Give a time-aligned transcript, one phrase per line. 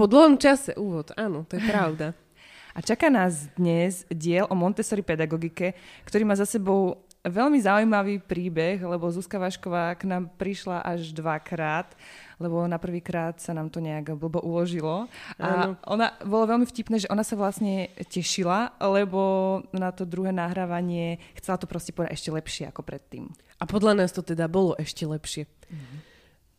[0.00, 2.16] Po dlhom čase úvod, áno, to je pravda.
[2.76, 5.76] A čaká nás dnes diel o Montessori pedagogike,
[6.08, 11.92] ktorý má za sebou veľmi zaujímavý príbeh, lebo Zuzka Vašková k nám prišla až dvakrát,
[12.40, 15.04] lebo na prvýkrát sa nám to nejak blbo uložilo.
[15.36, 21.20] A ona, bolo veľmi vtipné, že ona sa vlastne tešila, lebo na to druhé nahrávanie
[21.36, 23.28] chcela to proste povedať ešte lepšie ako predtým.
[23.60, 25.44] A podľa nás to teda bolo ešte lepšie.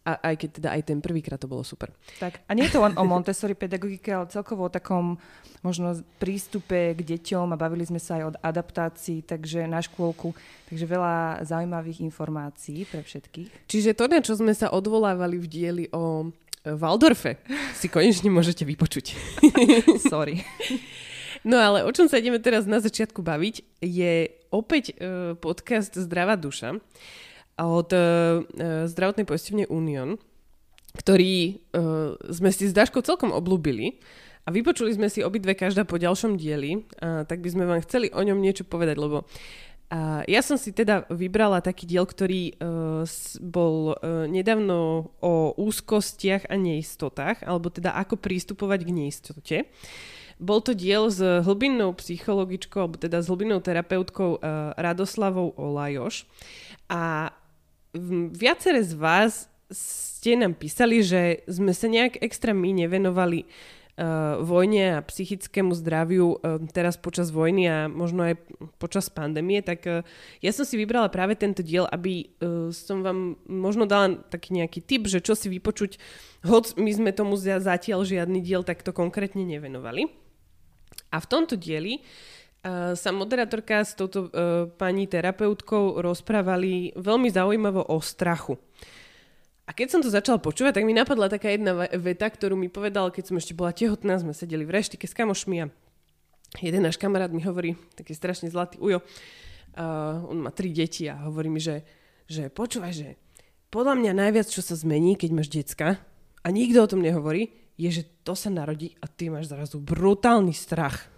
[0.02, 1.94] A aj keď teda aj ten prvýkrát to bolo super.
[2.18, 5.22] Tak, a nie je to len o Montessori pedagogike, ale celkovo o takom
[5.62, 10.34] možno prístupe k deťom a bavili sme sa aj o adaptácii, takže na škôlku.
[10.74, 13.70] Takže veľa zaujímavých informácií pre všetkých.
[13.70, 17.38] Čiže to, na čo sme sa odvolávali v dieli o e, Waldorfe,
[17.78, 19.14] si konečne môžete vypočuť.
[20.12, 20.42] Sorry.
[21.46, 26.42] No ale o čom sa ideme teraz na začiatku baviť, je opäť e, podcast Zdravá
[26.42, 26.82] duša
[27.60, 28.02] od e, e,
[28.88, 30.16] zdravotnej poisťovne Union,
[30.96, 31.52] ktorý e,
[32.32, 34.00] sme si s Daškou celkom oblúbili
[34.46, 38.10] a vypočuli sme si obidve každá po ďalšom dieli, a tak by sme vám chceli
[38.10, 39.30] o ňom niečo povedať, lebo
[39.92, 43.04] a ja som si teda vybrala taký diel, ktorý uh,
[43.44, 49.58] bol uh, nedávno o úzkostiach a neistotách, alebo teda ako prístupovať k neistote.
[50.40, 56.24] Bol to diel s hlbinnou psychologičkou, alebo teda s hlbinnou terapeutkou uh, Radoslavou Olajoš.
[56.88, 57.36] A
[58.32, 59.34] viacere z vás
[59.72, 66.36] ste nám písali, že sme sa nejak extra my nevenovali uh, vojne a psychickému zdraviu
[66.36, 68.36] uh, teraz počas vojny a možno aj
[68.80, 70.04] počas pandémie, tak uh,
[70.44, 74.84] ja som si vybrala práve tento diel, aby uh, som vám možno dala taký nejaký
[74.84, 75.98] tip, že čo si vypočuť,
[76.48, 80.12] hoď my sme tomu za- zatiaľ žiadny diel takto konkrétne nevenovali.
[81.12, 82.04] A v tomto dieli
[82.62, 88.54] sa moderátorka s touto uh, pani terapeutkou rozprávali veľmi zaujímavo o strachu.
[89.66, 92.70] A keď som to začala počúvať, tak mi napadla taká jedna ve- veta, ktorú mi
[92.70, 95.66] povedal, keď som ešte bola tehotná, sme sedeli v reštike s kamošmi a
[96.62, 101.18] jeden náš kamarát mi hovorí, taký strašne zlatý ujo, uh, on má tri deti a
[101.18, 101.82] hovorí mi, že,
[102.30, 103.18] že počúvaj, že
[103.74, 105.98] podľa mňa najviac, čo sa zmení, keď máš decka
[106.46, 110.54] a nikto o tom nehovorí, je, že to sa narodí a ty máš zrazu brutálny
[110.54, 111.10] strach.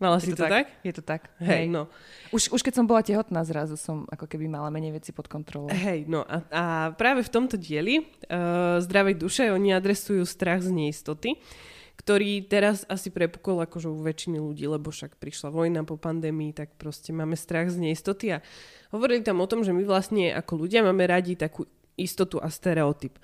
[0.00, 0.80] Mala si to, tak?
[0.80, 1.28] Je to tak.
[1.44, 1.84] Hej, no.
[2.32, 5.68] Už, už keď som bola tehotná, zrazu som ako keby mala menej veci pod kontrolou.
[5.68, 6.64] Hej, no a, a
[6.96, 11.36] práve v tomto dieli uh, Zdravej duše oni adresujú strach z neistoty,
[12.00, 16.80] ktorý teraz asi prepukol akože u väčšiny ľudí, lebo však prišla vojna po pandémii, tak
[16.80, 18.42] proste máme strach z neistoty a
[18.96, 21.68] hovorili tam o tom, že my vlastne ako ľudia máme radi takú
[22.00, 23.20] istotu a stereotyp.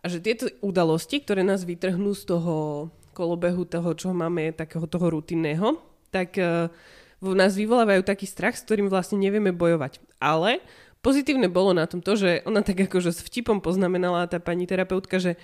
[0.00, 5.12] A že tieto udalosti, ktoré nás vytrhnú z toho kolobehu toho, čo máme, takého toho
[5.12, 6.72] rutinného, tak uh,
[7.20, 10.00] v nás vyvolávajú taký strach, s ktorým vlastne nevieme bojovať.
[10.16, 10.64] Ale
[11.04, 15.20] pozitívne bolo na tom to, že ona tak akože s vtipom poznamenala tá pani terapeutka,
[15.20, 15.36] že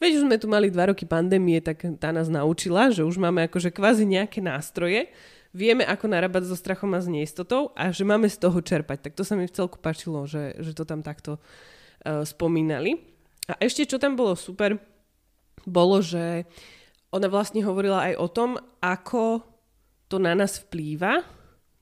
[0.00, 3.44] veď už sme tu mali dva roky pandémie, tak tá nás naučila, že už máme
[3.52, 5.12] akože kvázi nejaké nástroje,
[5.54, 9.06] vieme ako narábať so strachom a s neistotou a že máme z toho čerpať.
[9.06, 12.98] Tak to sa mi v celku páčilo, že, že to tam takto uh, spomínali.
[13.46, 14.80] A ešte čo tam bolo super,
[15.62, 16.48] bolo, že
[17.14, 18.50] ona vlastne hovorila aj o tom,
[18.82, 19.53] ako
[20.14, 21.26] to na nás vplýva,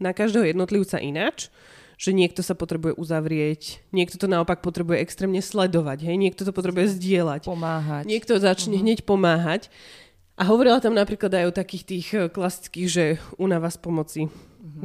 [0.01, 1.53] na každého jednotlivca ináč,
[2.01, 6.97] že niekto sa potrebuje uzavrieť, niekto to naopak potrebuje extrémne sledovať, hej, niekto to potrebuje
[6.97, 8.09] zdieľať, Pomáhať.
[8.09, 9.69] niekto začne hneď pomáhať.
[10.41, 13.05] A hovorila tam napríklad aj o takých tých eh, klasických, že
[13.37, 14.23] únava z pomoci,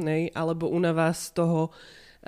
[0.04, 1.72] hej, alebo únava z toho,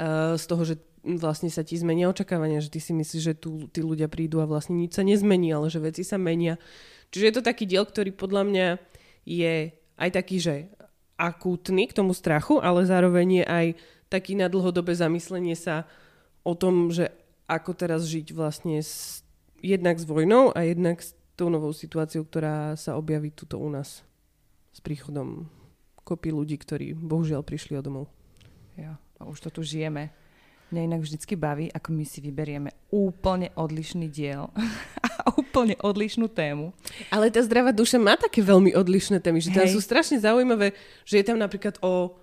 [0.01, 0.75] eh, z toho, že
[1.05, 4.49] vlastne sa ti zmenia očakávania, že ty si myslíš, že tu tí ľudia prídu a
[4.49, 6.57] vlastne nič sa nezmení, ale že veci sa menia.
[7.13, 8.67] Čiže je to taký diel, ktorý podľa mňa
[9.29, 9.55] je
[10.01, 10.55] aj taký, že
[11.21, 13.67] akútny k tomu strachu, ale zároveň je aj
[14.09, 15.85] taký na dlhodobé zamyslenie sa
[16.41, 17.13] o tom, že
[17.45, 19.21] ako teraz žiť vlastne s,
[19.61, 24.01] jednak s vojnou a jednak s tou novou situáciou, ktorá sa objaví tuto u nás
[24.71, 25.45] s príchodom
[26.03, 28.07] kopy ľudí, ktorí bohužiaľ prišli o domov.
[28.79, 30.20] Ja, a už to tu žijeme.
[30.71, 34.51] Mňa inak vždycky baví, ako my si vyberieme úplne odlišný diel
[35.27, 36.71] a úplne odlišnú tému.
[37.11, 39.75] Ale tá zdravá duša má také veľmi odlišné témy, že tam Hej.
[39.75, 40.73] sú strašne zaujímavé,
[41.03, 42.15] že je tam napríklad o,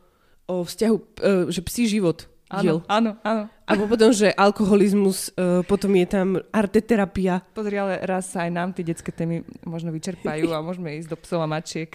[0.47, 1.03] o vzťahu, e,
[1.51, 2.79] že psí život diel.
[2.88, 3.51] Áno, áno.
[3.67, 7.43] A potom, že alkoholizmus, uh, potom je tam arteterapia.
[7.51, 11.17] Pozri, ale raz sa aj nám tie detské témy možno vyčerpajú a môžeme ísť do
[11.19, 11.91] psov a mačiek.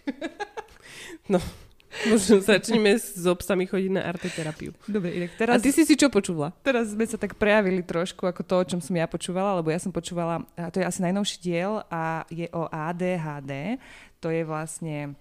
[1.32, 1.36] no,
[2.08, 4.72] možno začneme s obsami chodiť na arteterapiu.
[4.88, 5.58] Dobre, inak teraz...
[5.58, 6.52] A ty si si čo počula?
[6.64, 9.80] Teraz sme sa tak prejavili trošku ako to, o čom som ja počúvala, lebo ja
[9.80, 13.76] som počúvala, a to je asi najnovší diel a je o ADHD.
[14.22, 15.18] To je vlastne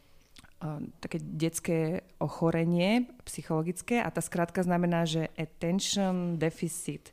[1.02, 7.10] také detské ochorenie psychologické a tá skrátka znamená, že Attention Deficit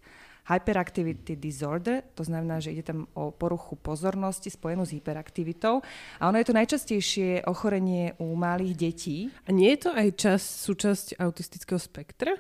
[0.49, 5.85] Hyperactivity Disorder, to znamená, že ide tam o poruchu pozornosti spojenú s hyperaktivitou
[6.17, 9.19] a ono je to najčastejšie ochorenie u malých detí.
[9.45, 12.33] A nie je to aj čas, súčasť autistického spektra?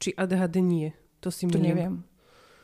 [0.00, 0.96] Či ADHD nie?
[1.20, 2.02] To si to neviem.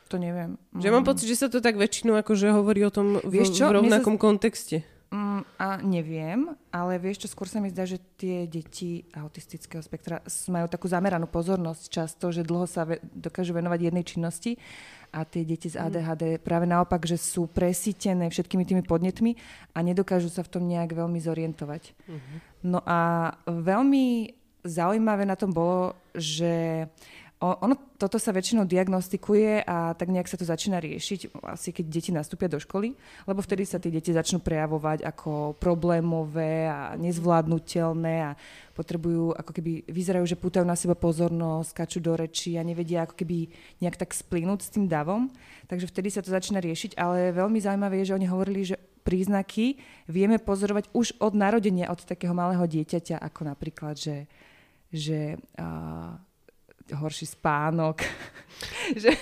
[0.09, 0.57] To neviem.
[0.73, 1.09] Že mám mm.
[1.13, 4.21] pocit, že sa to tak väčšinou akože hovorí o tom v, v rovnakom sa...
[4.21, 4.81] kontexte.
[5.09, 10.21] Mm, a neviem, ale vieš čo, skôr sa mi zdá, že tie deti autistického spektra
[10.53, 14.61] majú takú zameranú pozornosť často, že dlho sa ve- dokážu venovať jednej činnosti
[15.09, 16.45] a tie deti z ADHD mm.
[16.45, 19.33] práve naopak, že sú presítené všetkými tými podnetmi
[19.73, 21.97] a nedokážu sa v tom nejak veľmi zorientovať.
[22.05, 22.37] Mm-hmm.
[22.69, 26.85] No a veľmi zaujímavé na tom bolo, že
[27.39, 32.11] ono toto sa väčšinou diagnostikuje a tak nejak sa to začína riešiť, asi keď deti
[32.11, 32.91] nastúpia do školy,
[33.23, 38.35] lebo vtedy sa tie deti začnú prejavovať ako problémové a nezvládnutelné a
[38.75, 43.15] potrebujú, ako keby vyzerajú, že pútajú na seba pozornosť, skačú do reči a nevedia ako
[43.15, 43.47] keby
[43.79, 45.31] nejak tak splínuť s tým davom.
[45.71, 48.75] Takže vtedy sa to začína riešiť, ale veľmi zaujímavé je, že oni hovorili, že
[49.07, 49.79] príznaky
[50.11, 54.27] vieme pozorovať už od narodenia, od takého malého dieťaťa, ako napríklad, že,
[54.91, 56.19] že uh,
[56.95, 58.01] horší spánok.
[59.01, 59.15] že,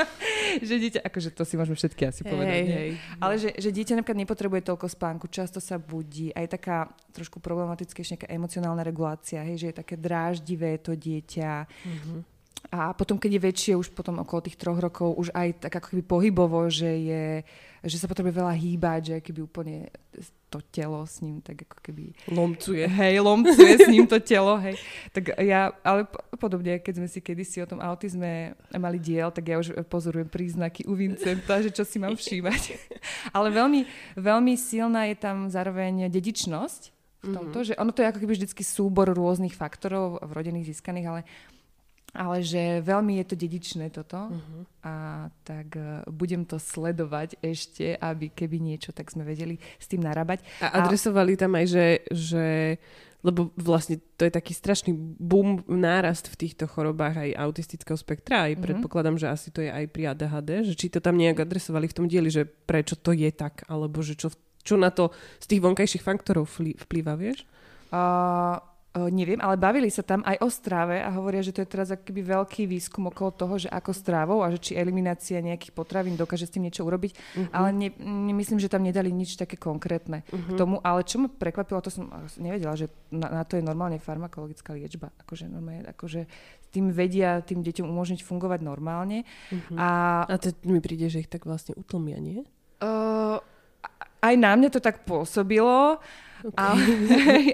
[0.68, 2.64] že dieťa, akože to si môžeme všetky asi povedať.
[2.64, 2.90] Hej, hej.
[3.22, 8.18] Ale že, že dieťa napríklad nepotrebuje toľko spánku, často sa budí, aj taká trošku problematickejšia
[8.18, 11.66] nejaká emocionálna regulácia, hej, že je také dráždivé to dieťa.
[11.66, 12.31] Mm-hmm.
[12.70, 15.92] A potom, keď je väčšie, už potom okolo tých troch rokov, už aj tak ako
[15.92, 17.24] keby pohybovo, že, je,
[17.82, 19.90] že sa potrebuje veľa hýbať, že keby úplne
[20.52, 22.12] to telo s ním tak ako keby...
[22.28, 22.84] Lomcuje.
[22.84, 24.76] Hej, lomcuje s ním to telo, hej.
[25.16, 26.04] Tak ja, ale
[26.36, 30.84] podobne, keď sme si kedysi o tom autizme mali diel, tak ja už pozorujem príznaky
[30.84, 32.76] u Vincenta, že čo si mám všímať.
[33.36, 33.88] ale veľmi,
[34.20, 36.92] veľmi silná je tam zároveň dedičnosť
[37.22, 37.68] v tomto, mm-hmm.
[37.70, 41.20] že ono to je ako keby vždycky súbor rôznych faktorov v rodinných získaných, ale
[42.12, 44.62] ale že veľmi je to dedičné toto uh-huh.
[44.84, 44.94] a
[45.48, 50.44] tak uh, budem to sledovať ešte, aby keby niečo, tak sme vedeli s tým narábať.
[50.60, 51.40] A adresovali a...
[51.40, 52.46] tam aj, že, že
[53.24, 58.60] lebo vlastne to je taký strašný boom, nárast v týchto chorobách aj autistického spektra, aj
[58.60, 58.64] uh-huh.
[58.68, 61.96] predpokladám, že asi to je aj pri ADHD, že či to tam nejak adresovali v
[61.96, 64.28] tom dieli, že prečo to je tak, alebo že čo,
[64.60, 67.48] čo na to z tých vonkajších faktorov vplýva, vieš?
[67.92, 68.56] Uh,
[68.92, 71.88] Uh, neviem, ale bavili sa tam aj o stráve a hovoria, že to je teraz
[71.88, 76.44] akýby veľký výskum okolo toho, že ako strávou a že či eliminácia nejakých potravín dokáže
[76.44, 77.56] s tým niečo urobiť, uh-huh.
[77.56, 80.44] ale ne, nemyslím, že tam nedali nič také konkrétne uh-huh.
[80.44, 80.58] k mhm.
[80.60, 80.76] tomu.
[80.84, 82.04] Ale čo ma prekvapilo, to som
[82.36, 85.08] nevedela, že na, na to je normálne farmakologická liečba.
[85.24, 86.28] Akože, normálne, akože
[86.68, 89.24] tým vedia tým deťom umožniť fungovať normálne.
[89.48, 89.76] Uh-huh.
[89.80, 89.88] A,
[90.28, 92.44] a to mi príde, že ich tak vlastne utlmia, nie?
[92.84, 93.40] Uh,
[94.20, 95.96] aj na mňa to tak pôsobilo.
[96.42, 96.58] Okay.
[96.62, 96.82] Ale,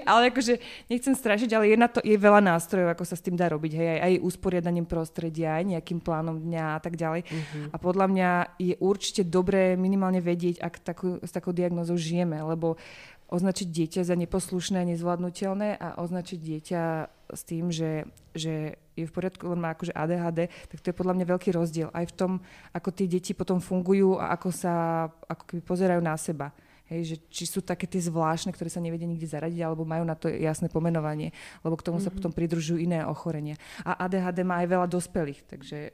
[0.01, 0.57] ale akože
[0.89, 3.71] nechcem strašiť, ale je, na to, je veľa nástrojov, ako sa s tým dá robiť.
[3.77, 7.21] Hej, aj, aj usporiadaním prostredia, aj nejakým plánom dňa a tak ďalej.
[7.29, 7.69] Uh-huh.
[7.69, 12.81] A podľa mňa je určite dobré minimálne vedieť, ak takú, s takou diagnozou žijeme, lebo
[13.29, 16.83] označiť dieťa za neposlušné a nezvládnutelné a označiť dieťa
[17.29, 21.13] s tým, že, že je v poriadku, len má akože ADHD, tak to je podľa
[21.13, 22.31] mňa veľký rozdiel aj v tom,
[22.73, 26.49] ako tie deti potom fungujú a ako sa ako keby pozerajú na seba.
[26.89, 30.17] Hej, že či sú také tie zvláštne, ktoré sa nevedia nikde zaradiť, alebo majú na
[30.17, 31.29] to jasné pomenovanie,
[31.61, 32.05] lebo k tomu mm-hmm.
[32.05, 32.17] sa mhm.
[32.17, 33.55] potom pridružujú iné ochorenia.
[33.85, 35.93] A ADHD má aj veľa dospelých, takže...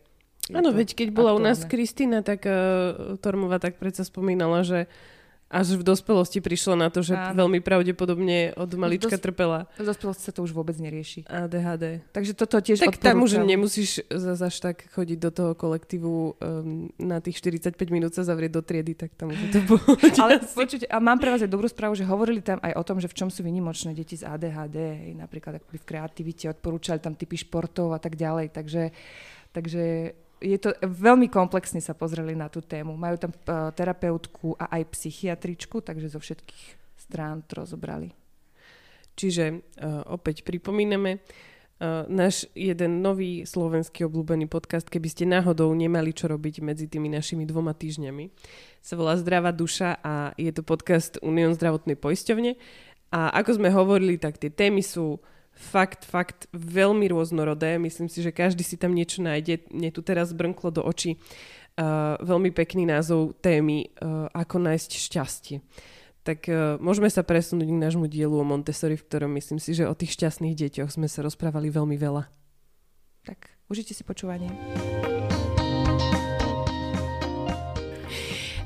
[0.53, 1.41] Áno, veď keď bola aktuálne.
[1.41, 4.85] u nás Kristýna, tak uh, Tormová tak predsa spomínala, že
[5.45, 7.45] až v dospelosti prišlo na to, že Áno.
[7.45, 9.69] veľmi pravdepodobne od malička dos- trpela.
[9.77, 11.21] V dospelosti sa to už vôbec nerieši.
[11.29, 12.01] ADHD.
[12.11, 16.89] Takže toto tiež Tak tam už nemusíš zase až tak chodiť do toho kolektívu um,
[16.97, 19.85] na tých 45 minút sa zavrieť do triedy, tak tam už to bolo.
[20.17, 22.97] Ale počujte, a mám pre vás aj dobrú správu, že hovorili tam aj o tom,
[22.97, 27.37] že v čom sú vynimočné deti z ADHD, hej, napríklad v kreativite, odporúčali tam typy
[27.37, 28.49] športov a tak ďalej.
[28.49, 28.83] Takže,
[29.53, 29.83] takže
[30.39, 32.96] je to veľmi komplexne sa pozreli na tú tému.
[32.96, 36.65] Majú tam uh, terapeutku a aj psychiatričku, takže zo všetkých
[36.96, 38.12] strán to rozobrali.
[39.15, 46.12] Čiže uh, opäť pripomíname, uh, náš jeden nový slovenský obľúbený podcast, keby ste náhodou nemali
[46.12, 48.27] čo robiť medzi tými našimi dvoma týždňami,
[48.84, 52.60] sa volá Zdravá duša a je to podcast Unión zdravotnej poisťovne.
[53.15, 55.24] A ako sme hovorili, tak tie témy sú
[55.55, 57.79] fakt, fakt veľmi rôznorodé.
[57.79, 59.71] Myslím si, že každý si tam niečo nájde.
[59.71, 65.63] Mne tu teraz brnklo do očí uh, veľmi pekný názov témy uh, Ako nájsť šťastie.
[66.27, 69.88] Tak uh, môžeme sa presunúť k nášmu dielu o Montessori, v ktorom myslím si, že
[69.88, 72.27] o tých šťastných deťoch sme sa rozprávali veľmi veľa.
[73.25, 74.53] Tak, užite si počúvanie.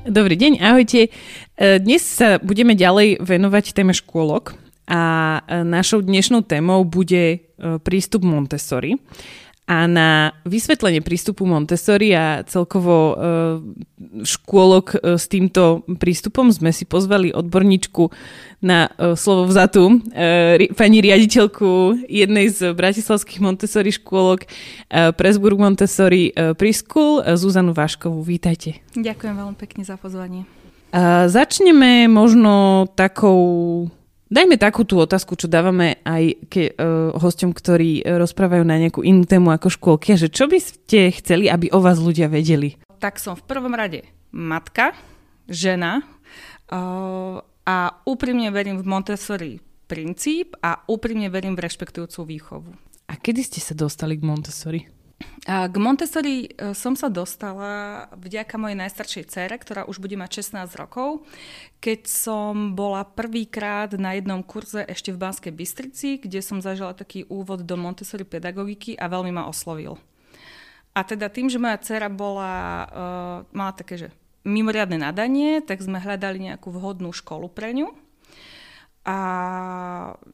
[0.04, 1.12] Dobrý deň, ahojte.
[1.56, 4.59] Dnes sa budeme ďalej venovať téme škôlok
[4.90, 7.46] a našou dnešnou témou bude
[7.86, 8.98] prístup Montessori.
[9.70, 13.14] A na vysvetlenie prístupu Montessori a celkovo e,
[14.26, 18.10] škôlok e, s týmto prístupom sme si pozvali odborníčku
[18.66, 20.02] na e, slovo vzatú,
[20.74, 24.50] pani riaditeľku jednej z bratislavských Montessori škôlok
[25.14, 28.26] Presburg Montessori Preschool, Zuzanu Váškovú.
[28.26, 28.82] Vítajte.
[28.98, 30.50] Ďakujem veľmi pekne za pozvanie.
[31.30, 33.86] Začneme možno takou
[34.30, 39.26] Dajme takú tú otázku, čo dávame aj ke, uh, hosťom, ktorí rozprávajú na nejakú inú
[39.26, 42.78] tému ako škôlky, že čo by ste chceli, aby o vás ľudia vedeli?
[43.02, 44.94] Tak som v prvom rade matka,
[45.50, 46.06] žena
[46.70, 49.58] uh, a úprimne verím v Montessori
[49.90, 52.70] princíp a úprimne verím v rešpektujúcu výchovu.
[53.10, 54.86] A kedy ste sa dostali k Montessori?
[55.50, 60.76] K Montessori e, som sa dostala vďaka mojej najstaršej cére, ktorá už bude mať 16
[60.76, 61.24] rokov,
[61.80, 67.24] keď som bola prvýkrát na jednom kurze ešte v Banskej Bystrici, kde som zažila taký
[67.32, 69.96] úvod do Montessori pedagogiky a veľmi ma oslovil.
[70.92, 72.54] A teda tým, že moja dcera bola,
[72.90, 74.08] uh, mala také, že
[74.42, 78.09] mimoriadne nadanie, tak sme hľadali nejakú vhodnú školu pre ňu
[79.00, 79.18] a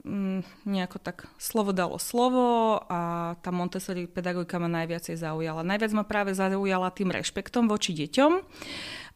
[0.02, 5.62] mm, nejako tak slovo dalo slovo a tá Montessori pedagogika ma najviacej zaujala.
[5.62, 8.32] Najviac ma práve zaujala tým rešpektom voči deťom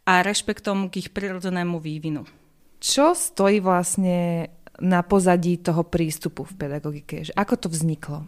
[0.06, 2.22] a rešpektom k ich prirodzenému vývinu.
[2.80, 4.48] Čo stojí vlastne
[4.80, 7.28] na pozadí toho prístupu v pedagogike?
[7.36, 8.24] Ako to vzniklo?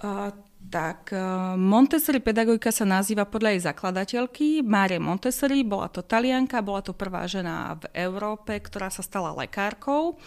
[0.00, 0.34] Uh,
[0.68, 1.20] tak, eh,
[1.56, 5.64] Montessori pedagogika sa nazýva podľa jej zakladateľky Márie Montessori.
[5.64, 10.20] Bola to talianka, bola to prvá žena v Európe, ktorá sa stala lekárkou.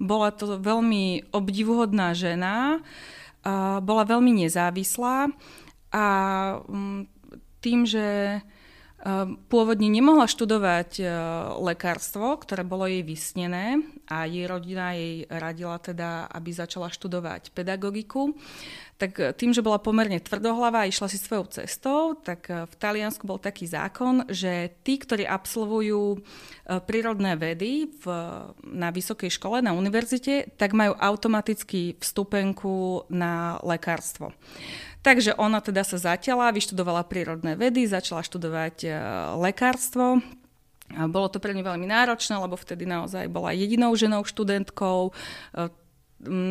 [0.00, 2.82] Bola to veľmi obdivuhodná žena,
[3.84, 5.28] bola veľmi nezávislá
[5.92, 6.04] a
[6.64, 7.00] mm,
[7.60, 8.40] tým, že
[9.52, 11.04] pôvodne nemohla študovať e,
[11.60, 18.32] lekárstvo, ktoré bolo jej vysnené a jej rodina jej radila teda, aby začala študovať pedagogiku.
[18.96, 22.74] Tak e, tým, že bola pomerne tvrdohlava a išla si svojou cestou, tak e, v
[22.80, 26.24] Taliansku bol taký zákon, že tí, ktorí absolvujú
[26.88, 28.04] prírodné vedy v,
[28.64, 34.32] na vysokej škole, na univerzite, tak majú automaticky vstupenku na lekárstvo.
[35.04, 38.90] Takže ona teda sa zatiaľa, vyštudovala prírodné vedy, začala študovať e,
[39.36, 40.24] lekárstvo.
[40.88, 45.12] Bolo to pre ňu veľmi náročné, lebo vtedy naozaj bola jedinou ženou študentkou.
[45.12, 45.68] E,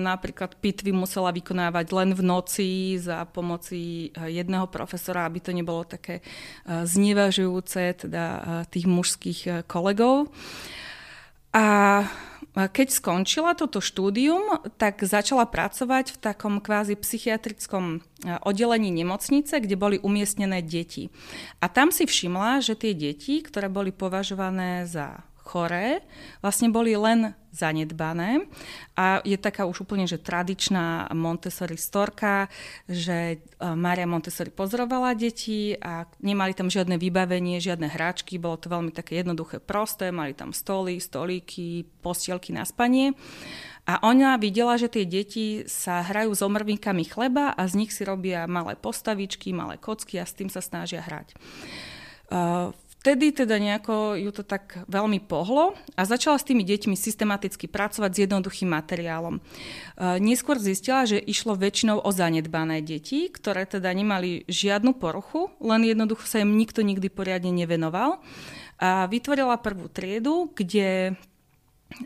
[0.06, 2.70] napríklad pitvy musela vykonávať len v noci
[3.02, 6.22] za pomoci e, jedného profesora, aby to nebolo také
[6.70, 8.26] znevažujúce teda
[8.70, 10.30] tých mužských kolegov.
[11.58, 11.66] A
[12.54, 18.00] keď skončila toto štúdium, tak začala pracovať v takom kvázi psychiatrickom e,
[18.46, 21.10] oddelení nemocnice, kde boli umiestnené deti.
[21.58, 26.02] A tam si všimla, že tie deti, ktoré boli považované za choré,
[26.40, 28.50] vlastne boli len zanedbané.
[28.98, 32.50] A je taká už úplne, že tradičná Montessori storka,
[32.90, 38.74] že e, Mária Montessori pozorovala deti a nemali tam žiadne vybavenie, žiadne hráčky, bolo to
[38.74, 43.14] veľmi také jednoduché, prosté, mali tam stoly, stolíky, postielky na spanie.
[43.84, 48.08] A ona videla, že tie deti sa hrajú s omrvinkami chleba a z nich si
[48.08, 51.36] robia malé postavičky, malé kocky a s tým sa snažia hrať.
[52.32, 52.72] Uh,
[53.04, 58.12] vtedy teda nejako ju to tak veľmi pohlo a začala s tými deťmi systematicky pracovať
[58.16, 59.38] s jednoduchým materiálom.
[59.38, 59.42] E,
[60.24, 66.24] neskôr zistila, že išlo väčšinou o zanedbané deti, ktoré teda nemali žiadnu poruchu, len jednoducho
[66.24, 68.24] sa im nikto nikdy poriadne nevenoval.
[68.80, 71.20] A vytvorila prvú triedu, kde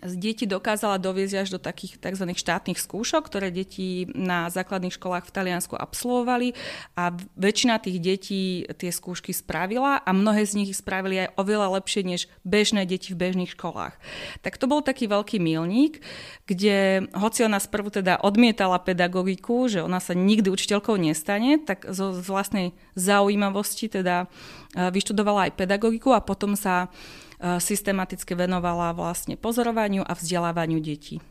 [0.03, 2.25] deti dokázala doviezť až do takých tzv.
[2.35, 6.53] štátnych skúšok, ktoré deti na základných školách v Taliansku absolvovali
[6.99, 8.41] a väčšina tých detí
[8.77, 13.15] tie skúšky spravila a mnohé z nich ich spravili aj oveľa lepšie než bežné deti
[13.15, 13.95] v bežných školách.
[14.43, 16.03] Tak to bol taký veľký milník,
[16.45, 22.11] kde hoci ona sprvu teda odmietala pedagogiku, že ona sa nikdy učiteľkou nestane, tak zo
[22.11, 30.01] vlastnej zaujímavosti teda e, vyštudovala aj pedagogiku a potom sa Eh, systematicky venovala vlastne pozorovaniu
[30.01, 31.21] a vzdelávaniu detí.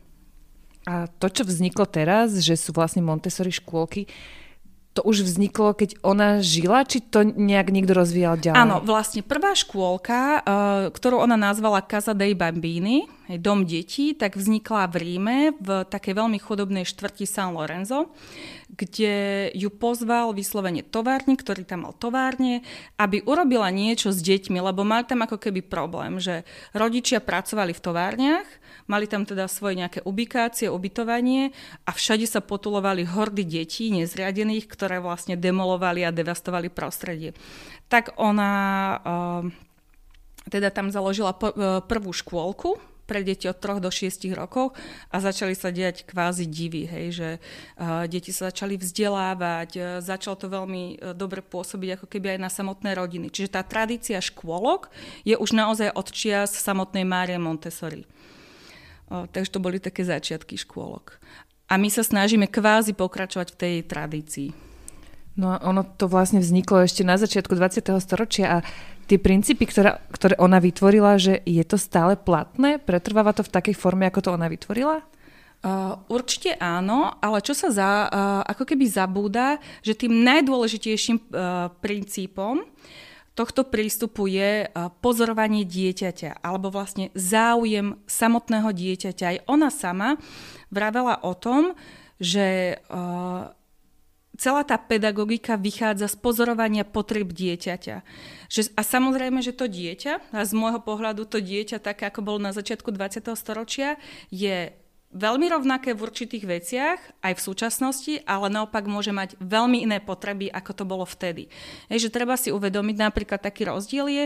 [0.87, 4.07] A to, čo vzniklo teraz, že sú vlastne Montessori škôlky,
[4.95, 8.57] to už vzniklo, keď ona žila, či to nejak niekto rozvíjal ďalej?
[8.57, 10.41] Áno, vlastne prvá škôlka, uh,
[10.89, 13.05] ktorú ona nazvala Casa dei Bambini,
[13.35, 18.15] dom detí, tak vznikla v Ríme v takej veľmi chudobnej štvrti San Lorenzo,
[18.71, 22.63] kde ju pozval vyslovene továrnik, ktorý tam mal továrne,
[22.95, 27.83] aby urobila niečo s deťmi, lebo mali tam ako keby problém, že rodičia pracovali v
[27.83, 28.47] továrniach,
[28.87, 31.51] mali tam teda svoje nejaké ubikácie, ubytovanie
[31.83, 37.35] a všade sa potulovali hordy detí nezriadených, ktoré vlastne demolovali a devastovali prostredie.
[37.91, 38.51] Tak ona
[38.99, 39.67] uh,
[40.47, 44.75] teda tam založila e, prvú škôlku pre deti od 3 do 6 rokov
[45.07, 47.29] a začali sa diať kvázi divy, hej, že
[48.11, 52.51] deti sa začali vzdelávať, uh, začalo to veľmi uh, dobre pôsobiť ako keby aj na
[52.51, 53.31] samotné rodiny.
[53.31, 54.91] Čiže tá tradícia škôlok
[55.23, 58.03] je už naozaj od čias samotnej Márie Montessori.
[59.07, 61.15] Takže to boli také začiatky škôlok.
[61.71, 64.49] A my sa snažíme kvázi pokračovať v tej tradícii.
[65.37, 67.87] No a ono to vlastne vzniklo ešte na začiatku 20.
[68.01, 68.57] storočia a
[69.07, 72.77] tie princípy, ktoré, ktoré ona vytvorila, že je to stále platné?
[72.77, 75.01] Pretrváva to v takej forme, ako to ona vytvorila?
[75.57, 81.73] Uh, určite áno, ale čo sa za, uh, ako keby zabúda, že tým najdôležitejším uh,
[81.81, 82.61] princípom
[83.37, 84.65] tohto prístupu je
[84.97, 89.25] pozorovanie dieťaťa, alebo vlastne záujem samotného dieťaťa.
[89.29, 90.17] Aj ona sama
[90.73, 91.77] vravela o tom,
[92.17, 93.53] že uh,
[94.37, 98.05] celá tá pedagogika vychádza z pozorovania potreb dieťaťa.
[98.47, 102.39] Že, a samozrejme, že to dieťa, a z môjho pohľadu to dieťa, také ako bolo
[102.39, 103.27] na začiatku 20.
[103.33, 103.97] storočia,
[104.29, 104.71] je
[105.11, 110.51] veľmi rovnaké v určitých veciach, aj v súčasnosti, ale naopak môže mať veľmi iné potreby,
[110.53, 111.49] ako to bolo vtedy.
[111.89, 114.25] Je, že treba si uvedomiť napríklad taký rozdiel je,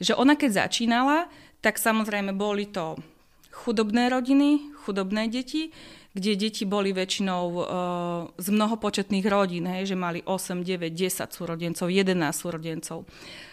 [0.00, 1.28] že ona keď začínala,
[1.60, 2.96] tak samozrejme boli to
[3.52, 5.72] chudobné rodiny, chudobné deti,
[6.16, 7.64] kde deti boli väčšinou uh,
[8.40, 13.04] z mnohopočetných rodín, hej, že mali 8, 9, 10 súrodencov, 11 súrodencov.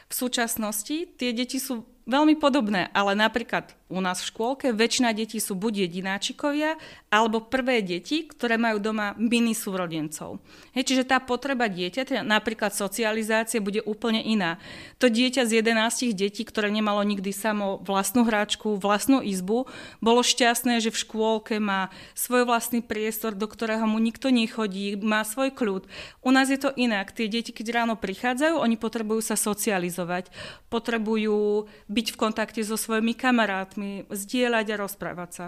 [0.07, 5.37] V súčasnosti tie deti sú veľmi podobné, ale napríklad u nás v škôlke väčšina detí
[5.37, 6.81] sú buď jedináčikovia,
[7.13, 10.41] alebo prvé deti, ktoré majú doma mini súrodencov.
[10.73, 14.57] Hej, čiže tá potreba dieťa, napríklad socializácie, bude úplne iná.
[14.97, 19.69] To dieťa z 11 detí, ktoré nemalo nikdy samo vlastnú hráčku, vlastnú izbu,
[20.01, 25.21] bolo šťastné, že v škôlke má svoj vlastný priestor, do ktorého mu nikto nechodí, má
[25.21, 25.85] svoj kľud.
[26.25, 27.13] U nás je to inak.
[27.13, 30.33] Tie deti, keď ráno prichádzajú, oni potrebujú sa socializovať,
[30.73, 35.45] potrebujú byť v kontakte so svojimi kamarátmi, zdieľať a rozprávať sa.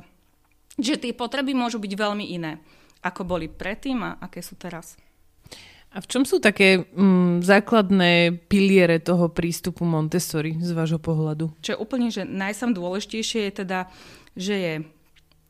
[0.77, 2.61] Že tie potreby môžu byť veľmi iné,
[3.01, 4.93] ako boli predtým a aké sú teraz.
[5.95, 11.55] A v čom sú také mm, základné piliere toho prístupu Montessori z vášho pohľadu?
[11.63, 13.79] Čo je úplne že najsam dôležitejšie je teda,
[14.35, 14.73] že je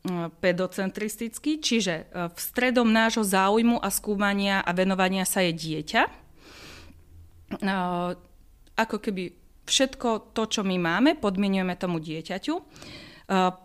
[0.06, 6.02] mm, pedocentristický, čiže e, v stredom nášho záujmu a skúmania a venovania sa je dieťa.
[6.06, 6.10] E,
[8.78, 12.54] ako keby všetko to, čo my máme, podmienujeme tomu dieťaťu.
[12.56, 12.62] E,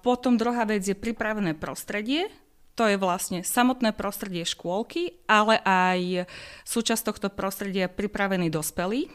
[0.02, 2.28] potom druhá vec je pripravené prostredie,
[2.76, 6.26] to je vlastne samotné prostredie škôlky, ale aj
[6.66, 9.12] súčasť tohto prostredia pripravený dospelý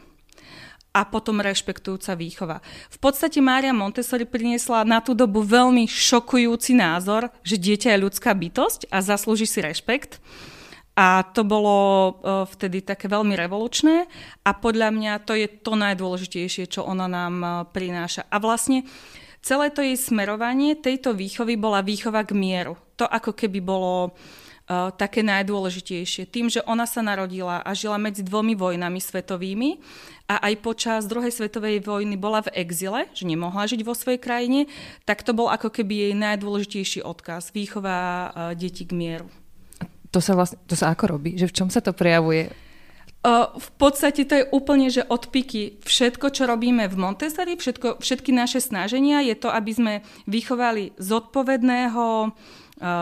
[0.97, 2.57] a potom rešpektujúca výchova.
[2.89, 8.33] V podstate Mária Montessori priniesla na tú dobu veľmi šokujúci názor, že dieťa je ľudská
[8.33, 10.17] bytosť a zaslúži si rešpekt.
[10.97, 12.11] A to bolo e,
[12.49, 14.09] vtedy také veľmi revolučné
[14.41, 18.25] a podľa mňa to je to najdôležitejšie, čo ona nám e, prináša.
[18.33, 18.81] A vlastne
[19.45, 22.73] celé to jej smerovanie tejto výchovy bola výchova k mieru.
[22.97, 26.25] To ako keby bolo uh, také najdôležitejšie.
[26.27, 29.77] Tým, že ona sa narodila a žila medzi dvomi vojnami svetovými
[30.25, 34.65] a aj počas druhej svetovej vojny bola v exile, že nemohla žiť vo svojej krajine,
[35.05, 39.29] tak to bol ako keby jej najdôležitejší odkaz, výchova detí k mieru
[40.17, 41.37] to sa vlastne, to sa ako robí?
[41.37, 42.49] Že v čom sa to prejavuje?
[43.57, 45.83] v podstate to je úplne, že odpiky.
[45.83, 49.93] Všetko, čo robíme v Montessori, všetko, všetky naše snaženia je to, aby sme
[50.31, 52.31] vychovali zodpovedného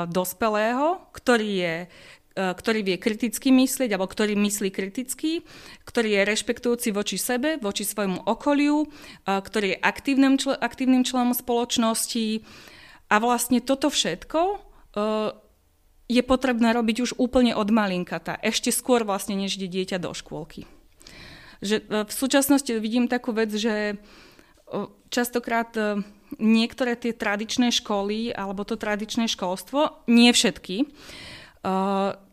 [0.09, 1.75] dospelého, ktorý je
[2.35, 5.47] ktorý vie kriticky myslieť, alebo ktorý myslí kriticky,
[5.87, 8.91] ktorý je rešpektujúci voči sebe, voči svojmu okoliu,
[9.23, 12.43] ktorý je aktívnym, čl- aktívnym členom spoločnosti.
[13.07, 14.59] A vlastne toto všetko
[16.05, 20.69] je potrebné robiť už úplne od malinkata, ešte skôr vlastne, než ide dieťa do škôlky.
[21.65, 23.97] Že e, v súčasnosti vidím takú vec, že
[25.09, 26.01] častokrát e,
[26.37, 30.89] niektoré tie tradičné školy alebo to tradičné školstvo, nie všetky,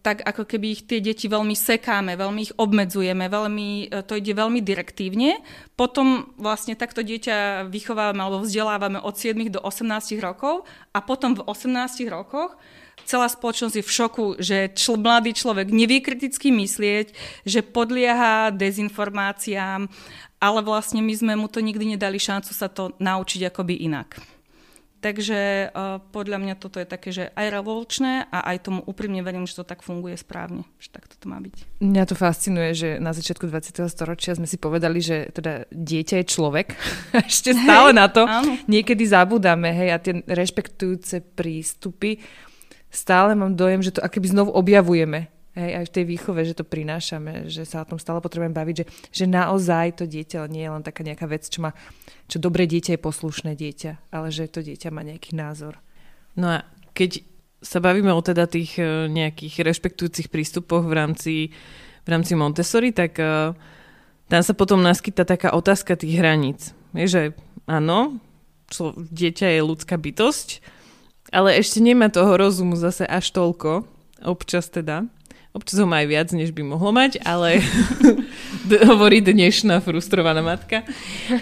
[0.02, 4.60] tak ako keby ich tie deti veľmi sekáme, veľmi ich obmedzujeme, veľmi, to ide veľmi
[4.60, 5.40] direktívne.
[5.72, 11.48] Potom vlastne takto dieťa vychovávame alebo vzdelávame od 7 do 18 rokov a potom v
[11.48, 12.60] 18 rokoch
[13.04, 17.12] celá spoločnosť je v šoku, že čl- mladý človek nevie kriticky myslieť,
[17.46, 19.90] že podlieha dezinformáciám,
[20.42, 24.18] ale vlastne my sme mu to nikdy nedali šancu sa to naučiť akoby inak.
[25.02, 29.50] Takže uh, podľa mňa toto je také, že aj revolučné a aj tomu úprimne verím,
[29.50, 31.82] že to tak funguje správne, že tak to má byť.
[31.82, 33.82] Mňa to fascinuje, že na začiatku 20.
[33.90, 36.78] storočia sme si povedali, že teda dieťa je človek.
[37.26, 38.54] Ešte stále hej, na to áno.
[38.70, 42.22] niekedy zabudáme, hej, a tie rešpektujúce prístupy
[42.92, 46.64] stále mám dojem, že to akoby znovu objavujeme Hej, aj v tej výchove, že to
[46.64, 50.72] prinášame, že sa o tom stále potrebujeme baviť, že, že naozaj to dieťa nie je
[50.72, 51.76] len taká nejaká vec, čo má,
[52.24, 55.76] čo dobré dieťa je poslušné dieťa, ale že to dieťa má nejaký názor.
[56.40, 56.64] No a
[56.96, 57.20] keď
[57.60, 61.34] sa bavíme o teda tých e, nejakých rešpektujúcich prístupoch v rámci,
[62.02, 63.54] v rámci Montessori, tak uh,
[64.26, 66.74] tam sa potom naskyta taká otázka tých hraníc.
[66.98, 67.22] Je, že
[67.70, 68.18] áno,
[69.14, 70.64] dieťa je ľudská bytosť,
[71.32, 73.88] ale ešte nemá toho rozumu zase až toľko,
[74.22, 75.08] občas teda,
[75.52, 77.60] Občas ho má aj viac, než by mohlo mať, ale
[78.88, 80.80] hovorí dnešná frustrovaná matka.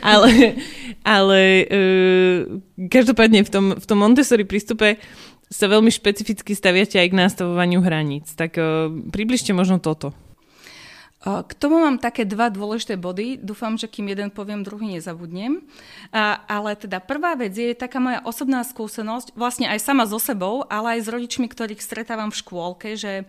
[0.02, 0.58] Ale,
[1.06, 2.38] ale uh,
[2.90, 4.98] každopádne v tom, v tom Montessori prístupe
[5.46, 8.34] sa veľmi špecificky staviate aj k nastavovaniu hraníc.
[8.34, 10.10] Tak uh, približte možno toto.
[11.20, 13.36] K tomu mám také dva dôležité body.
[13.36, 15.60] Dúfam, že kým jeden poviem, druhý nezabudnem.
[16.16, 20.64] A, ale teda prvá vec je taká moja osobná skúsenosť, vlastne aj sama so sebou,
[20.72, 23.28] ale aj s rodičmi, ktorých stretávam v škôlke, že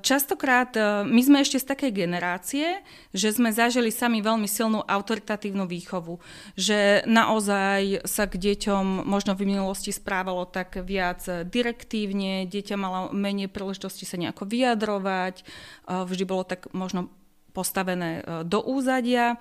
[0.00, 2.80] častokrát eh, my sme ešte z takej generácie,
[3.12, 6.16] že sme zažili sami veľmi silnú autoritatívnu výchovu,
[6.56, 11.20] že naozaj sa k deťom možno v minulosti správalo tak viac
[11.52, 17.12] direktívne, dieťa malo menej príležitosti sa nejako vyjadrovať, eh, vždy bolo tak možno
[17.50, 19.34] postavené do úzadia.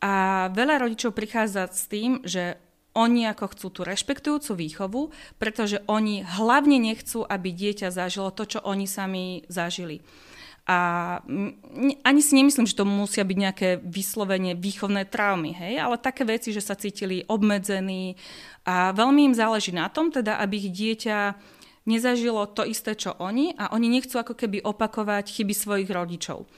[0.00, 2.56] A veľa rodičov prichádza s tým, že
[2.94, 5.02] oni ako chcú tú rešpektujúcu výchovu,
[5.42, 10.00] pretože oni hlavne nechcú, aby dieťa zažilo to, čo oni sami zažili.
[10.64, 11.20] A
[12.08, 16.56] ani si nemyslím, že to musia byť nejaké vyslovene výchovné traumy, hej, ale také veci,
[16.56, 18.16] že sa cítili obmedzení
[18.64, 21.36] a veľmi im záleží na tom, teda, aby ich dieťa
[21.84, 26.48] nezažilo to isté, čo oni a oni nechcú ako keby opakovať chyby svojich rodičov.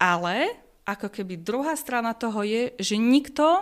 [0.00, 0.48] Ale
[0.88, 3.60] ako keby druhá strana toho je, že nikto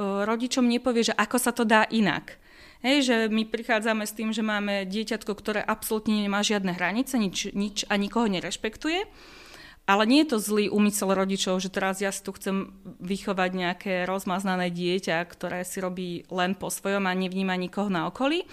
[0.00, 2.40] rodičom nepovie, že ako sa to dá inak.
[2.80, 7.52] Hej, že my prichádzame s tým, že máme dieťatko, ktoré absolútne nemá žiadne hranice, nič,
[7.52, 9.04] nič a nikoho nerešpektuje.
[9.84, 13.94] Ale nie je to zlý úmysel rodičov, že teraz ja si tu chcem vychovať nejaké
[14.08, 18.46] rozmaznané dieťa, ktoré si robí len po svojom a nevníma nikoho na okolí.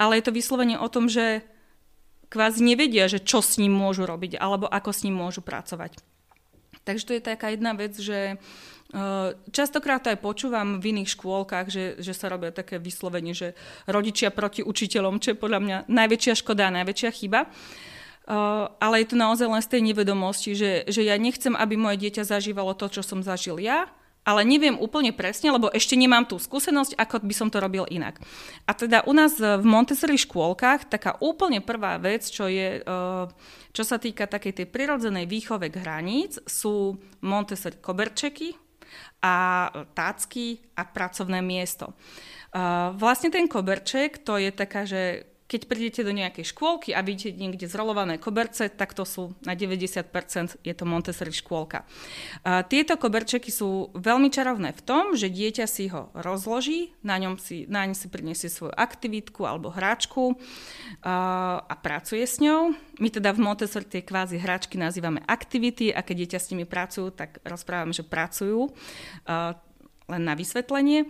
[0.00, 1.44] Ale je to vyslovene o tom, že
[2.32, 6.00] kvázi nevedia, že čo s ním môžu robiť alebo ako s ním môžu pracovať.
[6.88, 8.40] Takže to je taká jedna vec, že
[9.52, 13.52] Častokrát to aj počúvam v iných škôlkach, že, že sa robia také vyslovenie, že
[13.84, 17.52] rodičia proti učiteľom, čo je podľa mňa najväčšia škoda a najväčšia chyba.
[18.28, 22.00] Uh, ale je to naozaj len z tej nevedomosti, že, že ja nechcem, aby moje
[22.00, 23.88] dieťa zažívalo to, čo som zažil ja,
[24.28, 28.20] ale neviem úplne presne, lebo ešte nemám tú skúsenosť, ako by som to robil inak.
[28.68, 32.84] A teda u nás v Montessori škôlkach taká úplne prvá vec, čo je,
[33.72, 38.67] čo sa týka takej tej prirodzenej výchove hraníc, sú Montessori koberčeky,
[39.22, 41.92] a tácky a pracovné miesto.
[42.96, 47.64] Vlastne ten koberček, to je taká, že keď prídete do nejakej škôlky a vidíte niekde
[47.64, 51.88] zrolované koberce, tak to sú na 90% je to Montessori škôlka.
[52.44, 57.40] A tieto koberčeky sú veľmi čarovné v tom, že dieťa si ho rozloží, na ňom
[57.40, 60.36] si, na ňom si priniesie svoju aktivitku alebo hráčku
[61.00, 62.76] a, a pracuje s ňou.
[63.00, 67.08] My teda v Montessori tie kvázi hráčky nazývame aktivity a keď dieťa s nimi pracujú,
[67.08, 68.68] tak rozprávame, že pracujú.
[70.08, 71.04] Len na vysvetlenie.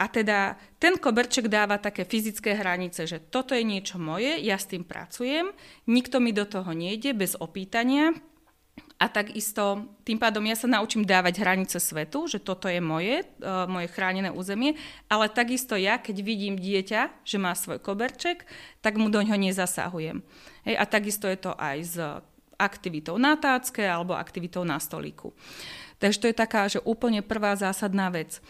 [0.00, 4.64] A teda ten koberček dáva také fyzické hranice, že toto je niečo moje, ja s
[4.64, 5.52] tým pracujem,
[5.84, 8.16] nikto mi do toho nejde bez opýtania.
[9.00, 13.64] A takisto tým pádom ja sa naučím dávať hranice svetu, že toto je moje, uh,
[13.64, 14.76] moje chránené územie,
[15.08, 18.44] ale takisto ja, keď vidím dieťa, že má svoj koberček,
[18.84, 20.20] tak mu do ňoho nezasahujem.
[20.68, 21.96] Hej, a takisto je to aj s
[22.60, 25.32] aktivitou na tácke alebo aktivitou na stolíku.
[26.00, 28.40] Takže to je taká, že úplne prvá zásadná vec.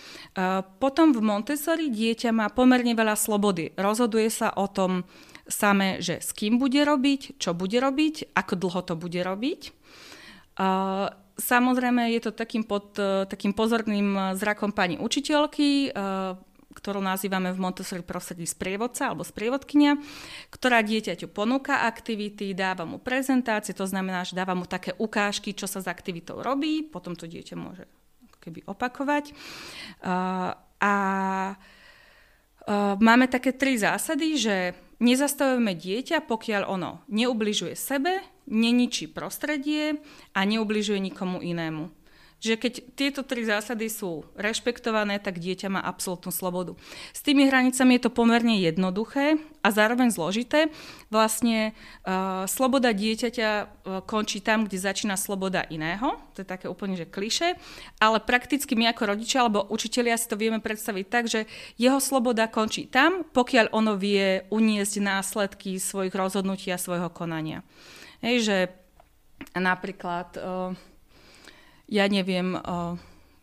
[0.79, 3.75] Potom v Montessori dieťa má pomerne veľa slobody.
[3.75, 5.03] Rozhoduje sa o tom
[5.51, 9.61] samé, že s kým bude robiť, čo bude robiť, ako dlho to bude robiť.
[11.41, 12.95] Samozrejme je to takým, pod,
[13.27, 15.91] takým pozorným zrakom pani učiteľky
[16.71, 19.99] ktorú nazývame v Montessori prostredí sprievodca alebo sprievodkynia,
[20.55, 25.67] ktorá dieťaťu ponúka aktivity, dáva mu prezentácie, to znamená, že dáva mu také ukážky, čo
[25.67, 27.85] sa s aktivitou robí, potom to dieťa môže
[28.41, 29.37] keby opakovať.
[30.01, 30.95] Uh, a
[31.53, 34.57] uh, máme také tri zásady, že
[35.03, 40.01] nezastavujeme dieťa, pokiaľ ono neubližuje sebe, neničí prostredie
[40.33, 42.00] a neubližuje nikomu inému.
[42.41, 46.73] Že keď tieto tri zásady sú rešpektované, tak dieťa má absolútnu slobodu.
[47.13, 50.73] S tými hranicami je to pomerne jednoduché a zároveň zložité.
[51.13, 53.67] Vlastne uh, sloboda dieťaťa uh,
[54.09, 56.17] končí tam, kde začína sloboda iného.
[56.33, 57.61] To je také úplne, že kliše.
[58.01, 61.45] Ale prakticky my ako rodičia alebo učitelia si to vieme predstaviť tak, že
[61.77, 67.61] jeho sloboda končí tam, pokiaľ ono vie uniesť následky svojich rozhodnutí a svojho konania.
[68.25, 68.57] Hej, že
[69.53, 70.41] napríklad...
[70.41, 70.73] Uh,
[71.91, 72.55] ja neviem,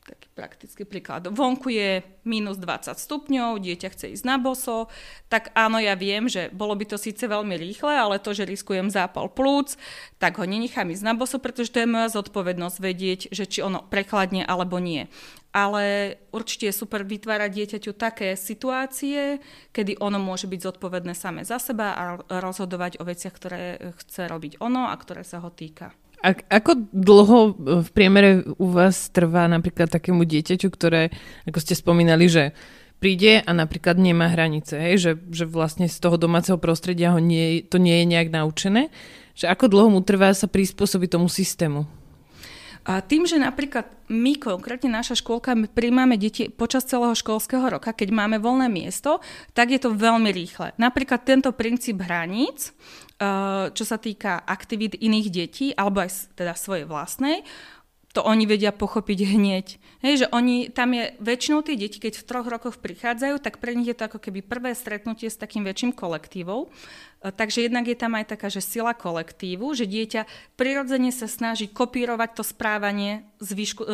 [0.07, 1.27] taký praktický príklad.
[1.27, 4.88] Vonku je minus 20 stupňov, dieťa chce ísť na boso,
[5.27, 8.88] tak áno, ja viem, že bolo by to síce veľmi rýchle, ale to, že riskujem
[8.88, 9.75] zápal plúc,
[10.15, 13.83] tak ho nenechám ísť na boso, pretože to je moja zodpovednosť vedieť, že či ono
[13.83, 15.12] prekladne alebo nie.
[15.51, 19.43] Ale určite je super vytvárať dieťaťu také situácie,
[19.75, 24.63] kedy ono môže byť zodpovedné same za seba a rozhodovať o veciach, ktoré chce robiť
[24.63, 25.91] ono a ktoré sa ho týka.
[26.25, 27.51] A, ako dlho e,
[27.86, 31.13] v priemere u vás trvá napríklad takému dieťaťu, ktoré,
[31.45, 32.58] ako ste spomínali, že
[32.97, 34.95] príde a napríklad nemá hranice, hej?
[34.97, 38.89] Že, že vlastne z toho domáceho prostredia ho nie, to nie je nejak naučené,
[39.38, 41.86] že ako dlho mu trvá sa prispôsobiť tomu systému?
[42.88, 47.91] A tým, že napríklad my, konkrétne naša škôlka, my príjmame deti počas celého školského roka,
[47.91, 49.19] keď máme voľné miesto,
[49.52, 50.71] tak je to veľmi rýchle.
[50.80, 56.88] Napríklad tento princíp hraníc, eh, čo sa týka aktivít iných detí, alebo aj teda svojej
[56.88, 57.43] vlastnej,
[58.15, 59.65] to oni vedia pochopiť hneď.
[59.97, 63.73] Hej, že oni, tam je väčšinou tie deti, keď v troch rokoch prichádzajú, tak pre
[63.73, 66.69] nich je to ako keby prvé stretnutie s takým väčším kolektívom.
[66.69, 66.69] E,
[67.33, 72.29] takže jednak je tam aj taká, že sila kolektívu, že dieťa prirodzene sa snaží kopírovať
[72.38, 73.89] to správanie zvyšku, e,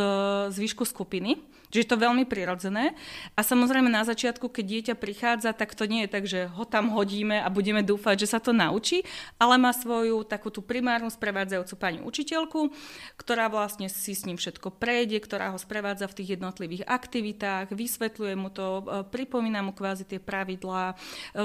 [0.52, 1.40] zvyšku skupiny
[1.74, 2.94] Čiže je to veľmi prirodzené.
[3.34, 6.94] A samozrejme na začiatku, keď dieťa prichádza, tak to nie je tak, že ho tam
[6.94, 9.02] hodíme a budeme dúfať, že sa to naučí,
[9.42, 12.70] ale má svoju takú tú primárnu sprevádzajúcu pani učiteľku,
[13.18, 18.34] ktorá vlastne si s ním všetko prejde, ktorá ho sprevádza v tých jednotlivých aktivitách, vysvetľuje
[18.34, 20.96] mu to, e, pripomína mu kvázi tie pravidlá, e,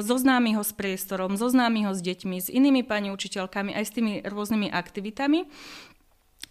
[0.00, 4.12] zoznámi ho s priestorom, zoznámi ho s deťmi, s inými pani učiteľkami, aj s tými
[4.24, 5.44] rôznymi aktivitami.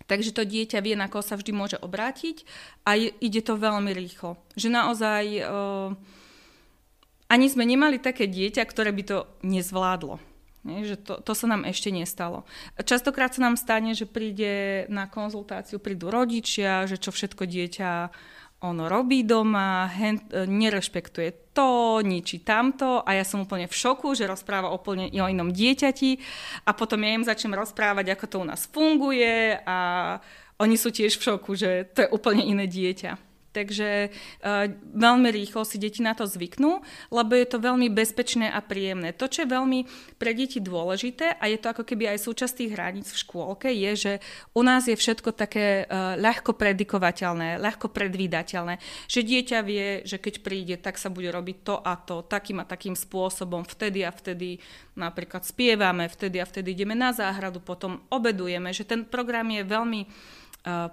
[0.07, 2.45] Takže to dieťa vie, na koho sa vždy môže obrátiť
[2.87, 4.39] a ide to veľmi rýchlo.
[4.55, 5.91] Že naozaj uh,
[7.27, 10.15] ani sme nemali také dieťa, ktoré by to nezvládlo.
[10.67, 12.43] Nie, že to, to sa nám ešte nestalo.
[12.75, 17.91] Častokrát sa nám stane, že príde na konzultáciu, prídu rodičia, že čo všetko dieťa
[18.57, 24.17] ono robí doma, hen, e, nerešpektuje to, ničí tamto a ja som úplne v šoku,
[24.17, 26.17] že rozpráva úplne o inom dieťati
[26.65, 29.77] a potom ja im začnem rozprávať, ako to u nás funguje a
[30.57, 33.26] oni sú tiež v šoku, že to je úplne iné dieťa.
[33.57, 38.61] Takže uh, veľmi rýchlo si deti na to zvyknú, lebo je to veľmi bezpečné a
[38.61, 39.17] príjemné.
[39.17, 39.89] To, čo je veľmi
[40.21, 43.91] pre deti dôležité, a je to ako keby aj súčasť tých hraníc v škôlke, je,
[43.97, 44.13] že
[44.53, 48.77] u nás je všetko také uh, ľahko predikovateľné, ľahko predvídateľné.
[49.09, 52.69] Že dieťa vie, že keď príde, tak sa bude robiť to a to, takým a
[52.69, 54.61] takým spôsobom, vtedy a vtedy
[54.93, 60.01] napríklad spievame, vtedy a vtedy ideme na záhradu, potom obedujeme, že ten program je veľmi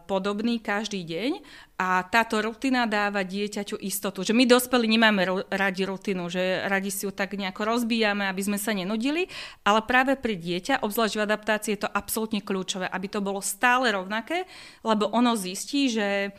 [0.07, 1.33] podobný každý deň
[1.75, 4.23] a táto rutina dáva dieťaťu istotu.
[4.23, 8.59] Že my dospelí nemáme radi rutinu, že radi si ju tak nejako rozbíjame, aby sme
[8.63, 9.27] sa nenudili,
[9.67, 13.91] ale práve pri dieťa, obzvlášť v adaptácii, je to absolútne kľúčové, aby to bolo stále
[13.91, 14.47] rovnaké,
[14.87, 16.31] lebo ono zistí, že e,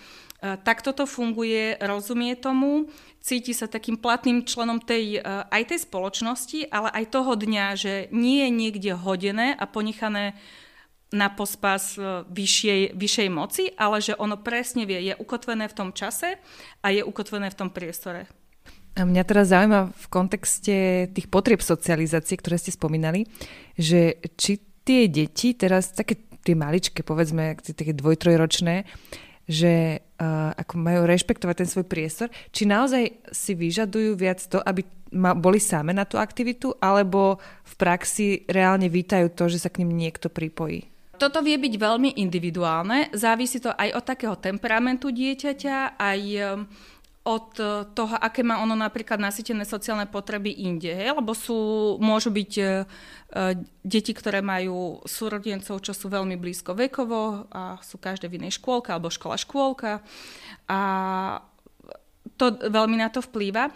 [0.63, 2.87] takto to funguje, rozumie tomu,
[3.19, 5.21] cíti sa takým platným členom tej, e,
[5.51, 10.39] aj tej spoločnosti, ale aj toho dňa, že nie je niekde hodené a ponechané
[11.15, 15.89] na pospas e, vyššej, vyššej moci, ale že ono presne vie, je ukotvené v tom
[15.95, 16.35] čase
[16.83, 18.27] a je ukotvené v tom priestore.
[18.95, 20.75] A mňa teraz zaujíma v kontexte
[21.11, 23.27] tých potrieb socializácie, ktoré ste spomínali,
[23.75, 28.87] že či tie deti teraz, také tie maličké, povedzme, také dvoj-trojročné,
[29.49, 34.85] že uh, ako majú rešpektovať ten svoj priestor, či naozaj si vyžadujú viac to, aby
[35.11, 39.83] ma, boli same na tú aktivitu, alebo v praxi reálne vítajú to, že sa k
[39.83, 40.94] ním niekto pripojí?
[41.15, 46.67] Toto vie byť veľmi individuálne, závisí to aj od takého temperamentu dieťaťa, aj um,
[47.25, 50.93] od uh, toho, aké má ono napríklad nasytené sociálne potreby inde.
[50.93, 51.17] Hej?
[51.17, 51.57] Lebo sú,
[51.97, 52.85] môžu byť uh,
[53.81, 58.93] deti, ktoré majú súrodencov, čo sú veľmi blízko vekovo a sú každé v inej škôlke
[58.93, 60.05] alebo škola škôlka.
[60.69, 60.79] A
[62.37, 63.71] to veľmi na to vplýva.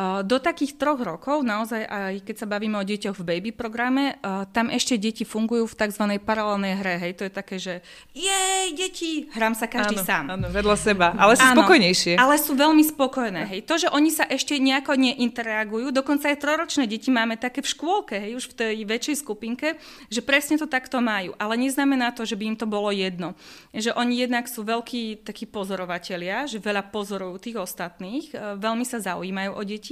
[0.00, 4.16] Do takých troch rokov, naozaj aj keď sa bavíme o deťoch v baby programe,
[4.54, 6.04] tam ešte deti fungujú v tzv.
[6.22, 6.94] paralelnej hre.
[6.96, 7.74] Hej, to je také, že
[8.16, 10.24] jej, deti, hrám sa každý áno, sám.
[10.30, 12.14] Áno, vedľa seba, ale sú áno, spokojnejšie.
[12.16, 13.42] Ale sú veľmi spokojné.
[13.50, 13.60] Hej.
[13.66, 18.16] To, že oni sa ešte nejako neinteragujú, dokonca aj troročné deti máme také v škôlke,
[18.16, 19.76] hej, už v tej väčšej skupinke,
[20.08, 21.34] že presne to takto majú.
[21.36, 23.34] Ale neznamená to, že by im to bolo jedno.
[23.74, 29.02] Že oni jednak sú veľkí takí pozorovatelia, že veľa pozorujú tých ostatných, e, veľmi sa
[29.02, 29.89] zaujímajú o deti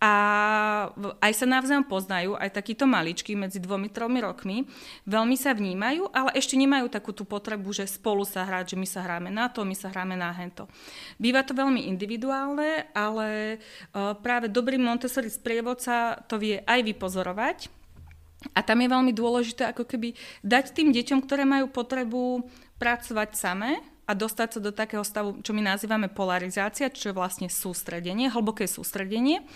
[0.00, 0.12] a
[1.20, 4.64] aj sa navzájom poznajú, aj takíto maličky medzi dvomi, tromi rokmi,
[5.04, 8.88] veľmi sa vnímajú, ale ešte nemajú takú tú potrebu, že spolu sa hrať, že my
[8.88, 10.72] sa hráme na to, my sa hráme na hento.
[11.20, 13.60] Býva to veľmi individuálne, ale
[14.24, 17.58] práve dobrý Montessori sprievodca to vie aj vypozorovať,
[18.56, 22.48] a tam je veľmi dôležité ako keby dať tým deťom, ktoré majú potrebu
[22.80, 27.46] pracovať samé, a dostať sa do takého stavu, čo my nazývame polarizácia, čo je vlastne
[27.46, 29.46] sústredenie, hlboké sústredenie,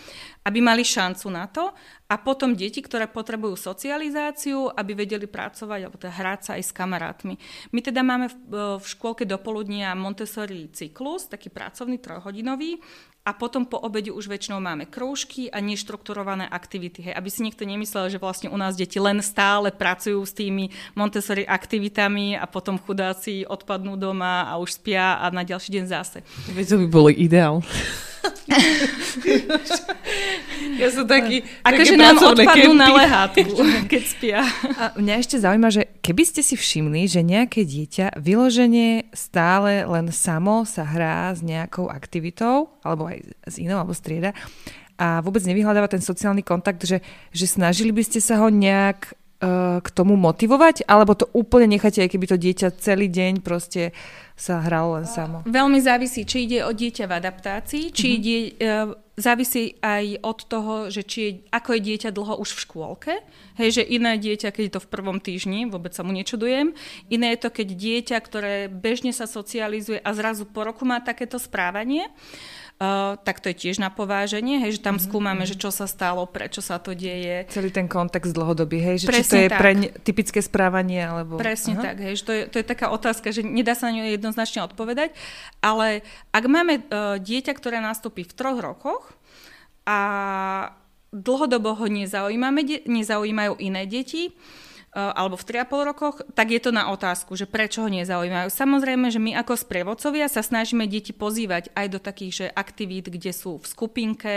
[0.47, 1.75] aby mali šancu na to
[2.07, 6.71] a potom deti, ktoré potrebujú socializáciu, aby vedeli pracovať alebo teda hrať sa aj s
[6.71, 7.35] kamarátmi.
[7.75, 12.79] My teda máme v, v škôlke dopoludnia Montessori cyklus, taký pracovný trojhodinový,
[13.25, 17.09] a potom po obede už väčšinou máme krúžky a neštrukturované aktivity.
[17.09, 20.69] Hej, aby si niekto nemyslel, že vlastne u nás deti len stále pracujú s tými
[20.93, 26.21] Montessori aktivitami a potom chudáci odpadnú doma a už spia a na ďalší deň zase.
[26.53, 27.65] Veď to by bolo ideál.
[30.81, 31.45] ja som taký...
[31.65, 32.81] Akože nám odpadnú kempy.
[32.81, 33.57] na lehátku,
[33.93, 34.41] keď spia.
[34.77, 40.13] A mňa ešte zaujíma, že keby ste si všimli, že nejaké dieťa vyloženie stále len
[40.13, 44.33] samo sa hrá s nejakou aktivitou, alebo aj s inou, alebo strieda,
[44.95, 47.03] a vôbec nevyhľadáva ten sociálny kontakt, že,
[47.35, 49.11] že snažili by ste sa ho nejak
[49.43, 53.91] uh, k tomu motivovať, alebo to úplne necháte, aj keby to dieťa celý deň proste
[54.39, 55.43] sa hralo len samo?
[55.47, 58.23] Veľmi závisí, či ide o dieťa v adaptácii, či mm-hmm.
[58.23, 62.63] ide, uh, závisí aj od toho, že či je, ako je dieťa dlho už v
[62.63, 63.13] škôlke.
[63.59, 66.75] Hej, že iné dieťa, keď je to v prvom týždni, vôbec sa mu nečudujem.
[67.11, 71.39] Iné je to, keď dieťa, ktoré bežne sa socializuje a zrazu po roku má takéto
[71.39, 72.11] správanie.
[72.11, 75.07] Uh, Uh, tak to je tiež na pováženie, hej, že tam mm-hmm.
[75.07, 77.47] skúmame, že čo sa stalo, prečo sa to deje.
[77.47, 79.61] Celý ten kontext dlhodobý, hej, že Presne či to je tak.
[79.63, 81.39] pre ne, typické správanie, alebo...
[81.39, 81.83] Presne Aha.
[81.87, 84.67] tak, hej, že to je, to je taká otázka, že nedá sa na ňu jednoznačne
[84.67, 85.15] odpovedať,
[85.63, 86.03] ale
[86.35, 89.15] ak máme uh, dieťa, ktoré nastúpi v troch rokoch
[89.87, 89.99] a
[91.15, 94.39] dlhodobo ho nezaujímame, nezaujímajú iné deti, Eh,
[94.95, 98.47] alebo v 3,5 rokoch, tak je to na otázku, že prečo ho nezaujímajú.
[98.47, 103.35] Samozrejme, že my ako sprievodcovia sa snažíme deti pozývať aj do takých že aktivít, kde
[103.35, 104.35] sú v skupinke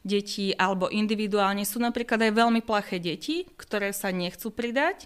[0.00, 1.68] deti alebo individuálne.
[1.68, 5.04] Sú napríklad aj veľmi plaché deti, ktoré sa nechcú pridať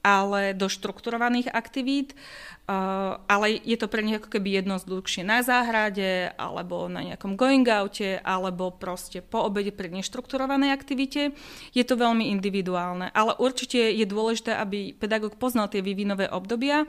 [0.00, 6.32] ale do štrukturovaných aktivít, uh, ale je to pre nich ako keby jednoduchšie na záhrade,
[6.40, 11.36] alebo na nejakom going oute, alebo proste po obede pri neštrukturovanej aktivite.
[11.76, 16.88] Je to veľmi individuálne, ale určite je dôležité, aby pedagóg poznal tie vývinové obdobia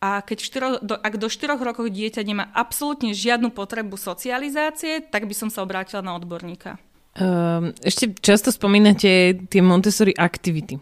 [0.00, 5.28] a keď štyro, do, ak do 4 rokov dieťa nemá absolútne žiadnu potrebu socializácie, tak
[5.28, 6.80] by som sa obrátila na odborníka.
[7.20, 10.80] Um, ešte často spomínate tie Montessori aktivity.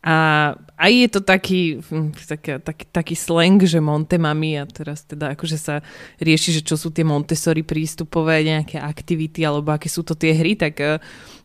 [0.00, 5.36] A aj je to taký, hm, taký, taký, taký slang, že Montemami a teraz teda
[5.36, 5.84] akože sa
[6.16, 10.56] rieši, že čo sú tie Montessori prístupové nejaké aktivity alebo aké sú to tie hry,
[10.56, 10.96] tak uh,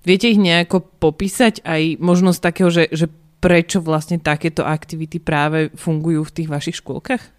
[0.08, 3.12] viete ich nejako popísať aj možnosť takého, že, že
[3.44, 7.35] prečo vlastne takéto aktivity práve fungujú v tých vašich škôlkach?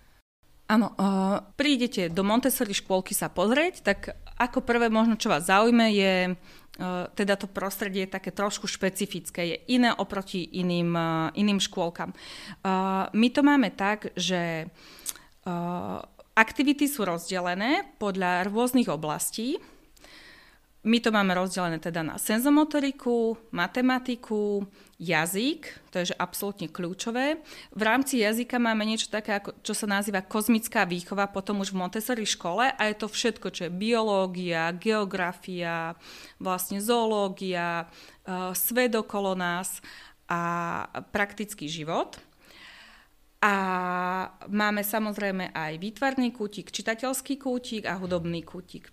[0.67, 5.95] Áno, uh, prídete do Montessori škôlky sa pozrieť, tak ako prvé možno, čo vás zaujme,
[5.95, 6.35] je
[6.77, 12.13] Eh, teda to prostredie je také trošku špecifické, je iné oproti iným, eh, iným škôlkam.
[12.13, 14.69] Eh, my to máme tak, že
[16.35, 19.63] aktivity sú rozdelené podľa rôznych oblastí.
[20.83, 24.67] My to máme rozdelené teda na senzomotoriku, matematiku,
[24.97, 27.45] jazyk, to je že absolútne kľúčové.
[27.77, 31.81] V rámci jazyka máme niečo také, ako, čo sa nazýva kozmická výchova, potom už v
[31.85, 35.93] Montessori škole a je to všetko, čo je biológia, geografia,
[36.41, 39.85] vlastne zoológia, uh, svet okolo nás
[40.33, 40.41] a
[41.13, 42.17] praktický život.
[43.45, 43.55] A
[44.49, 48.89] máme samozrejme aj výtvarný kútik, čitateľský kútik a hudobný kútik.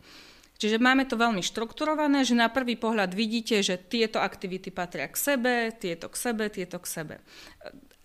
[0.58, 5.18] Čiže máme to veľmi štrukturované, že na prvý pohľad vidíte, že tieto aktivity patria k
[5.18, 7.16] sebe, tieto k sebe, tieto k sebe.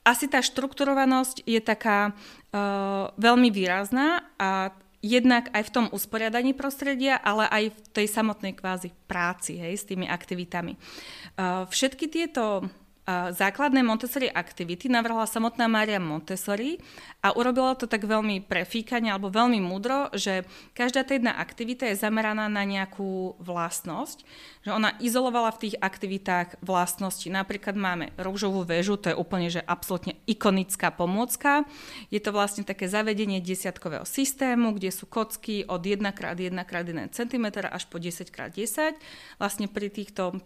[0.02, 4.72] Asi tá štrukturovanosť je taká uh, veľmi výrazná a
[5.04, 9.86] jednak aj v tom usporiadaní prostredia, ale aj v tej samotnej kvázi práci hej, s
[9.86, 10.74] tými aktivitami.
[11.38, 12.66] Uh, všetky tieto
[13.08, 16.76] základné Montessori aktivity navrhla samotná Mária Montessori
[17.24, 20.44] a urobila to tak veľmi prefíkane alebo veľmi múdro, že
[20.76, 24.28] každá tá jedna aktivita je zameraná na nejakú vlastnosť,
[24.60, 27.24] že ona izolovala v tých aktivitách vlastnosti.
[27.32, 31.64] Napríklad máme rúžovú väžu, to je úplne že absolútne ikonická pomôcka.
[32.12, 37.96] Je to vlastne také zavedenie desiatkového systému, kde sú kocky od 1x1x1 cm až po
[37.96, 39.00] 10x10.
[39.40, 40.44] Vlastne pri týchto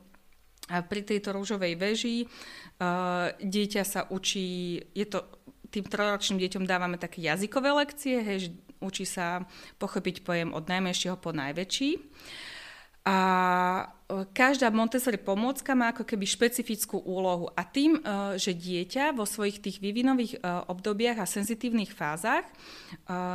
[0.72, 5.28] a pri tejto rúžovej veži uh, dieťa sa učí, je to,
[5.68, 9.44] tým trojročným deťom dávame také jazykové lekcie, hej, učí sa
[9.76, 12.00] pochopiť pojem od najmenšieho po najväčší.
[13.02, 13.18] A
[14.32, 18.00] každá Montessori pomôcka má ako keby špecifickú úlohu a tým, e,
[18.36, 20.38] že dieťa vo svojich tých vývinových e,
[20.68, 22.52] obdobiach a senzitívnych fázach e,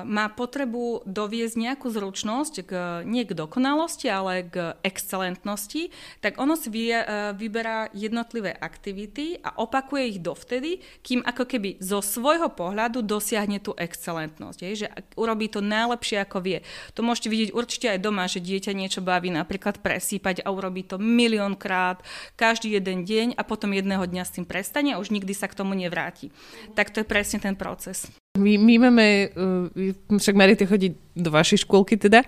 [0.06, 2.72] má potrebu doviesť nejakú zručnosť k,
[3.08, 5.90] nie k dokonalosti, ale k excelentnosti,
[6.22, 12.52] tak ono si vyberá jednotlivé aktivity a opakuje ich dovtedy, kým ako keby zo svojho
[12.54, 14.60] pohľadu dosiahne tú excelentnosť.
[14.62, 16.60] Je, že urobí to najlepšie, ako vie.
[16.94, 21.00] To môžete vidieť určite aj doma, že dieťa niečo baví napríklad presýpať a urobí to
[21.00, 22.04] miliónkrát,
[22.36, 25.56] každý jeden deň a potom jedného dňa s tým prestane a už nikdy sa k
[25.56, 26.36] tomu nevráti.
[26.76, 28.12] Tak to je presne ten proces.
[28.36, 32.28] My, my máme, uh, však Marite chodí do vašej škôlky teda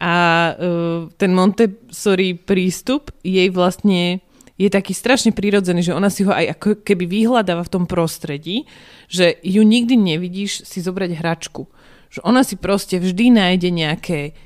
[0.00, 0.14] a
[0.56, 4.24] uh, ten Montessori prístup jej vlastne
[4.54, 8.70] je taký strašne prirodzený, že ona si ho aj ako keby vyhľadáva v tom prostredí,
[9.10, 11.66] že ju nikdy nevidíš si zobrať hračku.
[12.14, 14.38] Že ona si proste vždy nájde nejaké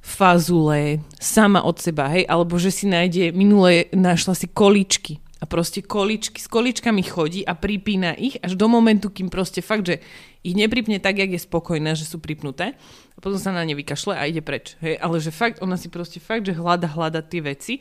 [0.00, 5.80] fazule sama od seba, hej, alebo že si nájde, minule našla si količky a proste
[5.80, 10.04] količky, s količkami chodí a pripína ich až do momentu, kým proste fakt, že
[10.44, 12.76] ich nepripne tak, jak je spokojná, že sú pripnuté
[13.16, 14.76] a potom sa na ne vykašle a ide preč.
[14.80, 17.80] Hej, ale že fakt, ona si proste fakt, že hľada, hľada tie veci.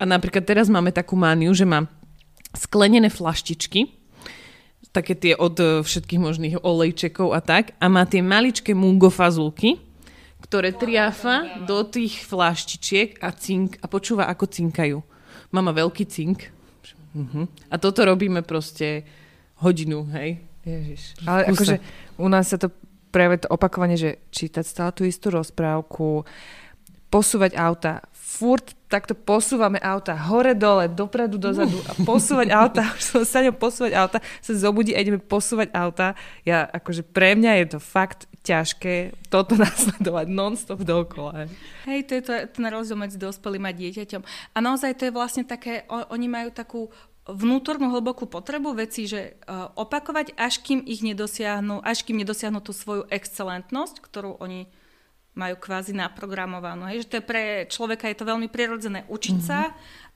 [0.00, 1.84] A napríklad teraz máme takú mániu, že má
[2.56, 4.00] sklenené flaštičky,
[4.96, 9.89] také tie od všetkých možných olejčekov a tak, a má tie maličké mungo fazulky,
[10.50, 14.98] ktoré triafa do tých fláštičiek a cink a počúva, ako cinkajú.
[15.54, 16.50] Mama veľký cink.
[17.14, 17.46] Uh-huh.
[17.70, 19.06] A toto robíme proste
[19.62, 20.42] hodinu, hej.
[20.66, 21.22] Ježiš.
[21.22, 21.78] Ale akože
[22.18, 22.74] u nás sa to
[23.14, 26.26] práve to opakovanie, že čítať stále tú istú rozprávku,
[27.10, 33.22] posúvať auta, furt takto posúvame auta hore, dole, dopredu, dozadu a posúvať auta, už som
[33.26, 36.14] sa posúvať auta, sa zobudí a ideme posúvať auta.
[36.46, 41.48] Ja, akože pre mňa je to fakt ťažké toto nasledovať non-stop dokola.
[41.84, 44.22] Hej, to je to, ten rozdiel medzi dospelým a dieťaťom.
[44.56, 46.88] A naozaj to je vlastne také, oni majú takú
[47.28, 52.72] vnútornú hlbokú potrebu veci, že uh, opakovať, až kým ich nedosiahnu, až kým nedosiahnu tú
[52.74, 54.66] svoju excelentnosť, ktorú oni
[55.36, 56.90] majú kvázi naprogramovanú.
[56.90, 57.06] Hej?
[57.06, 59.50] Že to je pre človeka je to veľmi prirodzené učiť mm-hmm.
[59.52, 59.70] sa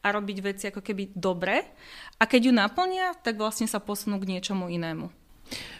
[0.04, 1.62] a robiť veci ako keby dobre.
[2.18, 5.06] A keď ju naplnia, tak vlastne sa posunú k niečomu inému.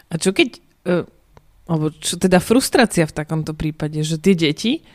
[0.07, 1.03] A čo keď, uh,
[1.65, 4.85] alebo čo teda frustrácia v takomto prípade, že tie deti,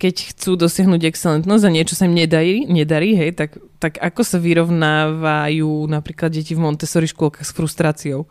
[0.00, 4.40] keď chcú dosiahnuť excelentnosť a niečo sa im nedarí, nedarí hej, tak, tak ako sa
[4.40, 8.24] vyrovnávajú napríklad deti v Montessori škôlkach s frustráciou?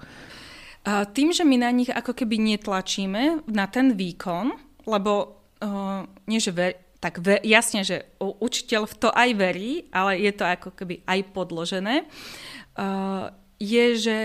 [0.89, 4.49] A tým, že my na nich ako keby netlačíme na ten výkon,
[4.89, 10.17] lebo uh, nie, že ver, tak ve, jasne, že učiteľ v to aj verí, ale
[10.17, 13.29] je to ako keby aj podložené, uh,
[13.61, 14.17] je, že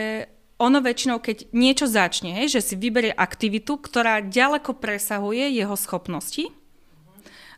[0.59, 6.51] ono väčšinou, keď niečo začne, hej, že si vyberie aktivitu, ktorá ďaleko presahuje jeho schopnosti,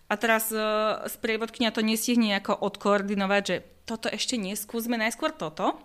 [0.06, 5.82] a teraz uh, sprievodkynia to nestihne nejako odkoordinovať, že toto ešte nie, skúsme najskôr toto.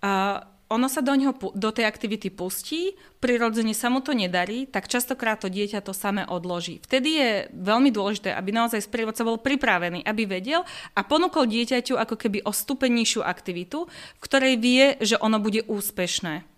[0.00, 4.86] Uh, ono sa do, neho, do tej aktivity pustí, prirodzene sa mu to nedarí, tak
[4.86, 6.78] častokrát to dieťa to samé odloží.
[6.86, 10.62] Vtedy je veľmi dôležité, aby naozaj sprievodca bol pripravený, aby vedel
[10.94, 16.49] a ponúkol dieťaťu ako keby o stupenejšiu aktivitu, v ktorej vie, že ono bude úspešné.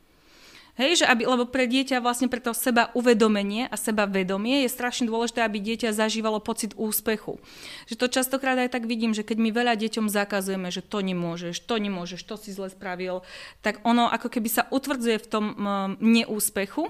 [0.72, 4.72] Hej, že aby, lebo pre dieťa vlastne pre to seba uvedomenie a seba vedomie je
[4.72, 7.36] strašne dôležité, aby dieťa zažívalo pocit úspechu.
[7.92, 11.68] Že to častokrát aj tak vidím, že keď my veľa deťom zakazujeme, že to nemôžeš,
[11.68, 13.20] to nemôžeš, to si zle spravil,
[13.60, 15.44] tak ono ako keby sa utvrdzuje v tom
[16.00, 16.88] neúspechu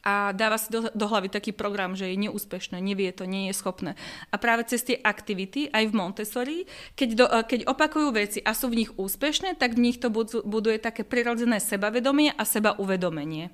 [0.00, 3.54] a dáva si do, do hlavy taký program, že je neúspešné, nevie to, nie je
[3.56, 3.96] schopné.
[4.32, 6.58] A práve cez tie aktivity, aj v Montessori,
[6.96, 10.08] keď, do, keď opakujú veci a sú v nich úspešné, tak v nich to
[10.44, 13.52] buduje také prirodzené sebavedomie a seba uvedomenie.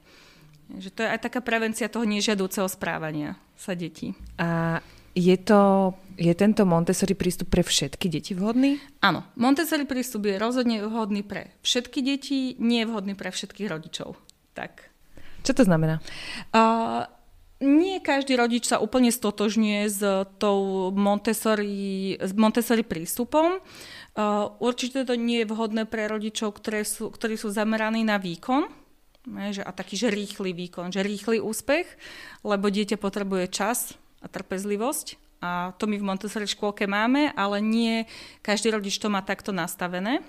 [0.66, 4.18] Že to je aj taká prevencia toho nežiadúceho správania sa detí.
[4.38, 4.82] A
[5.14, 8.82] je, to, je tento Montessori prístup pre všetky deti vhodný?
[9.02, 14.18] Áno, Montessori prístup je rozhodne vhodný pre všetky deti, nie je vhodný pre všetkých rodičov.
[14.52, 14.95] Tak.
[15.46, 16.02] Čo to znamená?
[16.50, 17.06] Uh,
[17.62, 20.02] nie každý rodič sa úplne stotožňuje s
[20.42, 23.62] tou Montessori, s Montessori prístupom.
[24.18, 28.66] Uh, určite to nie je vhodné pre rodičov, ktoré sú, ktorí sú zameraní na výkon,
[29.54, 31.86] že, a taký, že rýchly výkon, že rýchly úspech,
[32.42, 35.38] lebo dieťa potrebuje čas a trpezlivosť.
[35.44, 38.08] A to my v Montessori škôlke máme, ale nie
[38.40, 40.24] každý rodič to má takto nastavené.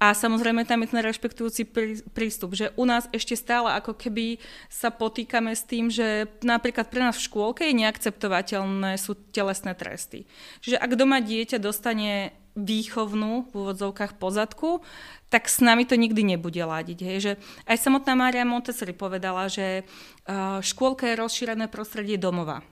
[0.00, 1.68] A samozrejme tam je ten rešpektujúci
[2.16, 4.40] prístup, že u nás ešte stále ako keby
[4.72, 10.24] sa potýkame s tým, že napríklad pre nás v škôlke je neakceptovateľné sú telesné tresty.
[10.64, 14.80] Čiže ak doma dieťa dostane výchovnú v úvodzovkách pozadku,
[15.28, 16.98] tak s nami to nikdy nebude ladiť.
[17.04, 17.18] Hej.
[17.20, 17.32] Že
[17.68, 19.84] aj samotná Mária Montessori povedala, že
[20.64, 22.64] škôlka je rozšírené prostredie domova.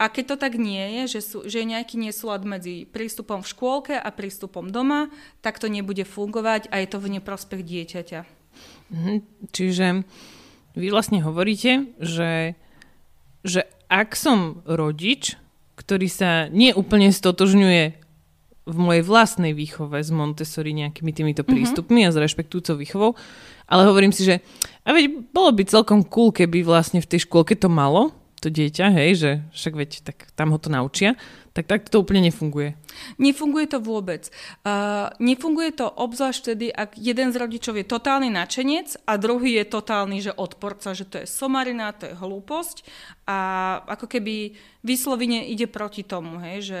[0.00, 3.50] A keď to tak nie je, že, sú, že je nejaký nesúlad medzi prístupom v
[3.52, 5.12] škôlke a prístupom doma,
[5.44, 8.20] tak to nebude fungovať a je to v neprospech dieťaťa.
[8.90, 9.14] Mhm.
[9.52, 9.86] Čiže
[10.74, 12.54] vy vlastne hovoríte, že,
[13.44, 15.36] že ak som rodič,
[15.76, 17.84] ktorý sa neúplne stotožňuje
[18.70, 21.50] v mojej vlastnej výchove s Montessori nejakými týmito mhm.
[21.50, 22.12] prístupmi mm-hmm.
[22.12, 23.10] a s rešpektujúcou výchovou,
[23.66, 24.44] ale hovorím si, že
[24.86, 28.86] a veď bolo by celkom cool, keby vlastne v tej škôlke to malo, to dieťa,
[28.96, 31.14] hej, že však veď, tak tam ho to naučia,
[31.52, 32.72] tak tak to úplne nefunguje.
[33.20, 34.32] Nefunguje to vôbec.
[34.64, 39.66] Uh, nefunguje to obzvlášť vtedy, ak jeden z rodičov je totálny načenec a druhý je
[39.68, 42.86] totálny, že odporca, že to je somarina, to je hlúposť
[43.28, 43.38] a
[43.84, 46.80] ako keby vyslovene ide proti tomu, hej, že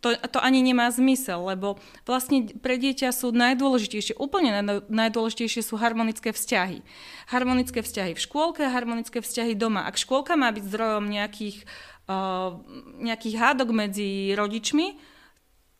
[0.00, 4.60] to, to ani nemá zmysel, lebo vlastne pre dieťa sú najdôležitejšie, úplne
[4.92, 6.84] najdôležitejšie sú harmonické vzťahy.
[7.32, 9.88] Harmonické vzťahy v škôlke, harmonické vzťahy doma.
[9.88, 11.64] Ak škôlka má byť zdrojom nejakých,
[12.12, 12.60] uh,
[13.00, 15.00] nejakých hádok medzi rodičmi,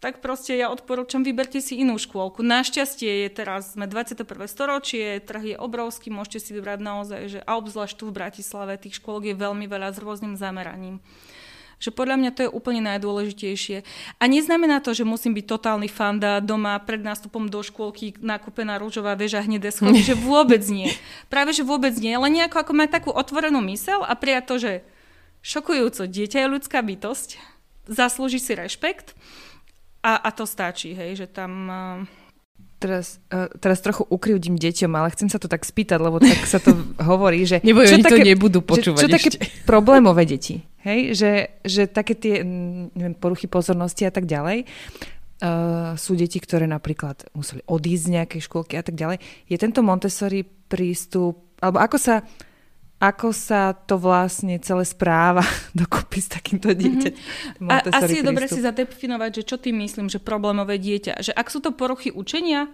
[0.01, 2.41] tak proste ja odporúčam, vyberte si inú škôlku.
[2.41, 4.25] Našťastie je teraz, sme 21.
[4.49, 8.97] storočie, trh je obrovský, môžete si vybrať naozaj, že a obzvlášť tu v Bratislave tých
[8.97, 11.05] škôlok je veľmi veľa s rôznym zameraním
[11.81, 13.83] že podľa mňa to je úplne najdôležitejšie.
[14.21, 19.17] A neznamená to, že musím byť totálny fanda doma pred nástupom do škôlky nakúpená rúžová
[19.17, 20.93] väža hnedé schody, že vôbec nie.
[21.33, 24.73] Práve, že vôbec nie, ale nejako ako mať takú otvorenú mysel a prijať to, že
[25.41, 27.41] šokujúco, dieťa je ľudská bytosť,
[27.89, 29.17] zaslúži si rešpekt
[30.05, 31.53] a, a to stačí, hej, že tam...
[32.07, 32.21] Uh
[32.81, 36.57] teraz, uh, teraz trochu ukrivdím deťom, ale chcem sa to tak spýtať, lebo tak sa
[36.59, 36.73] to
[37.13, 37.61] hovorí, že...
[37.61, 39.37] Neboj, čo oni také, to nebudú počúvať že, Čo ešte.
[39.37, 41.17] také problémové deti, hej?
[41.17, 41.33] Že,
[41.65, 42.45] že také tie
[42.95, 48.41] neviem, poruchy pozornosti a tak ďalej, uh, sú deti, ktoré napríklad museli odísť z nejakej
[48.45, 49.19] škôlky a tak ďalej.
[49.49, 52.17] Je tento Montessori prístup, alebo ako sa
[53.01, 55.41] ako sa to vlastne celé správa
[55.81, 56.77] dokopy s takýmto mhm.
[56.77, 57.65] dieťaťom.
[57.65, 57.73] Mm-hmm.
[57.73, 61.25] A, asi je dobre si zadefinovať, že čo tým myslím, že problémové dieťa.
[61.25, 62.69] Že ak sú to poruchy učenia,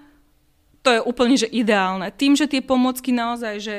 [0.83, 2.11] to je úplne že ideálne.
[2.15, 3.75] Tým, že tie pomocky naozaj, že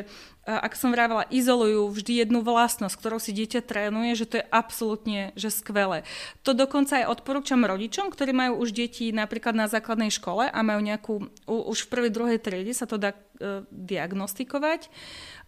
[0.47, 5.35] ak som vravela, izolujú vždy jednu vlastnosť, ktorou si dieťa trénuje, že to je absolútne
[5.35, 6.07] že skvelé.
[6.47, 10.79] To dokonca aj odporúčam rodičom, ktorí majú už deti napríklad na základnej škole a majú
[10.79, 11.13] nejakú,
[11.51, 14.87] už v prvej, druhej triede sa to dá uh, diagnostikovať.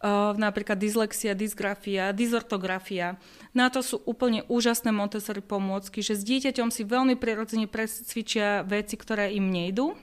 [0.04, 3.16] Uh, napríklad dyslexia, dysgrafia, dysortografia.
[3.56, 9.00] Na to sú úplne úžasné Montessori pomôcky, že s dieťaťom si veľmi prirodzene prescvičia veci,
[9.00, 9.96] ktoré im nejdú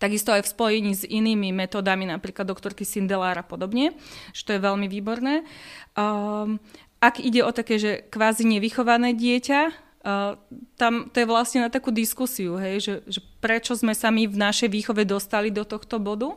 [0.00, 3.92] Takisto aj v spojení s inými metódami, napríklad doktorky Sindelár a podobne,
[4.32, 5.44] že to je veľmi výborné.
[5.92, 6.56] Um,
[7.04, 10.40] ak ide o také, že kvázi nevychované dieťa, Uh,
[10.80, 14.32] tam to je vlastne na takú diskusiu, hej, že, že prečo sme sa my v
[14.32, 16.32] našej výchove dostali do tohto bodu.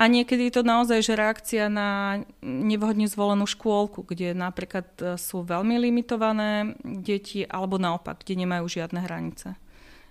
[0.00, 5.44] A niekedy je to naozaj že reakcia na nevhodne zvolenú škôlku, kde napríklad e, sú
[5.44, 9.60] veľmi limitované deti, alebo naopak, kde nemajú žiadne hranice.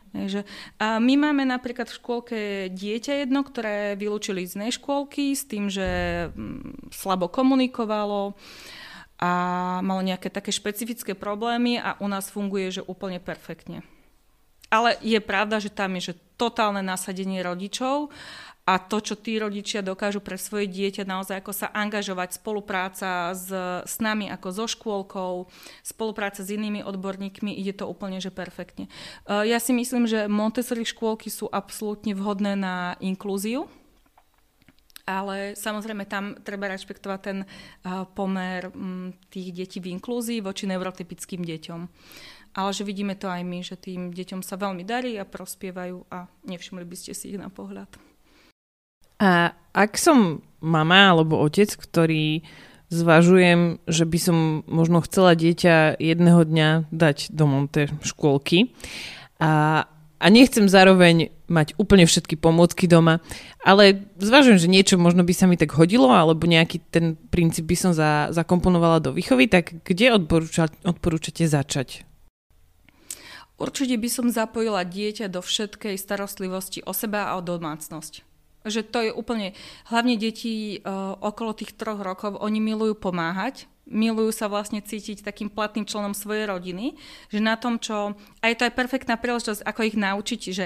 [0.09, 0.41] Takže,
[0.81, 2.39] a my máme napríklad v škôlke
[2.73, 5.87] dieťa jedno, ktoré vylúčili z inej škôlky s tým, že
[6.33, 8.33] mm, slabo komunikovalo
[9.19, 9.31] a
[9.85, 13.85] malo nejaké také špecifické problémy a u nás funguje, že úplne perfektne.
[14.69, 18.15] Ale je pravda, že tam je že totálne nasadenie rodičov
[18.69, 23.49] a to, čo tí rodičia dokážu pre svoje dieťa, naozaj ako sa angažovať, spolupráca s,
[23.81, 25.49] s nami ako so škôlkou,
[25.81, 28.85] spolupráca s inými odborníkmi, ide to úplne že perfektne.
[29.25, 33.65] Ja si myslím, že Montessori škôlky sú absolútne vhodné na inklúziu,
[35.09, 37.49] ale samozrejme tam treba rešpektovať ten
[38.13, 38.69] pomer
[39.33, 41.81] tých detí v inklúzii voči neurotypickým deťom.
[42.53, 46.29] Ale že vidíme to aj my, že tým deťom sa veľmi darí a prospievajú a
[46.45, 48.08] nevšimli by ste si ich na pohľad.
[49.19, 52.43] A ak som mama alebo otec, ktorý
[52.89, 58.73] zvažujem, že by som možno chcela dieťa jedného dňa dať do Monte škôlky
[59.37, 59.85] a,
[60.17, 63.21] a nechcem zároveň mať úplne všetky pomôcky doma,
[63.61, 67.77] ale zvažujem, že niečo možno by sa mi tak hodilo, alebo nejaký ten princíp by
[67.77, 72.05] som za, zakomponovala do výchovy, tak kde odporúča, odporúčate začať?
[73.59, 78.28] Určite by som zapojila dieťa do všetkej starostlivosti o seba a o domácnosť.
[78.67, 79.55] Že to je úplne,
[79.87, 85.49] hlavne deti uh, okolo tých troch rokov, oni milujú pomáhať, milujú sa vlastne cítiť takým
[85.49, 86.99] platným členom svojej rodiny,
[87.31, 88.13] že na tom, čo...
[88.43, 90.65] A je to aj perfektná príležitosť, ako ich naučiť, že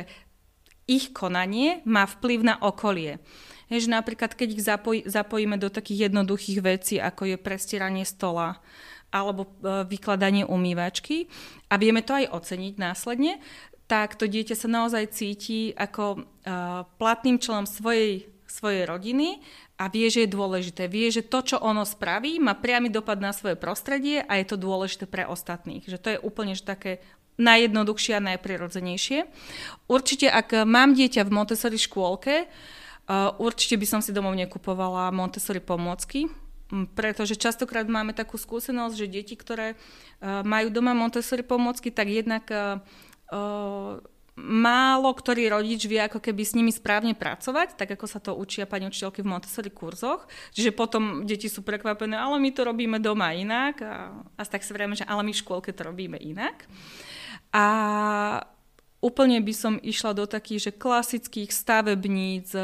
[0.89, 3.23] ich konanie má vplyv na okolie.
[3.71, 8.59] Je, že napríklad, keď ich zapoj, zapojíme do takých jednoduchých vecí, ako je prestieranie stola,
[9.13, 9.49] alebo e,
[9.87, 11.29] vykladanie umývačky
[11.69, 13.39] a vieme to aj oceniť následne,
[13.93, 19.37] tak to dieťa sa naozaj cíti ako uh, platným členom svojej, svojej rodiny
[19.77, 20.89] a vie, že je dôležité.
[20.89, 24.57] Vie, že to, čo ono spraví, má priamy dopad na svoje prostredie a je to
[24.57, 25.85] dôležité pre ostatných.
[25.85, 27.05] Že to je úplne že také
[27.37, 29.29] najjednoduchšie a najprirodzenejšie.
[29.85, 35.61] Určite, ak mám dieťa v Montessori škôlke, uh, určite by som si domov nekupovala Montessori
[35.61, 36.33] pomôcky,
[36.97, 42.49] pretože častokrát máme takú skúsenosť, že deti, ktoré uh, majú doma Montessori pomôcky, tak jednak
[44.33, 48.65] málo ktorý rodič vie ako keby s nimi správne pracovať, tak ako sa to učia
[48.65, 50.25] pani učiteľky v Montessori kurzoch.
[50.57, 54.73] Čiže potom deti sú prekvapené, ale my to robíme doma inak a, a tak sa
[54.73, 56.65] vrieme, že ale my v škôlke to robíme inak.
[57.53, 57.65] A
[59.05, 62.57] úplne by som išla do takých, že klasických stavebníc,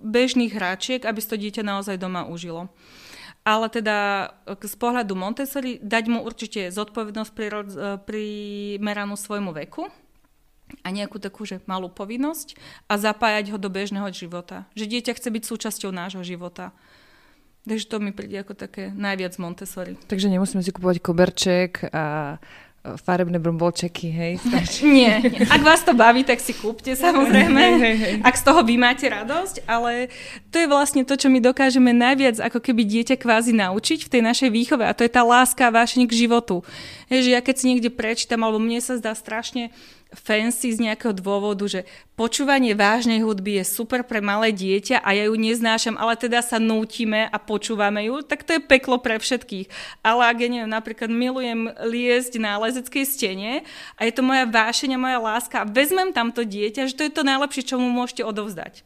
[0.00, 2.72] bežných hráčiek, aby si to dieťa naozaj doma užilo
[3.40, 7.32] ale teda e, z pohľadu Montessori dať mu určite zodpovednosť
[8.04, 9.88] primeranú svojmu veku
[10.80, 12.54] a nejakú takú, že malú povinnosť
[12.86, 14.66] a zapájať ho do bežného života.
[14.74, 16.74] Že dieťa chce byť súčasťou nášho života.
[17.68, 20.00] Takže to mi príde ako také najviac Montessori.
[20.08, 22.38] Takže nemusíme si kupovať koberček a
[22.80, 24.32] farebné brombolčeky, hej?
[24.80, 25.44] nie, nie.
[25.52, 27.60] Ak vás to baví, tak si kúpte samozrejme.
[27.60, 28.14] Hej, hej, hej.
[28.24, 30.08] Ak z toho vy máte radosť, ale
[30.48, 34.22] to je vlastne to, čo my dokážeme najviac ako keby dieťa kvázi naučiť v tej
[34.24, 36.64] našej výchove a to je tá láska a vášeň k životu.
[37.12, 39.68] Je, že ja keď si niekde prečítam, alebo mne sa zdá strašne
[40.14, 41.86] fancy z nejakého dôvodu, že
[42.18, 46.58] počúvanie vážnej hudby je super pre malé dieťa a ja ju neznášam, ale teda sa
[46.58, 49.70] nútime a počúvame ju, tak to je peklo pre všetkých.
[50.02, 53.52] Ale ak ja neviem, napríklad milujem liesť na lezeckej stene
[53.94, 57.12] a je to moja vášeň a moja láska a vezmem tamto dieťa, že to je
[57.14, 58.82] to najlepšie, čo mu môžete odovzdať.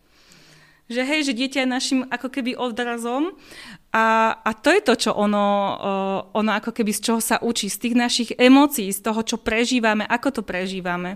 [0.85, 3.33] Že hej, že dieťa je našim ako keby odrazom
[3.95, 5.47] a, a to je to, čo ono,
[6.35, 10.03] ono ako keby z čoho sa učí, z tých našich emócií, z toho, čo prežívame,
[10.11, 11.15] ako to prežívame.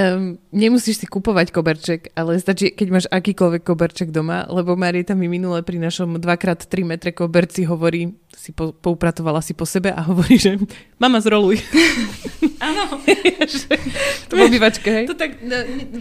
[0.00, 5.28] Um, nemusíš si kupovať koberček, ale stačí, keď máš akýkoľvek koberček doma, lebo Marieta mi
[5.28, 10.38] minule pri našom 2x3 metre koberci hovorí, si po, poupratovala si po sebe a hovorí,
[10.38, 10.56] že
[10.96, 11.58] mama zroluj.
[12.60, 13.00] Áno.
[14.28, 15.04] to v obývačke, hej?
[15.08, 15.40] To tak,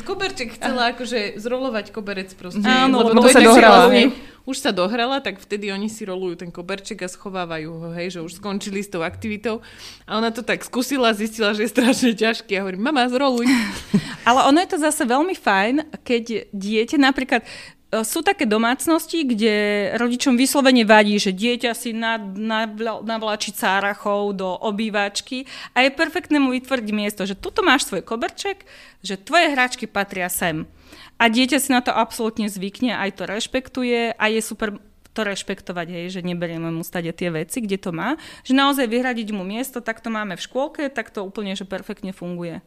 [0.04, 2.64] koberček chcela akože zrolovať koberec proste.
[2.64, 3.88] Áno, lebo, lebo to sa dohrala.
[3.88, 4.12] Vlastne,
[4.50, 8.20] už sa dohrala, tak vtedy oni si rolujú ten koberček a schovávajú ho, hej, že
[8.26, 9.62] už skončili s tou aktivitou.
[10.10, 13.46] A ona to tak skúsila, zistila, že je strašne ťažký a hovorí, mama, zroluj.
[14.28, 17.46] Ale ono je to zase veľmi fajn, keď dieťa napríklad
[17.90, 19.54] sú také domácnosti, kde
[19.98, 26.88] rodičom vyslovene vadí, že dieťa si navláči cárachov do obývačky a je perfektné mu vytvoriť
[26.94, 28.62] miesto, že tuto máš svoj koberček,
[29.02, 30.70] že tvoje hračky patria sem.
[31.18, 34.78] A dieťa si na to absolútne zvykne, aj to rešpektuje a je super
[35.18, 38.16] to rešpektovať, hej, že neberieme mu stade tie veci, kde to má.
[38.46, 42.14] Že naozaj vyhradiť mu miesto, tak to máme v škôlke, tak to úplne, že perfektne
[42.14, 42.62] funguje.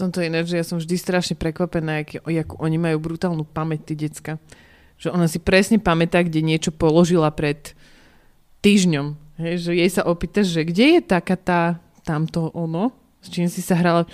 [0.00, 4.40] Tomto ináč, ja som vždy strašne prekvapená, jak, jak oni majú brutálnu pamäť, tí decka.
[4.96, 7.76] Že ona si presne pamätá, kde niečo položila pred
[8.64, 9.12] týždňom.
[9.40, 11.62] Hej, že jej sa opýtaš, že kde je taká tá,
[12.00, 14.08] tamto ono, s čím si sa hrala.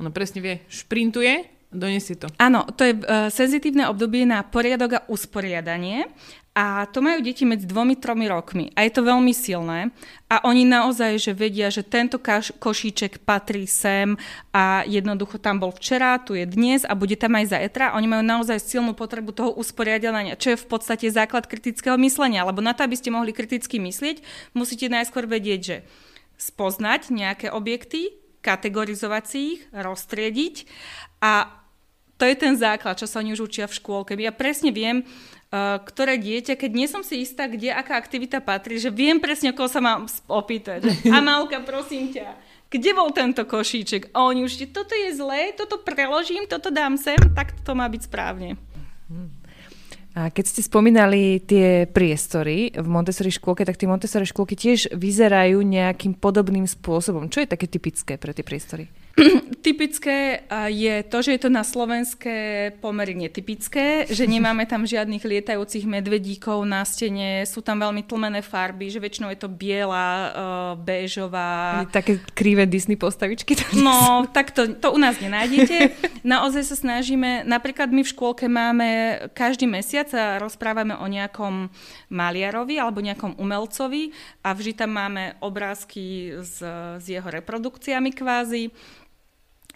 [0.00, 2.30] Ona presne vie, šprintuje Donesie to.
[2.40, 6.08] Áno, to je uh, senzitívne obdobie na poriadok a usporiadanie
[6.56, 8.72] a to majú deti medzi dvomi, tromi rokmi.
[8.72, 9.92] A je to veľmi silné.
[10.32, 14.16] A oni naozaj, že vedia, že tento kaš- košíček patrí sem
[14.56, 17.92] a jednoducho tam bol včera, tu je dnes a bude tam aj zajtra.
[17.92, 22.64] Oni majú naozaj silnú potrebu toho usporiadania, čo je v podstate základ kritického myslenia, lebo
[22.64, 24.24] na to, aby ste mohli kriticky myslieť,
[24.56, 25.76] musíte najskôr vedieť, že
[26.40, 30.64] spoznať nejaké objekty, kategorizovať si ich, roztriediť
[31.20, 31.65] a
[32.16, 34.16] to je ten základ, čo sa oni už učia v škôlke.
[34.16, 38.80] Ja presne viem, uh, ktoré dieťa, keď nie som si istá, kde aká aktivita patrí,
[38.80, 40.88] že viem presne, koho sa mám opýtať.
[41.16, 42.32] Amalka, prosím ťa,
[42.72, 44.10] kde bol tento košíček?
[44.16, 48.02] A oni už, toto je zlé, toto preložím, toto dám sem, tak to má byť
[48.08, 48.58] správne.
[50.16, 55.60] A keď ste spomínali tie priestory v Montessori škôlke, tak tie Montessori škôlky tiež vyzerajú
[55.60, 57.28] nejakým podobným spôsobom.
[57.28, 58.88] Čo je také typické pre tie priestory?
[59.66, 62.36] typické je to, že je to na slovenské
[62.84, 68.92] pomery netypické, že nemáme tam žiadnych lietajúcich medvedíkov na stene, sú tam veľmi tlmené farby,
[68.92, 70.28] že väčšinou je to biela, uh,
[70.76, 71.88] béžová.
[71.88, 73.56] Také krivé Disney postavičky.
[73.80, 75.96] No, tak to, to u nás nenájdete.
[76.26, 81.72] Naozaj sa snažíme, napríklad my v škôlke máme každý mesiac a rozprávame o nejakom
[82.12, 84.12] maliarovi alebo nejakom umelcovi
[84.44, 86.60] a vždy tam máme obrázky s,
[87.00, 88.68] s jeho reprodukciami kvázi.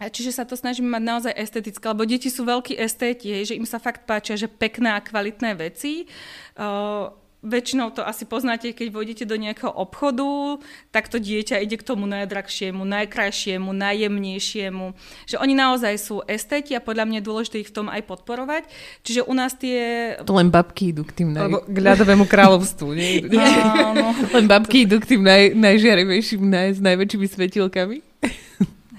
[0.09, 3.77] Čiže sa to snažíme mať naozaj estetické, lebo deti sú veľkí estéti, že im sa
[3.77, 6.09] fakt páčia, že pekné a kvalitné veci.
[6.57, 10.61] Uh, väčšinou to asi poznáte, keď vojdete do nejakého obchodu,
[10.93, 14.87] tak to dieťa ide k tomu najdrahšiemu, najkrajšiemu, najjemnejšiemu.
[15.25, 18.69] Že oni naozaj sú estéti a podľa mňa je dôležité ich v tom aj podporovať.
[19.05, 20.15] Čiže u nás tie...
[20.25, 21.49] To len babky idú k tým naj...
[21.49, 23.25] Lebo k ľadovému kráľovstvu, nie?
[23.41, 24.13] Áno.
[24.37, 27.99] len babky idú k tým naj, najžiarivejším, naj, s najväčšími svetilkami.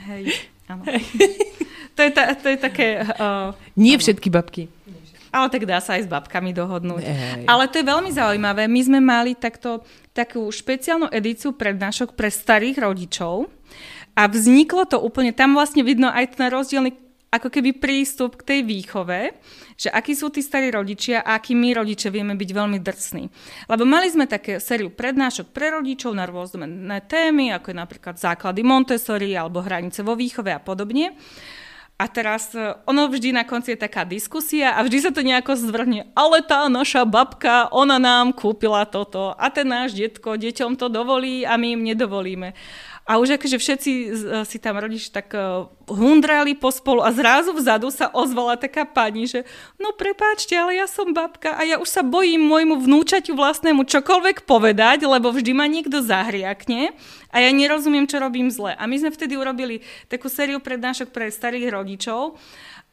[0.10, 0.50] Hej.
[0.72, 0.84] Áno.
[1.96, 3.04] to, je ta, to je také...
[3.20, 4.04] Uh, Nie áno.
[4.04, 4.72] všetky babky.
[5.32, 7.04] Ale tak dá sa aj s babkami dohodnúť.
[7.08, 7.44] Ej.
[7.48, 8.68] Ale to je veľmi zaujímavé.
[8.68, 13.48] My sme mali takto, takú špeciálnu edíciu prednášok pre starých rodičov
[14.12, 16.92] a vzniklo to úplne, tam vlastne vidno aj ten rozdielny
[17.32, 19.32] ako keby prístup k tej výchove,
[19.80, 23.24] že akí sú tí starí rodičia a akí my rodičia vieme byť veľmi drsní.
[23.72, 26.68] Lebo mali sme také sériu prednášok pre rodičov na rôzne
[27.08, 31.16] témy, ako je napríklad základy Montessori alebo hranice vo výchove a podobne.
[32.02, 35.54] A teraz e, ono vždy na konci je taká diskusia a vždy sa to nejako
[35.54, 36.10] zvrhne.
[36.18, 41.46] Ale tá naša babka, ona nám kúpila toto a ten náš detko deťom to dovolí
[41.46, 42.58] a my im nedovolíme.
[43.12, 44.06] A už akože všetci e,
[44.48, 49.44] si tam rodič tak e, hundrali pospolu a zrazu vzadu sa ozvala taká pani, že
[49.76, 54.48] no prepáčte, ale ja som babka a ja už sa bojím môjmu vnúčaťu vlastnému čokoľvek
[54.48, 56.96] povedať, lebo vždy ma niekto zahriakne
[57.36, 58.80] a ja nerozumiem, čo robím zle.
[58.80, 62.40] A my sme vtedy urobili takú sériu prednášok pre starých rodičov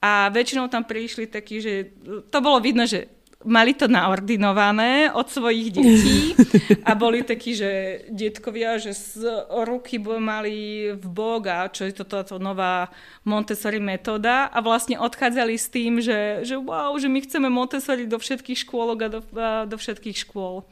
[0.03, 1.95] a väčšinou tam prišli takí, že
[2.35, 3.07] to bolo vidno, že
[3.47, 6.35] mali to naordinované od svojich detí
[6.89, 12.19] a boli takí, že detkovia, že z ruky mali v bok a čo je toto
[12.27, 12.91] to nová
[13.23, 14.51] Montessori metóda.
[14.51, 18.99] A vlastne odchádzali s tým, že, že wow, že my chceme Montessori do všetkých škôlok
[19.07, 20.67] a do, a do všetkých škôl.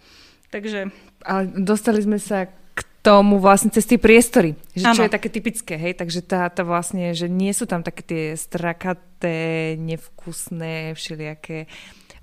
[0.50, 0.90] Takže...
[1.22, 5.78] Ale dostali sme sa k tomu vlastne cez tie priestory, že čo je také typické,
[5.78, 11.70] hej, takže tá, tá vlastne, že nie sú tam také tie strakaté, nevkusné, všelijaké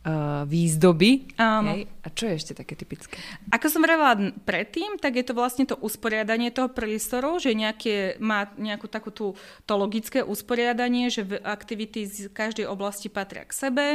[0.03, 1.35] uh, výzdoby.
[1.39, 1.73] Áno.
[1.73, 1.81] Hej?
[2.03, 3.15] A čo je ešte také typické?
[3.49, 8.51] Ako som vravela predtým, tak je to vlastne to usporiadanie toho priestoru, že nejaké, má
[8.59, 13.85] nejakú takú tú, to logické usporiadanie, že aktivity z každej oblasti patria k sebe.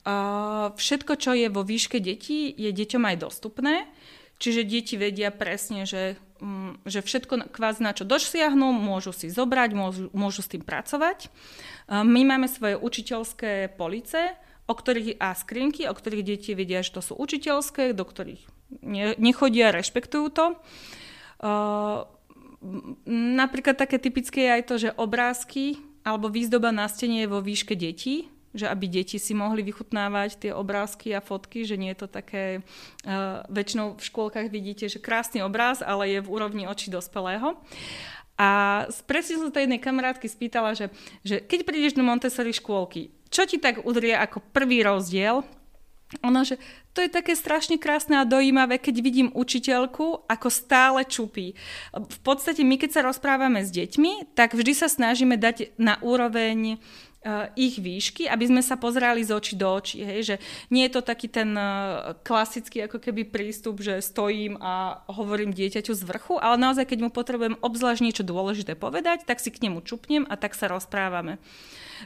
[0.00, 3.86] Uh, všetko, čo je vo výške detí, je deťom aj dostupné.
[4.40, 9.70] Čiže deti vedia presne, že, um, že všetko kvázi na čo dosiahnu, môžu si zobrať,
[9.76, 11.28] môžu, môžu s tým pracovať.
[11.84, 14.32] Uh, my máme svoje učiteľské police,
[14.70, 18.46] o ktorých, a skrinky, o ktorých deti vedia, že to sú učiteľské, do ktorých
[18.86, 20.46] ne, nechodia, rešpektujú to.
[21.42, 22.06] Uh,
[23.10, 27.74] napríklad také typické je aj to, že obrázky alebo výzdoba na stene je vo výške
[27.74, 32.08] detí, že aby deti si mohli vychutnávať tie obrázky a fotky, že nie je to
[32.08, 37.58] také, uh, väčšinou v škôlkach vidíte, že krásny obráz, ale je v úrovni očí dospelého.
[38.40, 38.48] A
[39.04, 40.88] presne som to jednej kamarátky spýtala, že,
[41.20, 45.46] že keď prídeš do Montessori škôlky, čo ti tak udrie ako prvý rozdiel?
[46.26, 46.58] Ono, že
[46.90, 51.54] to je také strašne krásne a dojímavé, keď vidím učiteľku, ako stále čupí.
[51.94, 56.82] V podstate my, keď sa rozprávame s deťmi, tak vždy sa snažíme dať na úroveň
[57.52, 60.00] ich výšky, aby sme sa pozerali z očí do očí.
[60.00, 60.20] Hej?
[60.24, 60.36] Že
[60.72, 65.92] nie je to taký ten uh, klasický ako keby prístup, že stojím a hovorím dieťaťu
[65.92, 69.84] z vrchu, ale naozaj, keď mu potrebujem obzvlášť niečo dôležité povedať, tak si k nemu
[69.84, 71.36] čupnem a tak sa rozprávame.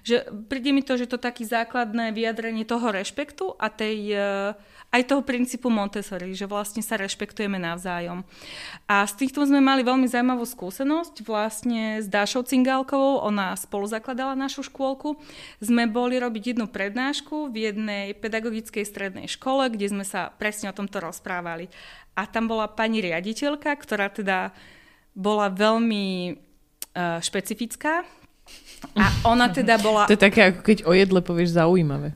[0.02, 4.58] Že príde mi to, že to taký základné vyjadrenie toho rešpektu a tej, eh,
[4.94, 8.22] aj toho princípu Montessori, že vlastne sa rešpektujeme navzájom.
[8.86, 14.38] A z týchto sme mali veľmi zaujímavú skúsenosť vlastne s Dášou Cingálkovou, ona spolu zakladala
[14.38, 15.18] našu škôlku.
[15.58, 20.76] Sme boli robiť jednu prednášku v jednej pedagogickej strednej škole, kde sme sa presne o
[20.76, 21.66] tomto rozprávali.
[22.14, 24.54] A tam bola pani riaditeľka, ktorá teda
[25.18, 26.38] bola veľmi
[26.94, 28.06] uh, špecifická,
[28.92, 30.04] a ona teda bola...
[30.06, 32.12] To je také, ako keď o jedle povieš zaujímavé.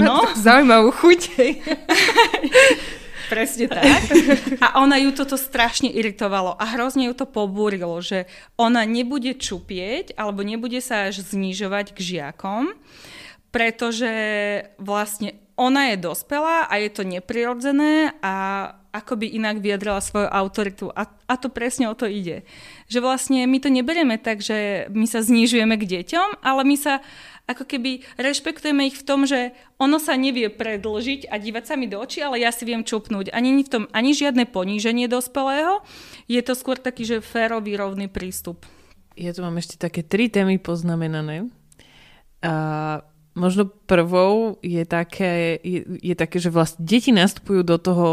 [0.00, 0.24] Áno.
[0.46, 1.20] Zaujímavú chuť.
[3.30, 4.10] Presne tak.
[4.58, 8.26] A ona ju toto strašne iritovalo a hrozne ju to pobúrilo, že
[8.58, 12.74] ona nebude čupieť alebo nebude sa až znižovať k žiakom,
[13.54, 14.10] pretože
[14.82, 18.34] vlastne ona je dospelá a je to neprirodzené a
[18.90, 20.86] ako by inak vyjadrala svoju autoritu.
[20.90, 22.42] A, a to presne o to ide.
[22.90, 26.98] Že vlastne my to neberieme tak, že my sa znižujeme k deťom, ale my sa
[27.50, 29.50] ako keby rešpektujeme ich v tom, že
[29.82, 33.34] ono sa nevie predlžiť a dívať sa mi do očí, ale ja si viem čupnúť.
[33.34, 35.82] Ani v tom ani žiadne poníženie dospelého,
[36.30, 38.62] je to skôr taký, že férový, rovný prístup.
[39.18, 41.50] Ja tu mám ešte také tri témy poznamenané.
[42.40, 43.02] A
[43.34, 48.08] možno prvou je také, je, je také, že vlastne deti nastupujú do toho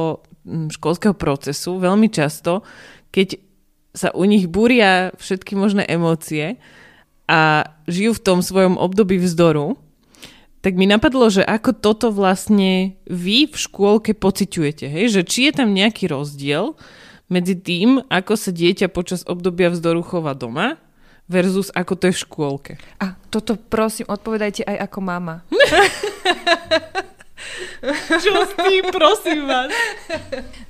[0.48, 2.64] školského procesu veľmi často,
[3.12, 3.38] keď
[3.98, 6.62] sa u nich búria všetky možné emócie
[7.28, 9.76] a žijú v tom svojom období vzdoru,
[10.62, 15.06] tak mi napadlo, že ako toto vlastne vy v škôlke pociťujete, hej?
[15.12, 16.76] že či je tam nejaký rozdiel
[17.28, 20.80] medzi tým, ako sa dieťa počas obdobia vzdoru chová doma
[21.28, 22.74] versus ako to je v škôlke.
[23.04, 25.44] A toto prosím, odpovedajte aj ako mama.
[28.24, 29.70] Čo s tým, prosím vás?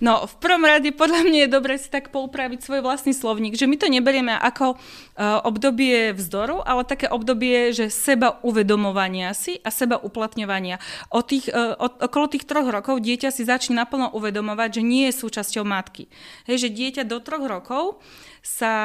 [0.03, 3.65] No, v prvom rade podľa mňa je dobre si tak poupraviť svoj vlastný slovník, že
[3.65, 9.71] my to neberieme ako uh, obdobie vzdoru, ale také obdobie, že seba uvedomovania si a
[9.71, 10.83] seba uplatňovania.
[11.09, 15.09] O tých, uh, od, okolo tých troch rokov dieťa si začne naplno uvedomovať, že nie
[15.09, 16.11] je súčasťou matky.
[16.45, 18.03] Hej, že dieťa do troch rokov
[18.43, 18.75] sa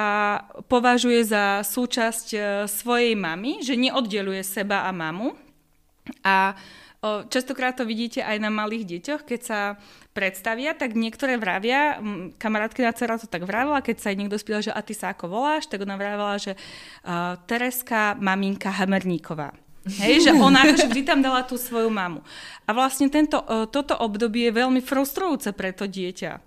[0.66, 5.34] považuje za súčasť uh, svojej mamy, že neoddeluje seba a mamu.
[6.26, 9.60] A uh, Častokrát to vidíte aj na malých deťoch, keď sa
[10.14, 11.98] predstavia, tak niektoré vravia,
[12.38, 15.26] kamarátka dcera to tak vravila, keď sa jej niekto spýtal, že a ty sa ako
[15.26, 19.50] voláš, tak ona vravila, že uh, Tereska, maminka Hamerníková.
[19.82, 22.22] Hej, že ona akože vždy tam dala tú svoju mamu.
[22.66, 23.42] A vlastne tento,
[23.74, 26.38] toto obdobie je veľmi frustrujúce pre to dieťa.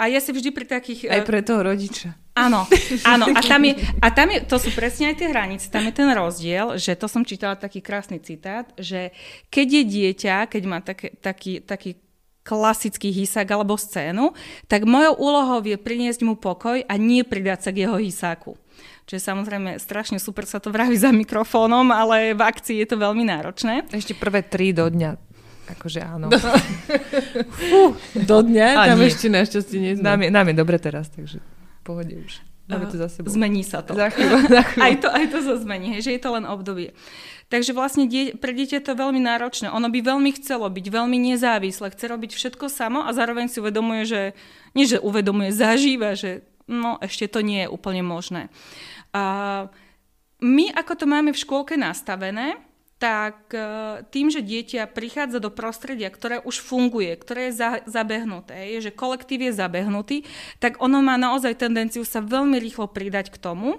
[0.00, 1.12] A ja si vždy pri takých...
[1.12, 2.16] Aj pre toho rodiča.
[2.34, 2.66] Áno,
[3.06, 3.24] áno.
[3.30, 6.10] A tam, je, a tam je, to sú presne aj tie hranice, tam je ten
[6.10, 9.14] rozdiel, že to som čítala taký krásny citát, že
[9.54, 11.94] keď je dieťa, keď má také, taký, taký
[12.42, 14.34] klasický hysák alebo scénu,
[14.66, 18.58] tak mojou úlohou je priniesť mu pokoj a nie pridať sa k jeho hysáku.
[19.06, 23.24] Čiže samozrejme strašne super sa to vraví za mikrofónom, ale v akcii je to veľmi
[23.24, 23.86] náročné.
[23.94, 26.28] Ešte prvé tri do dňa Akože áno.
[26.28, 26.36] Do,
[27.56, 28.68] Fú, do dňa?
[28.76, 29.08] A tam nie.
[29.08, 31.40] ešte našťastie nie nám je, nám je dobre teraz, takže
[31.84, 32.40] pohode už.
[32.64, 33.28] Máme to za sebou.
[33.28, 33.92] Zmení sa to.
[33.92, 34.84] Za chvíľu, za chvíľu.
[34.88, 36.96] Aj, to, aj to sa zmení, že je to len obdobie.
[37.52, 39.68] Takže vlastne die, pre dieťa je to veľmi náročné.
[39.68, 44.02] Ono by veľmi chcelo byť veľmi nezávislé, chce robiť všetko samo a zároveň si uvedomuje,
[44.08, 44.22] že
[44.72, 48.48] nie, že uvedomuje, zažíva, že no ešte to nie je úplne možné.
[49.12, 49.68] A
[50.40, 52.56] my, ako to máme v škôlke nastavené,
[52.98, 53.60] tak e,
[54.08, 58.92] tým, že dieťa prichádza do prostredia, ktoré už funguje, ktoré je za, zabehnuté, je, že
[58.94, 60.16] kolektív je zabehnutý,
[60.62, 63.78] tak ono má naozaj tendenciu sa veľmi rýchlo pridať k tomu, e,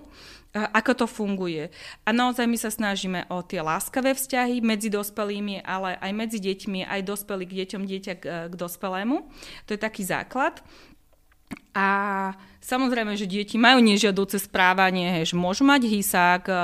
[0.59, 1.71] ako to funguje.
[2.03, 6.83] A naozaj my sa snažíme o tie láskavé vzťahy medzi dospelými, ale aj medzi deťmi,
[6.83, 9.23] aj dospelí k deťom, dieťa k, k dospelému.
[9.65, 10.59] To je taký základ.
[11.75, 11.87] A
[12.63, 16.55] samozrejme, že deti majú nežiaduce správanie, hej, že môžu mať hysák, e,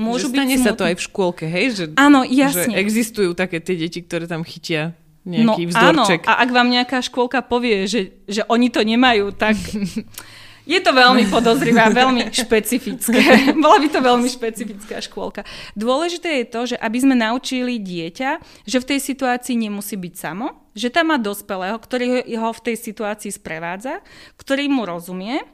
[0.00, 0.38] môžu že byť...
[0.40, 1.66] Stane sa to aj v škôlke, hej?
[1.76, 2.74] Že, áno, jasne.
[2.74, 6.20] Že existujú také tie deti, ktoré tam chytia nejaký no, vzdorček.
[6.24, 9.56] Áno, a ak vám nejaká škôlka povie, že, že oni to nemajú, tak
[10.64, 13.52] Je to veľmi podozrivé a veľmi špecifické.
[13.52, 15.44] Bola by to veľmi špecifická škôlka.
[15.76, 20.72] Dôležité je to, že aby sme naučili dieťa, že v tej situácii nemusí byť samo,
[20.72, 24.00] že tam má dospelého, ktorý ho v tej situácii sprevádza,
[24.40, 25.44] ktorý mu rozumie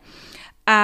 [0.70, 0.80] a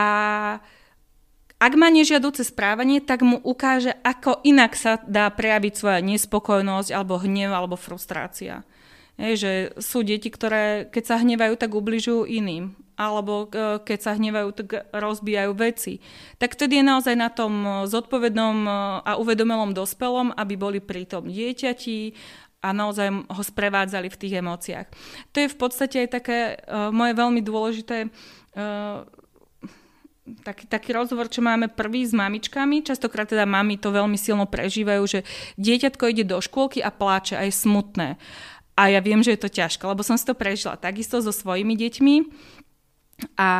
[1.56, 7.16] ak má nežiaduce správanie, tak mu ukáže, ako inak sa dá prejaviť svoja nespokojnosť alebo
[7.16, 8.66] hnev alebo frustrácia.
[9.16, 14.16] Je, že sú deti, ktoré keď sa hnevajú, tak ubližujú iným alebo e, keď sa
[14.16, 16.00] hnevajú, tak rozbijajú veci.
[16.40, 18.70] Tak vtedy je naozaj na tom e, zodpovednom e,
[19.04, 22.16] a uvedomelom dospelom, aby boli pri tom dieťati
[22.64, 24.88] a naozaj ho sprevádzali v tých emóciách.
[25.36, 26.38] To je v podstate aj také
[26.90, 28.10] moje veľmi dôležité
[30.42, 32.82] taký, taký rozhovor, čo máme prvý s mamičkami.
[32.82, 35.20] Častokrát teda mami to veľmi silno prežívajú, že
[35.60, 38.18] dieťatko ide do škôlky a pláče a je smutné.
[38.76, 41.80] A ja viem, že je to ťažké, lebo som si to prežila takisto so svojimi
[41.80, 42.14] deťmi
[43.36, 43.50] a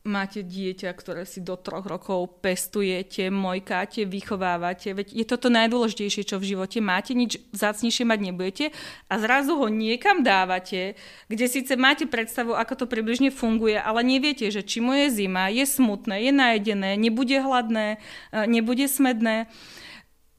[0.00, 6.40] máte dieťa, ktoré si do troch rokov pestujete, mojkáte, vychovávate, veď je toto najdôležitejšie, čo
[6.40, 8.64] v živote máte, nič zácnejšie mať nebudete.
[9.12, 10.96] A zrazu ho niekam dávate,
[11.28, 15.52] kde síce máte predstavu, ako to približne funguje, ale neviete, že či mu je zima,
[15.52, 18.00] je smutné, je najedené, nebude hladné,
[18.48, 19.52] nebude smedné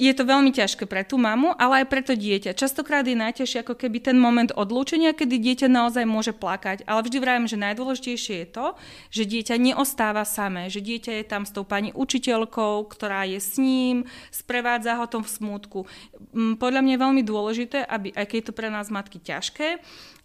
[0.01, 2.57] je to veľmi ťažké pre tú mamu, ale aj pre to dieťa.
[2.57, 6.81] Častokrát je najťažšie ako keby ten moment odlúčenia, kedy dieťa naozaj môže plakať.
[6.89, 8.67] Ale vždy vravím, že najdôležitejšie je to,
[9.13, 13.61] že dieťa neostáva samé, že dieťa je tam s tou pani učiteľkou, ktorá je s
[13.61, 15.85] ním, sprevádza ho tom v smutku.
[16.33, 19.77] Mm, podľa mňa je veľmi dôležité, aby, aj keď je to pre nás matky ťažké,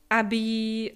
[0.08, 0.44] aby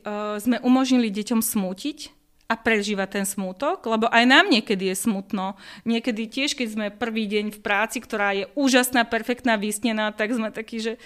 [0.06, 2.19] uh, sme umožnili deťom smútiť,
[2.51, 5.55] a prežíva ten smútok, lebo aj nám niekedy je smutno.
[5.86, 10.51] Niekedy tiež, keď sme prvý deň v práci, ktorá je úžasná, perfektná, vysnená, tak sme
[10.51, 10.98] takí, že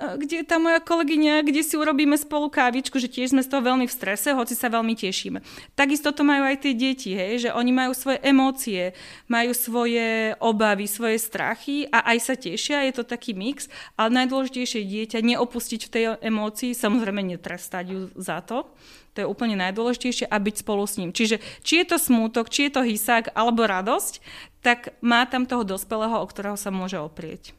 [0.00, 3.62] kde je tá moja kolegyňa, kde si urobíme spolu kávičku, že tiež sme z toho
[3.62, 5.44] veľmi v strese, hoci sa veľmi tešíme.
[5.76, 8.96] Takisto to majú aj tie deti, hej, že oni majú svoje emócie,
[9.28, 14.80] majú svoje obavy, svoje strachy a aj sa tešia, je to taký mix, ale najdôležitejšie
[14.82, 18.72] dieťa neopustiť v tej emócii, samozrejme netrestať ju za to,
[19.12, 21.12] to je úplne najdôležitejšie a byť spolu s ním.
[21.12, 24.24] Čiže či je to smútok, či je to hysák alebo radosť,
[24.64, 27.52] tak má tam toho dospelého, o ktorého sa môže oprieť.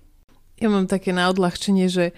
[0.62, 2.14] Ja mám také na odľahčenie, že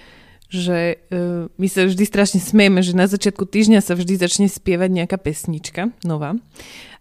[0.46, 4.94] že uh, my sa vždy strašne smejeme, že na začiatku týždňa sa vždy začne spievať
[4.94, 6.38] nejaká pesnička nová.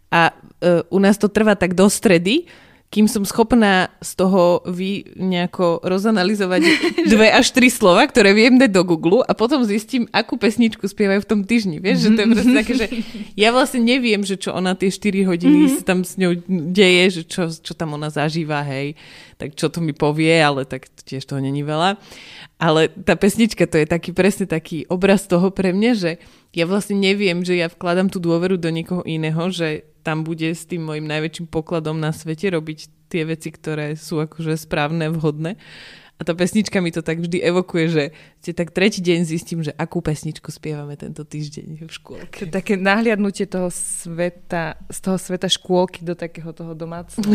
[0.08, 2.48] A uh, u nás to trvá tak do stredy,
[2.94, 6.62] kým som schopná z toho vy nejako rozanalizovať
[7.12, 11.26] dve až tri slova, ktoré viem dať do Google a potom zistím, akú pesničku spievajú
[11.26, 11.82] v tom týždni.
[11.82, 12.86] Vieš, že to je proste také, že
[13.34, 15.82] ja vlastne neviem, že čo ona tie 4 hodiny mm-hmm.
[15.82, 16.38] tam s ňou
[16.70, 18.94] deje, že čo, čo tam ona zažíva, hej,
[19.42, 21.98] tak čo to mi povie, ale tak tiež toho není veľa.
[22.62, 26.22] Ale tá pesnička to je taký presne taký obraz toho pre mňa, že
[26.54, 30.68] ja vlastne neviem, že ja vkladám tú dôveru do niekoho iného, že tam bude s
[30.68, 35.56] tým mojim najväčším pokladom na svete robiť tie veci, ktoré sú akože správne, vhodné.
[36.14, 38.04] A tá pesnička mi to tak vždy evokuje, že
[38.38, 42.46] ste tak tretí deň zistím, že akú pesničku spievame tento týždeň v škôlke.
[42.54, 47.34] Také nahliadnutie toho sveta, z toho sveta škôlky do takého toho domácneho.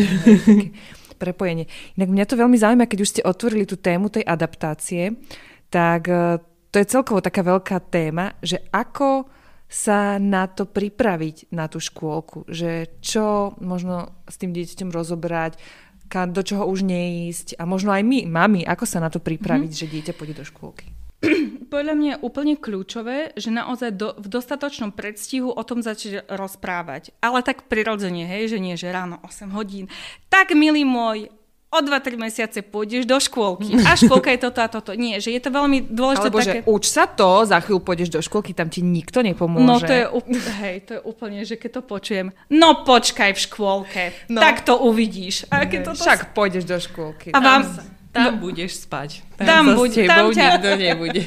[1.20, 1.68] prepojenie.
[2.00, 5.20] Inak mňa to veľmi zaujíma, keď už ste otvorili tú tému tej adaptácie,
[5.68, 6.40] tak e,
[6.72, 9.28] to je celkovo taká veľká téma, že ako
[9.70, 12.50] sa na to pripraviť, na tú škôlku.
[12.50, 15.54] Že čo možno s tým dieťaťom rozobrať,
[16.10, 19.86] do čoho už neísť a možno aj my, mami, ako sa na to pripraviť, mm-hmm.
[19.86, 20.90] že dieťa pôjde do škôlky.
[21.74, 27.14] Podľa mňa je úplne kľúčové, že naozaj do, v dostatočnom predstihu o tom začať rozprávať.
[27.22, 29.86] Ale tak prirodzene, hej, že nie, že ráno 8 hodín.
[30.32, 31.30] Tak, milý môj,
[31.70, 34.90] o 2-3 mesiace pôjdeš do škôlky a škôlka je toto a toto.
[34.98, 36.58] Nie, že je to veľmi dôležité Alebo také...
[36.60, 39.62] že uč sa to, za chvíľu pôjdeš do škôlky, tam ti nikto nepomôže.
[39.62, 40.04] No to je,
[40.58, 44.02] hej, to je úplne, že keď to počujem, no počkaj v škôlke,
[44.34, 44.42] no.
[44.42, 45.46] tak to uvidíš.
[45.54, 46.02] A keď toto...
[46.02, 47.30] Však pôjdeš do škôlky.
[47.30, 47.62] A vám...
[47.62, 49.22] Tam, tam no, budeš spať.
[49.38, 50.46] Tam, tam, buď, tam ťa...
[50.58, 51.22] nikto nebude.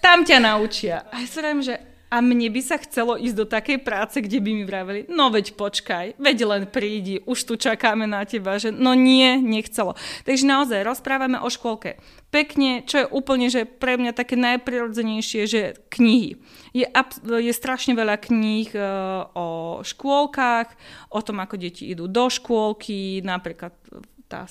[0.00, 1.04] Tam ťa naučia.
[1.12, 4.50] A ja sa že a mne by sa chcelo ísť do takej práce, kde by
[4.54, 8.94] mi vraveli, no veď počkaj, veď len prídi, už tu čakáme na teba, že no
[8.94, 9.98] nie, nechcelo.
[10.22, 11.98] Takže naozaj rozprávame o škôlke.
[12.30, 16.38] Pekne, čo je úplne, že pre mňa také najprirodzenejšie, že knihy.
[16.70, 16.86] Je,
[17.42, 19.48] je strašne veľa kníh uh, o
[19.82, 20.70] škôlkach,
[21.10, 23.74] o tom, ako deti idú do škôlky, napríklad
[24.28, 24.48] tá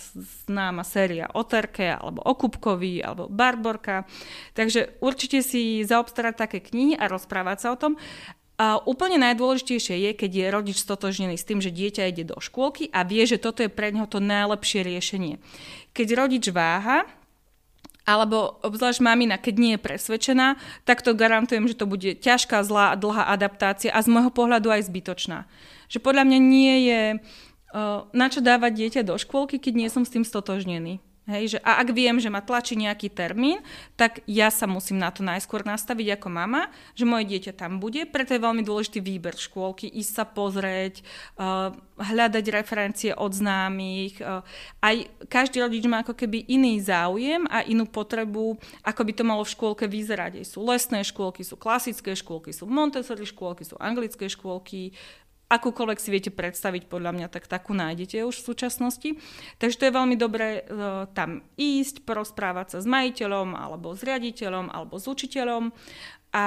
[0.47, 4.05] známa séria o Terke, alebo o Kupkovi, alebo Barborka.
[4.53, 7.99] Takže určite si zaobstarať také knihy a rozprávať sa o tom.
[8.53, 12.87] A úplne najdôležitejšie je, keď je rodič stotožnený s tým, že dieťa ide do škôlky
[12.93, 15.41] a vie, že toto je pre neho to najlepšie riešenie.
[15.91, 17.09] Keď rodič váha,
[18.03, 22.93] alebo obzvlášť mamina, keď nie je presvedčená, tak to garantujem, že to bude ťažká, zlá
[22.93, 25.47] a dlhá adaptácia a z môjho pohľadu aj zbytočná.
[25.87, 27.01] Že podľa mňa nie je
[28.13, 31.01] na čo dávať dieťa do škôlky, keď nie som s tým stotožnený.
[31.23, 33.63] Hej, že, a ak viem, že ma tlačí nejaký termín,
[33.95, 36.67] tak ja sa musím na to najskôr nastaviť ako mama,
[36.99, 40.99] že moje dieťa tam bude, preto je veľmi dôležitý výber škôlky, ísť sa pozrieť,
[41.39, 44.19] uh, hľadať referencie od známych.
[44.19, 44.43] Uh,
[44.83, 49.47] aj každý rodič má ako keby iný záujem a inú potrebu, ako by to malo
[49.47, 50.43] v škôlke vyzerať.
[50.43, 54.91] Sú lesné škôlky, sú klasické škôlky, sú Montessori škôlky, sú anglické škôlky,
[55.49, 59.09] akúkoľvek si viete predstaviť, podľa mňa, tak takú nájdete už v súčasnosti.
[59.59, 64.71] Takže to je veľmi dobré uh, tam ísť, porozprávať sa s majiteľom, alebo s riaditeľom,
[64.73, 65.75] alebo s učiteľom
[66.33, 66.45] a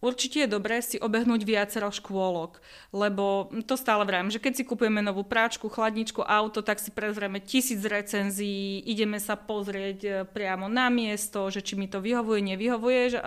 [0.00, 2.64] Určite je dobré si obehnúť viacero škôlok,
[2.96, 7.36] lebo to stále vrajím, že keď si kupujeme novú práčku, chladničku, auto, tak si prezrieme
[7.36, 13.00] tisíc recenzií, ideme sa pozrieť e, priamo na miesto, že či mi to vyhovuje, nevyhovuje,
[13.12, 13.20] že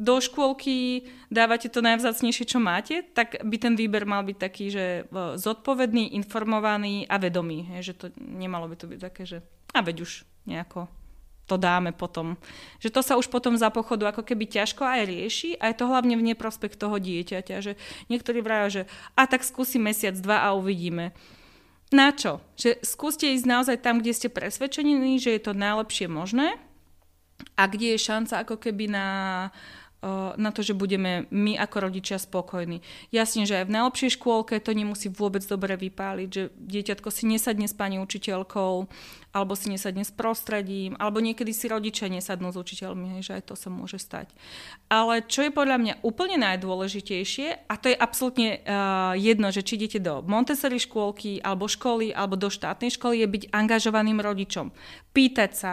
[0.00, 4.84] do škôlky dávate to najvzácnejšie, čo máte, tak by ten výber mal byť taký, že
[5.04, 7.68] e, zodpovedný, informovaný a vedomý.
[7.76, 9.44] Je, že to nemalo by to byť také, že
[9.76, 10.88] a veď už nejako
[11.44, 12.38] to dáme potom.
[12.78, 15.90] Že to sa už potom za pochodu ako keby ťažko aj rieši a je to
[15.90, 17.74] hlavne v neprospekt toho dieťaťa, že
[18.06, 18.82] niektorí vrajú, že
[19.18, 21.10] a tak skúsi mesiac, dva a uvidíme.
[21.90, 22.38] Na čo?
[22.54, 26.54] Že skúste ísť naozaj tam, kde ste presvedčení, že je to najlepšie možné
[27.58, 29.06] a kde je šanca ako keby na
[30.36, 32.80] na to, že budeme my ako rodičia spokojní.
[33.12, 37.68] Jasne, že aj v najlepšej škôlke to nemusí vôbec dobre vypáliť, že dieťatko si nesadne
[37.68, 38.88] s pani učiteľkou,
[39.30, 43.54] alebo si nesadne s prostredím, alebo niekedy si rodičia nesadnú s učiteľmi, že aj to
[43.54, 44.26] sa môže stať.
[44.90, 49.78] Ale čo je podľa mňa úplne najdôležitejšie, a to je absolútne uh, jedno, že či
[49.78, 54.74] idete do Montessori škôlky, alebo školy, alebo do štátnej školy, je byť angažovaným rodičom.
[55.14, 55.70] Pýtať sa.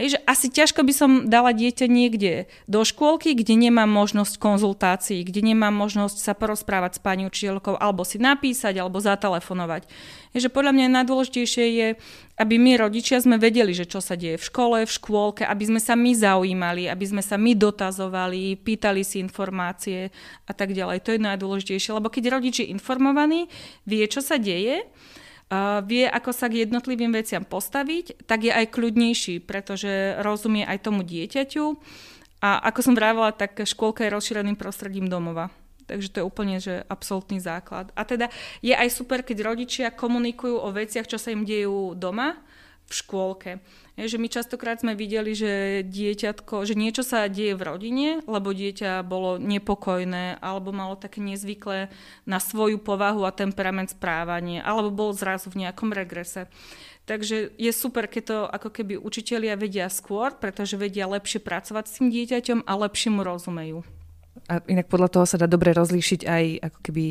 [0.00, 5.24] Hej, že asi ťažko by som dala dieťa niekde do škôlky, kde nemám možnosť konzultácií,
[5.24, 9.88] kde nemám možnosť sa porozprávať s pani učiteľkou, alebo si napísať, alebo zatelefonovať.
[10.36, 11.88] Je, že podľa mňa najdôležitejšie je,
[12.36, 15.80] aby my rodičia sme vedeli, že čo sa deje v škole, v škôlke, aby sme
[15.80, 20.12] sa my zaujímali, aby sme sa my dotazovali, pýtali si informácie
[20.44, 21.00] a tak ďalej.
[21.06, 23.46] To je najdôležitejšie, lebo keď rodič je informovaný,
[23.86, 24.84] vie, čo sa deje,
[25.86, 31.06] vie, ako sa k jednotlivým veciam postaviť, tak je aj kľudnejší, pretože rozumie aj tomu
[31.06, 31.78] dieťaťu.
[32.44, 35.48] A ako som vravela, tak škôlka je rozšíreným prostredím domova.
[35.88, 37.88] Takže to je úplne že absolútny základ.
[37.96, 38.28] A teda
[38.60, 42.36] je aj super, keď rodičia komunikujú o veciach, čo sa im dejú doma,
[42.84, 43.52] v škôlke.
[43.94, 48.52] Je, že my častokrát sme videli, že dieťatko, že niečo sa deje v rodine, lebo
[48.52, 51.88] dieťa bolo nepokojné, alebo malo také nezvyklé
[52.28, 56.50] na svoju povahu a temperament správanie, alebo bol zrazu v nejakom regrese.
[57.04, 61.94] Takže je super, keď to ako keby učitelia vedia skôr, pretože vedia lepšie pracovať s
[62.00, 63.84] tým dieťaťom a lepšie mu rozumejú.
[64.48, 67.04] A inak podľa toho sa dá dobre rozlíšiť aj ako keby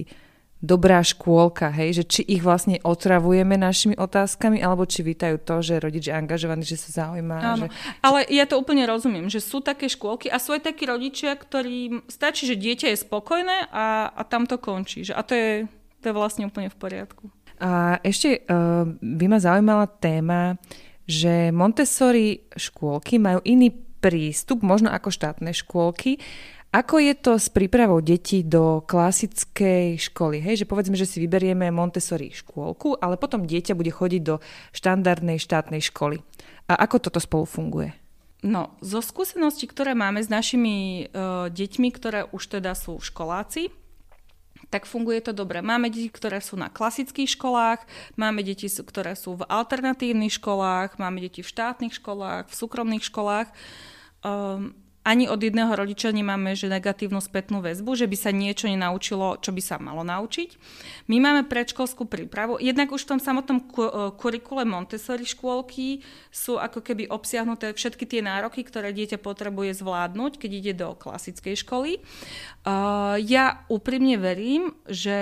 [0.64, 5.84] dobrá škôlka, hej, že či ich vlastne otravujeme našimi otázkami, alebo či vítajú to, že
[5.84, 7.36] rodič je angažovaný, že sa zaujíma.
[7.44, 7.76] Áno, že...
[8.00, 12.08] ale ja to úplne rozumiem, že sú také škôlky a sú aj takí rodičia, ktorým
[12.08, 15.04] stačí, že dieťa je spokojné a, a tam to končí.
[15.04, 15.52] Že, a to je,
[16.00, 17.28] to je vlastne úplne v poriadku.
[17.64, 20.60] A ešte uh, by ma zaujímala téma,
[21.08, 23.72] že Montessori škôlky majú iný
[24.04, 26.20] prístup, možno ako štátne škôlky,
[26.74, 30.42] ako je to s prípravou detí do klasickej školy?
[30.42, 34.42] Hej, že povedzme, že si vyberieme Montessori škôlku, ale potom dieťa bude chodiť do
[34.74, 36.26] štandardnej štátnej školy.
[36.66, 37.94] A ako toto spolu funguje?
[38.42, 43.70] No, zo skúseností, ktoré máme s našimi uh, deťmi, ktoré už teda sú školáci,
[44.74, 45.62] tak funguje to dobre.
[45.62, 47.86] Máme deti, ktoré sú na klasických školách,
[48.18, 53.54] máme deti, ktoré sú v alternatívnych školách, máme deti v štátnych školách, v súkromných školách.
[54.26, 59.36] Um, ani od jedného rodiča nemáme že negatívnu spätnú väzbu, že by sa niečo nenaučilo,
[59.44, 60.56] čo by sa malo naučiť.
[61.12, 62.56] My máme predškolskú prípravu.
[62.64, 63.66] Jednak už v tom samotnom e,
[64.16, 66.00] kurikule Montessori škôlky
[66.32, 71.56] sú ako keby obsiahnuté všetky tie nároky, ktoré dieťa potrebuje zvládnuť, keď ide do klasickej
[71.60, 72.00] školy.
[73.20, 75.20] Ja úprimne verím, že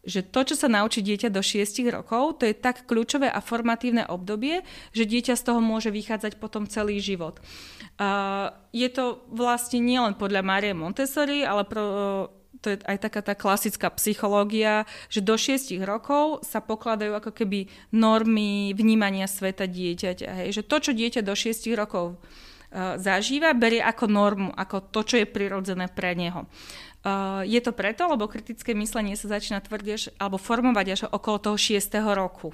[0.00, 4.08] že to, čo sa naučí dieťa do 6 rokov, to je tak kľúčové a formatívne
[4.08, 4.64] obdobie,
[4.96, 7.36] že dieťa z toho môže vychádzať potom celý život.
[8.00, 11.84] Uh, je to vlastne nielen podľa Márie Montessori, ale pro,
[12.64, 17.68] to je aj taká tá klasická psychológia, že do 6 rokov sa pokladajú ako keby
[17.92, 20.28] normy vnímania sveta dieťaťa.
[20.44, 20.48] Hej?
[20.60, 25.16] Že to, čo dieťa do 6 rokov uh, zažíva, berie ako normu, ako to, čo
[25.20, 26.48] je prirodzené pre neho.
[27.00, 31.56] Uh, je to preto, lebo kritické myslenie sa začína tvrdiť alebo formovať až okolo toho
[31.56, 31.80] 6.
[32.12, 32.52] roku.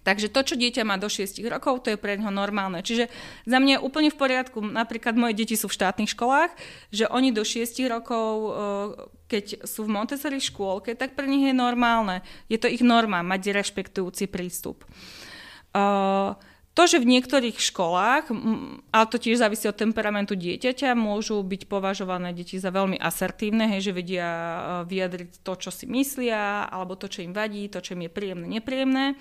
[0.00, 2.80] Takže to, čo dieťa má do 6 rokov, to je pre neho normálne.
[2.80, 3.12] Čiže
[3.44, 6.56] za mňa je úplne v poriadku, napríklad moje deti sú v štátnych školách,
[6.88, 8.52] že oni do 6 rokov, uh,
[9.28, 12.24] keď sú v Montessori škôlke, tak pre nich je normálne.
[12.48, 14.88] Je to ich norma mať rešpektujúci prístup.
[15.76, 16.32] Uh,
[16.70, 18.30] to, že v niektorých školách,
[18.94, 23.90] ale to tiež závisí od temperamentu dieťaťa, môžu byť považované deti za veľmi asertívne, hej,
[23.90, 27.98] že vedia e, vyjadriť to, čo si myslia, alebo to, čo im vadí, to, čo
[27.98, 29.18] im je príjemné, nepríjemné.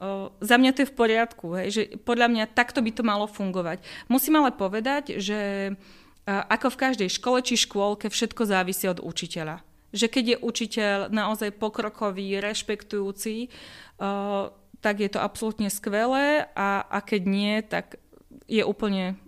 [0.00, 3.28] Uh, za mňa to je v poriadku, hej, že podľa mňa takto by to malo
[3.28, 3.84] fungovať.
[4.08, 9.60] Musím ale povedať, že uh, ako v každej škole či škôlke všetko závisí od učiteľa.
[9.92, 13.52] Že keď je učiteľ naozaj pokrokový, rešpektujúci,
[14.00, 18.00] uh, tak je to absolútne skvelé a, a keď nie, tak
[18.48, 19.20] je úplne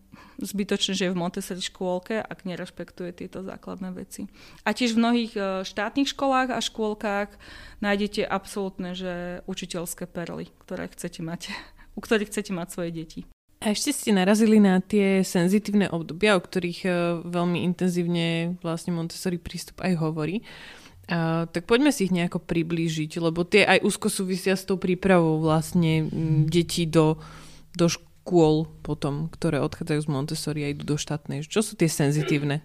[0.43, 4.27] zbytočné, že je v Montessori škôlke, ak nerešpektuje tieto základné veci.
[4.67, 7.31] A tiež v mnohých e, štátnych školách a škôlkach
[7.79, 11.55] nájdete absolútne, že učiteľské perly, ktoré chcete mať,
[11.99, 13.21] u ktorých chcete mať svoje deti.
[13.63, 16.91] A ešte ste narazili na tie senzitívne obdobia, o ktorých e,
[17.23, 20.43] veľmi intenzívne vlastne Montessori prístup aj hovorí.
[20.43, 20.82] Uh,
[21.51, 26.07] tak poďme si ich nejako priblížiť, lebo tie aj úzko súvisia s tou prípravou vlastne
[26.07, 27.19] m, detí do,
[27.75, 31.43] do škôl potom, ktoré odchádzajú z Montessori a idú do štátnej.
[31.43, 32.63] Čo sú tie senzitívne?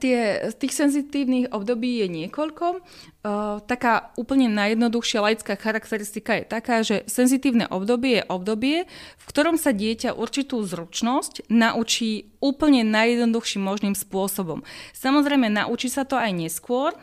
[0.00, 2.80] Tie, tých senzitívnych období je niekoľko.
[3.20, 8.76] Uh, taká úplne najjednoduchšia laická charakteristika je taká, že senzitívne obdobie je obdobie,
[9.20, 14.64] v ktorom sa dieťa určitú zručnosť naučí úplne najjednoduchším možným spôsobom.
[14.96, 16.96] Samozrejme, naučí sa to aj neskôr,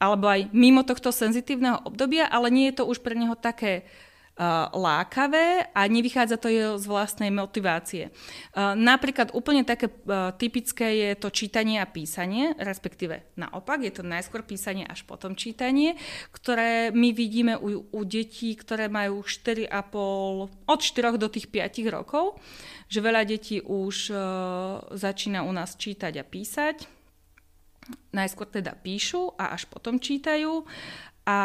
[0.00, 3.84] alebo aj mimo tohto senzitívneho obdobia, ale nie je to už pre neho také
[4.72, 6.48] lákavé a nevychádza to
[6.80, 8.08] z vlastnej motivácie.
[8.56, 9.92] Napríklad úplne také
[10.40, 16.00] typické je to čítanie a písanie, respektíve naopak, je to najskôr písanie až potom čítanie,
[16.32, 19.68] ktoré my vidíme u, u detí, ktoré majú 4,5,
[20.48, 22.40] od 4 do tých 5 rokov,
[22.88, 24.08] že veľa detí už
[24.96, 26.99] začína u nás čítať a písať
[28.10, 30.66] najskôr teda píšu a až potom čítajú
[31.26, 31.38] a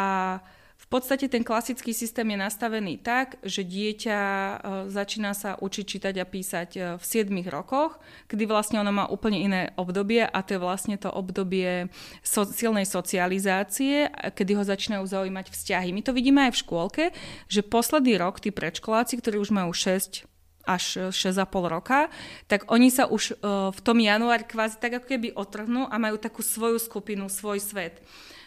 [0.76, 4.54] v podstate ten klasický systém je nastavený tak, že dieťa e,
[4.86, 7.98] začína sa učiť čítať a písať e, v 7 rokoch,
[8.30, 11.90] kedy vlastne ono má úplne iné obdobie a to je vlastne to obdobie
[12.22, 14.06] so, silnej socializácie,
[14.36, 15.90] kedy ho začínajú zaujímať vzťahy.
[15.90, 17.04] My to vidíme aj v škôlke,
[17.50, 20.35] že posledný rok tí predškoláci, ktorí už majú 6
[20.66, 22.10] až 6,5 roka,
[22.50, 26.18] tak oni sa už uh, v tom januári kvázi tak ako keby otrhnú a majú
[26.18, 28.02] takú svoju skupinu, svoj svet.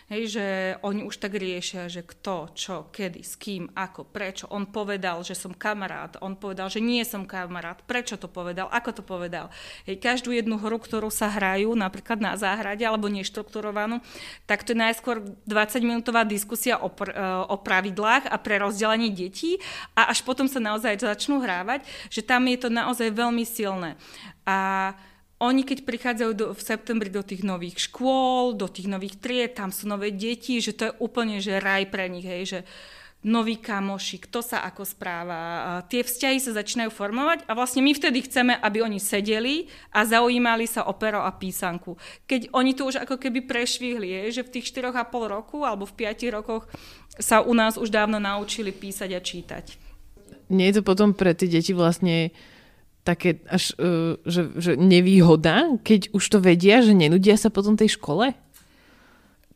[0.10, 0.46] Hej, že
[0.82, 4.50] oni už tak riešia, že kto, čo, kedy, s kým, ako, prečo.
[4.50, 8.90] On povedal, že som kamarát, on povedal, že nie som kamarát, prečo to povedal, ako
[8.90, 9.54] to povedal.
[9.86, 14.02] Hej, každú jednu hru, ktorú sa hrajú, napríklad na záhrade alebo neštrukturovanú,
[14.50, 19.62] tak to je najskôr 20-minútová diskusia o, pr- e, o pravidlách a pre rozdelenie detí
[19.94, 23.94] a až potom sa naozaj začnú hrávať, že tam je to naozaj veľmi silné.
[24.42, 24.98] A
[25.40, 29.72] oni keď prichádzajú do, v septembri do tých nových škôl, do tých nových tried, tam
[29.72, 32.60] sú nové deti, že to je úplne že raj pre nich, hej, že
[33.20, 35.40] noví kamoši, kto sa ako správa.
[35.92, 40.64] Tie vzťahy sa začínajú formovať a vlastne my vtedy chceme, aby oni sedeli a zaujímali
[40.64, 42.00] sa o pero a písanku.
[42.28, 44.96] Keď oni to už ako keby prešvihli, je, že v tých 4,5
[45.28, 46.64] roku alebo v 5 rokoch
[47.20, 49.66] sa u nás už dávno naučili písať a čítať.
[50.48, 52.32] Nie je to potom pre tie deti vlastne
[53.04, 57.98] také až, uh, že, že nevýhoda, keď už to vedia, že nenudia sa potom tej
[57.98, 58.36] škole?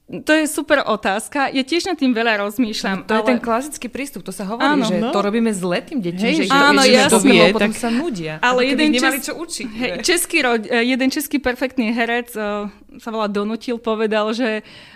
[0.03, 1.47] To je super otázka.
[1.49, 3.01] Ja tiež nad tým veľa rozmýšľam.
[3.01, 3.19] No, to ale...
[3.23, 4.21] je ten klasický prístup.
[4.27, 5.15] To sa hovorí, áno, že no.
[5.15, 7.79] to robíme zle tým deťom, že áno, ja to vie, potom tak...
[7.79, 8.37] sa nudia.
[8.43, 9.31] Ale jeden čes...
[9.31, 9.67] čo učiť.
[9.73, 10.59] Hej, český ro...
[10.59, 12.67] Jeden český perfektný herec uh,
[12.99, 14.92] sa volá Donutil, povedal, že Uh,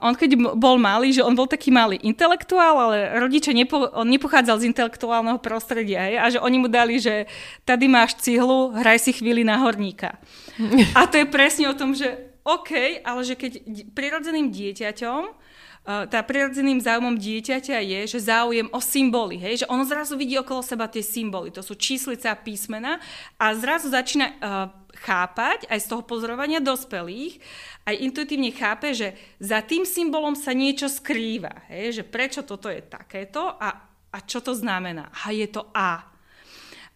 [0.00, 4.64] on keď bol malý, že on bol taký malý intelektuál, ale rodiče nepo, on nepochádzal
[4.64, 7.30] z intelektuálneho prostredia hej, a že oni mu dali, že
[7.64, 10.18] tady máš cihlu, hraj si chvíli na horníka.
[10.98, 13.52] A to je presne o tom, že OK, ale že keď
[13.92, 15.22] prirodzeným dieťaťom
[15.84, 19.64] tá prirodzeným záujmom dieťaťa je, že záujem o symboly, hej?
[19.64, 23.00] že ono zrazu vidí okolo seba tie symboly, to sú číslice a písmena
[23.40, 24.36] a zrazu začína uh,
[24.92, 27.40] chápať aj z toho pozorovania dospelých,
[27.88, 31.96] aj intuitívne chápe, že za tým symbolom sa niečo skrýva, hej?
[31.96, 35.08] že prečo toto je takéto a, a čo to znamená.
[35.24, 36.04] A je to A.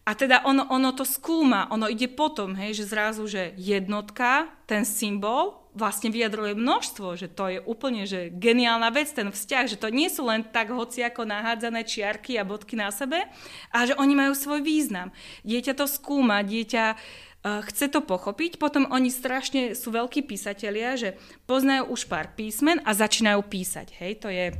[0.05, 4.85] A teda ono, ono to skúma, ono ide potom, hej, že zrazu, že jednotka, ten
[4.85, 9.91] symbol, vlastne vyjadruje množstvo, že to je úplne že geniálna vec, ten vzťah, že to
[9.91, 13.27] nie sú len tak hoci ako nahádzané čiarky a bodky na sebe,
[13.75, 15.11] a že oni majú svoj význam.
[15.43, 21.19] Dieťa to skúma, dieťa uh, chce to pochopiť, potom oni strašne sú veľkí písatelia, že
[21.43, 23.99] poznajú už pár písmen a začínajú písať.
[23.99, 24.55] Hej, to je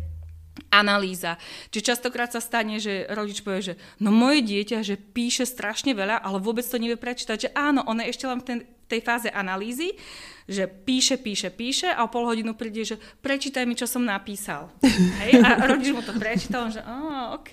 [0.71, 1.39] analýza.
[1.71, 6.19] Čiže častokrát sa stane, že rodič povie, že no moje dieťa, že píše strašne veľa,
[6.19, 9.97] ale vôbec to nevie prečítať, že áno, ona ešte len v ten, tej fáze analýzy,
[10.45, 14.69] že píše, píše, píše a o pol hodinu príde, že prečítaj mi, čo som napísal.
[15.21, 15.41] Hej?
[15.41, 17.51] A rodič mu to prečítal, že á, OK.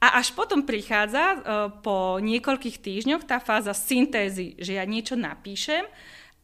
[0.00, 1.38] A až potom prichádza uh,
[1.84, 5.84] po niekoľkých týždňoch tá fáza syntézy, že ja niečo napíšem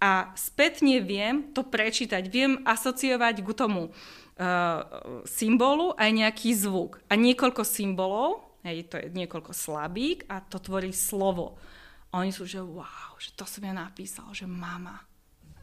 [0.04, 4.84] a spätne viem to prečítať, viem asociovať k tomu uh,
[5.24, 7.00] symbolu aj nejaký zvuk.
[7.08, 11.56] A niekoľko symbolov, hej, to je niekoľko slabík a to tvorí slovo.
[12.14, 15.02] Oni sú, že wow, že to som ja napísal, že mama.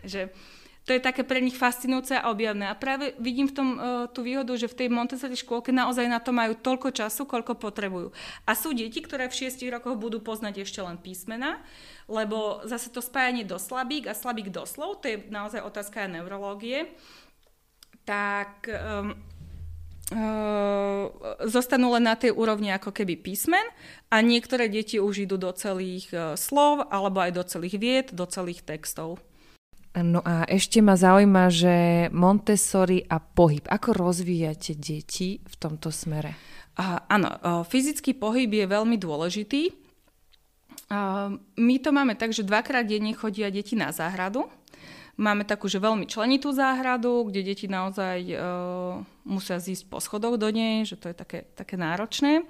[0.04, 0.36] Že
[0.82, 2.66] to je také pre nich fascinujúce a objavné.
[2.68, 6.18] A práve vidím v tom uh, tú výhodu, že v tej Montessori škôlke naozaj na
[6.18, 8.10] to majú toľko času, koľko potrebujú.
[8.50, 11.62] A sú deti, ktoré v šiestich rokoch budú poznať ešte len písmena,
[12.10, 16.18] lebo zase to spájanie do slabík a slabík do slov, to je naozaj otázka aj
[16.18, 16.92] neurológie
[18.06, 19.14] tak um,
[21.48, 23.64] zostanú len na tej úrovni ako keby písmen
[24.12, 28.28] a niektoré deti už idú do celých uh, slov alebo aj do celých vied, do
[28.28, 29.24] celých textov.
[29.92, 31.76] No a ešte ma zaujíma, že
[32.16, 33.68] Montessori a pohyb.
[33.68, 36.36] Ako rozvíjate deti v tomto smere?
[36.80, 39.80] A, áno, uh, fyzický pohyb je veľmi dôležitý.
[41.56, 44.52] My to máme tak, že dvakrát denne chodia deti na záhradu
[45.22, 50.50] Máme takú, že veľmi členitú záhradu, kde deti naozaj uh, musia zísť po schodoch do
[50.50, 52.42] nej, že to je také, také náročné.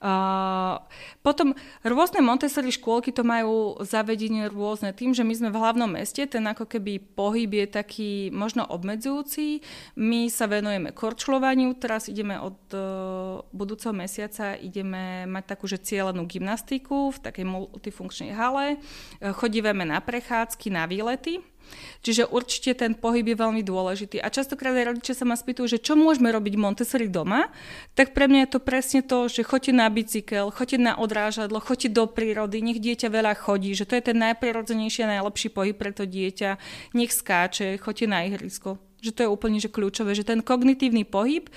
[0.00, 0.80] Uh,
[1.20, 1.52] potom
[1.84, 6.40] rôzne Montessori škôlky to majú zavedenie rôzne tým, že my sme v hlavnom meste, ten
[6.48, 9.60] ako keby pohyb je taký možno obmedzujúci.
[10.00, 16.24] My sa venujeme korčľovaniu, teraz ideme od uh, budúceho mesiaca ideme mať takú, že cieľenú
[16.24, 18.80] gymnastiku v takej multifunkčnej hale.
[19.20, 21.44] Uh, chodívame na prechádzky, na výlety
[22.04, 24.20] Čiže určite ten pohyb je veľmi dôležitý.
[24.20, 27.48] A častokrát aj rodičia sa ma spýtujú, že čo môžeme robiť Montessori doma,
[27.96, 31.96] tak pre mňa je to presne to, že choďte na bicykel, choďte na odrážadlo, choďte
[31.96, 35.96] do prírody, nech dieťa veľa chodí, že to je ten najprirodzenejší a najlepší pohyb pre
[35.96, 36.60] to dieťa,
[36.92, 41.52] nech skáče, choďte na ihrisko že to je úplne že kľúčové, že ten kognitívny pohyb,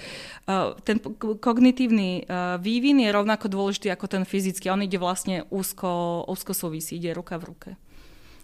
[0.52, 1.00] uh, ten
[1.40, 4.68] kognitívny uh, vývin je rovnako dôležitý ako ten fyzický.
[4.68, 7.70] On ide vlastne úzko, úzko súvisí, ide ruka v ruke.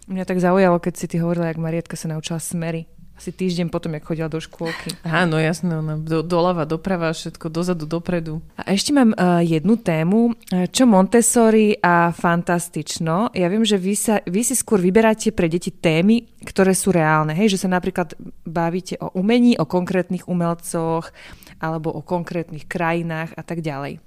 [0.04, 2.84] Mňa tak zaujalo, keď si ty hovorila, jak Marietka sa naučila smery.
[3.14, 4.90] Asi týždeň potom, jak chodila do škôlky.
[5.06, 8.42] Áno, jasné, ona do, doľava, doprava, všetko, dozadu, dopredu.
[8.58, 10.34] A ešte mám uh, jednu tému,
[10.74, 13.30] čo Montessori a fantastično.
[13.30, 17.38] Ja viem, že vy, sa, vy si skôr vyberáte pre deti témy, ktoré sú reálne.
[17.38, 21.14] Hej, že sa napríklad bavíte o umení, o konkrétnych umelcoch,
[21.62, 24.02] alebo o konkrétnych krajinách a tak ďalej.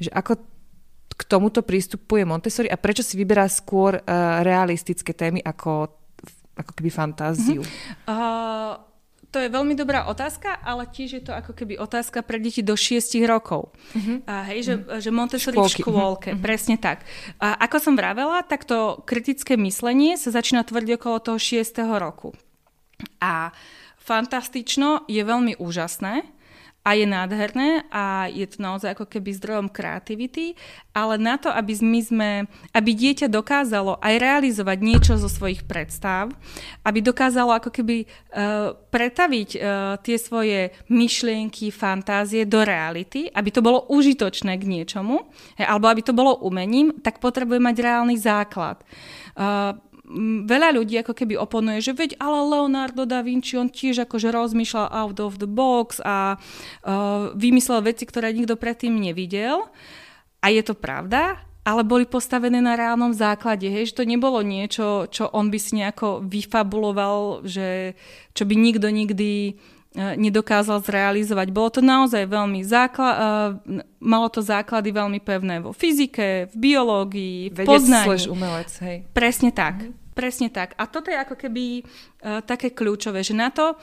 [0.00, 0.32] Že ako
[1.16, 5.88] k tomuto prístupuje Montessori a prečo si vyberá skôr uh, realistické témy ako,
[6.60, 7.64] ako keby fantáziu?
[7.64, 8.04] Uh-huh.
[8.04, 8.72] Uh,
[9.32, 12.72] to je veľmi dobrá otázka, ale tiež je to ako keby otázka pre deti do
[12.72, 13.72] 6 rokov.
[13.92, 14.24] Uh-huh.
[14.24, 15.00] Uh, hej, že, uh-huh.
[15.00, 15.80] že Montessori Škôlky.
[15.80, 16.44] v škôlke, uh-huh.
[16.44, 17.04] presne tak.
[17.40, 21.68] A ako som vravela, tak to kritické myslenie sa začína tvrdiť okolo toho 6.
[21.96, 22.32] roku.
[23.20, 23.52] A
[24.00, 26.35] fantastično je veľmi úžasné,
[26.86, 30.54] a je nádherné a je to naozaj ako keby zdrojom kreativity,
[30.94, 32.30] ale na to, aby my sme,
[32.70, 36.30] aby dieťa dokázalo aj realizovať niečo zo svojich predstav,
[36.86, 39.60] aby dokázalo ako keby uh, pretaviť uh,
[39.98, 45.26] tie svoje myšlienky, fantázie do reality, aby to bolo užitočné k niečomu,
[45.58, 48.78] alebo aby to bolo umením, tak potrebuje mať reálny základ.
[49.34, 49.74] Uh,
[50.46, 54.86] veľa ľudí ako keby oponuje, že veď ale Leonardo da Vinci, on tiež akože rozmýšľal
[54.94, 59.66] out of the box a uh, vymyslel veci, ktoré nikto predtým nevidel.
[60.40, 65.10] A je to pravda, ale boli postavené na reálnom základe, hej, že to nebolo niečo,
[65.10, 67.98] čo on by si nejako vyfabuloval, že
[68.30, 69.58] čo by nikto nikdy
[69.96, 71.48] nedokázal zrealizovať.
[71.48, 73.16] Bolo to naozaj veľmi základ,
[73.96, 78.28] malo to základy veľmi pevné vo fyzike, v biológii, v Vedec poznaní.
[78.28, 79.08] umelec, hej.
[79.16, 79.88] Presne tak.
[79.88, 80.04] Mm-hmm.
[80.16, 80.72] Presne tak.
[80.80, 83.76] A toto je ako keby uh, také kľúčové, že na to,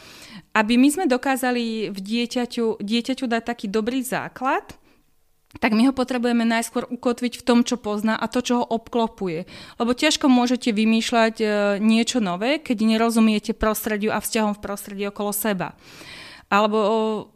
[0.58, 4.66] aby my sme dokázali v dieťaťu, dieťaťu dať taký dobrý základ,
[5.64, 9.48] tak my ho potrebujeme najskôr ukotviť v tom, čo pozná a to, čo ho obklopuje.
[9.80, 11.48] Lebo ťažko môžete vymýšľať e,
[11.80, 15.80] niečo nové, keď nerozumiete prostrediu a vzťahom v prostredí okolo seba.
[16.52, 17.32] Alebo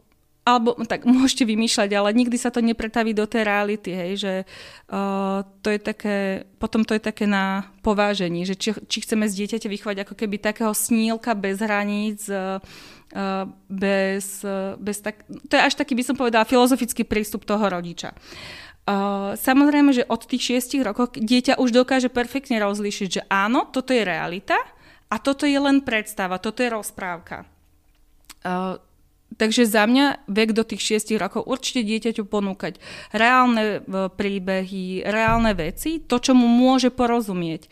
[0.47, 4.33] alebo tak môžete vymýšľať, ale nikdy sa to nepretaví do tej reality, hej, že
[4.87, 9.43] uh, to je také, potom to je také na povážení, že či, či chceme z
[9.43, 12.63] dieťaťa vychovať ako keby takého snílka bez hraníc, uh,
[13.71, 14.25] bez,
[14.77, 18.11] bez tak, to je až taký, by som povedala, filozofický prístup toho rodiča.
[19.35, 24.07] Samozrejme, že od tých šiestich rokov dieťa už dokáže perfektne rozlíšiť, že áno, toto je
[24.07, 24.55] realita
[25.11, 27.43] a toto je len predstava, toto je rozprávka.
[29.35, 32.79] Takže za mňa vek do tých 6 rokov určite dieťaťu ponúkať
[33.11, 37.67] reálne e, príbehy, reálne veci, to, čo mu môže porozumieť.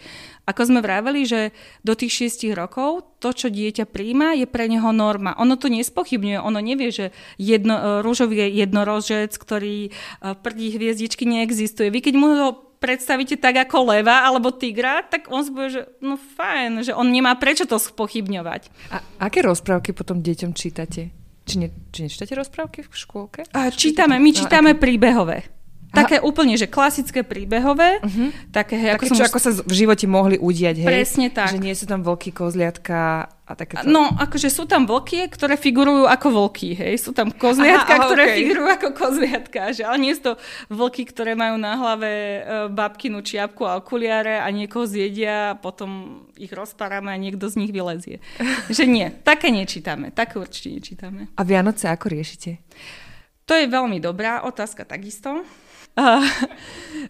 [0.45, 4.91] Ako sme vraveli, že do tých 6 rokov to, čo dieťa príjma, je pre neho
[4.91, 5.33] norma.
[5.41, 9.91] Ono to nespochybňuje, ono nevie, že jedno, e, rúžový je jednorožec, ktorý e,
[10.35, 11.87] prdí hviezdičky neexistuje.
[11.87, 16.19] Vy keď mu ho predstavíte tak ako leva alebo tigra, tak on zbude, že no
[16.19, 18.69] fajn, že on nemá prečo to spochybňovať.
[18.93, 21.24] A aké rozprávky potom deťom čítate?
[21.45, 23.41] Či, ne, či nečítate rozprávky v škôlke?
[23.53, 25.54] A, čítame, my no, čítame no, príbehové.
[25.95, 26.27] Také Aha.
[26.27, 28.03] úplne, že klasické príbehové.
[28.03, 28.29] Uh-huh.
[28.51, 29.27] Také, hej, také ako, čo, už...
[29.31, 30.89] ako sa v živote mohli udiať, hej?
[30.91, 31.55] Presne tak.
[31.55, 33.85] Že nie sú tam vlky, kozliatka a také.
[33.85, 36.97] No, akože sú tam vlky, ktoré figurujú ako vlky, hej?
[36.97, 38.37] Sú tam kozliatka, Aha, ktoré okay.
[38.41, 39.85] figurujú ako kozliatka, že?
[39.85, 40.33] Ale nie sú to
[40.73, 42.39] vlky, ktoré majú na hlave e,
[42.73, 47.71] babkinu čiapku a okuliare a niekoho zjedia a potom ich rozpárame a niekto z nich
[47.71, 48.17] vylezie.
[48.73, 51.29] že nie, také nečítame, také určite nečítame.
[51.37, 52.65] A Vianoce ako riešite?
[53.45, 55.45] To je veľmi dobrá otázka takisto.
[55.95, 56.19] Uh,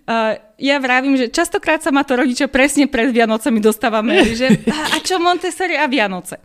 [0.06, 4.96] uh, ja vravím, že častokrát sa ma to rodičia presne pred Vianocami dostávame, že a,
[4.96, 6.38] a čo Montessori a Vianoce?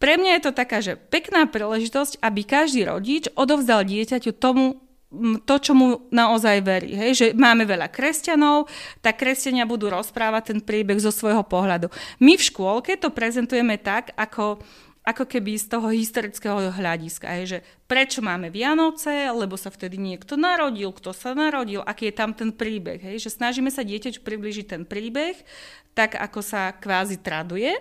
[0.00, 4.84] Pre mňa je to taká, že pekná príležitosť, aby každý rodič odovzdal dieťaťu tomu
[5.46, 6.92] to, čo mu naozaj verí.
[6.98, 7.10] Hej?
[7.14, 8.66] Že máme veľa kresťanov,
[8.98, 11.86] tak kresťania budú rozprávať ten príbeh zo svojho pohľadu.
[12.18, 14.58] My v škôlke to prezentujeme tak, ako
[15.04, 17.28] ako keby z toho historického hľadiska.
[17.44, 22.16] Je, že prečo máme Vianoce, lebo sa vtedy niekto narodil, kto sa narodil, aký je
[22.16, 22.96] tam ten príbeh.
[23.04, 23.28] Hej?
[23.28, 25.36] Že snažíme sa dieťaťu približiť ten príbeh,
[25.92, 27.76] tak ako sa kvázi traduje.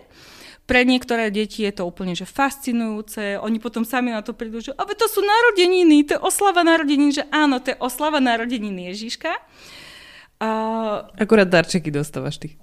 [0.64, 4.72] Pre niektoré deti je to úplne že fascinujúce, oni potom sami na to prídu, že
[4.76, 9.32] to sú narodeniny, to je oslava narodenín, že áno, to je oslava narodenín Ježiška.
[10.42, 12.60] Uh, Akurát darčeky dostávaš ty.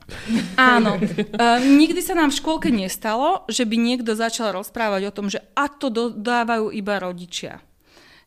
[0.61, 1.01] Áno.
[1.01, 5.41] Uh, nikdy sa nám v škôlke nestalo, že by niekto začal rozprávať o tom, že
[5.57, 7.65] a to dodávajú iba rodičia.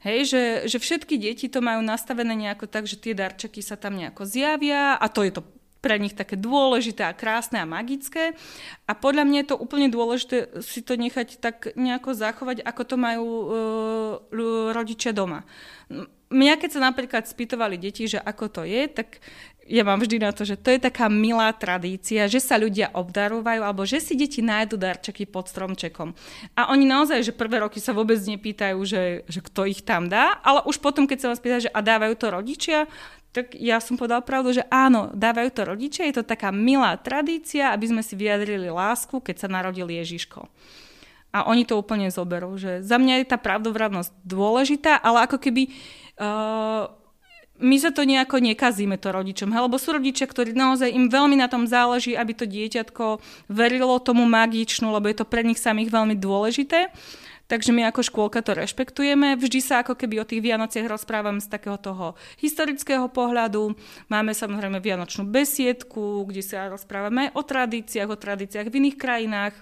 [0.04, 3.96] Hej, že, že všetky deti to majú nastavené nejako tak, že tie darčeky sa tam
[3.96, 5.42] nejako zjavia a to je to
[5.84, 8.36] pre nich také dôležité a krásne a magické.
[8.88, 12.96] A podľa mňa je to úplne dôležité si to nechať tak nejako zachovať, ako to
[12.96, 13.52] majú uh,
[14.72, 15.44] rodičia doma
[16.34, 19.22] mňa keď sa napríklad spýtovali deti, že ako to je, tak
[19.64, 23.64] ja mám vždy na to, že to je taká milá tradícia, že sa ľudia obdarúvajú
[23.64, 26.12] alebo že si deti nájdu darčeky pod stromčekom.
[26.60, 30.36] A oni naozaj, že prvé roky sa vôbec nepýtajú, že, že kto ich tam dá,
[30.44, 32.92] ale už potom, keď sa vás pýta, že a dávajú to rodičia,
[33.34, 37.74] tak ja som povedal pravdu, že áno, dávajú to rodičia, je to taká milá tradícia,
[37.74, 40.46] aby sme si vyjadrili lásku, keď sa narodil Ježiško.
[41.34, 45.74] A oni to úplne zoberú, že za mňa je tá pravdovravnosť dôležitá, ale ako keby
[46.22, 46.94] uh,
[47.58, 51.50] my sa to nejako nekazíme to rodičom, lebo sú rodičia, ktorí naozaj im veľmi na
[51.50, 56.18] tom záleží, aby to dieťatko verilo tomu magičnú, lebo je to pre nich samých veľmi
[56.18, 56.94] dôležité.
[57.44, 59.36] Takže my ako škôlka to rešpektujeme.
[59.36, 63.76] Vždy sa ako keby o tých Vianociach rozprávame z takého toho historického pohľadu.
[64.08, 69.54] Máme samozrejme Vianočnú besiedku, kde sa rozprávame o tradíciách, o tradíciách v iných krajinách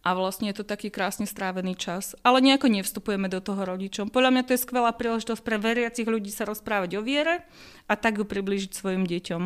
[0.00, 2.16] a vlastne je to taký krásne strávený čas.
[2.24, 4.08] Ale nejako nevstupujeme do toho rodičom.
[4.08, 7.44] Podľa mňa to je skvelá príležitosť pre veriacich ľudí sa rozprávať o viere
[7.84, 9.42] a tak ju priblížiť svojim deťom.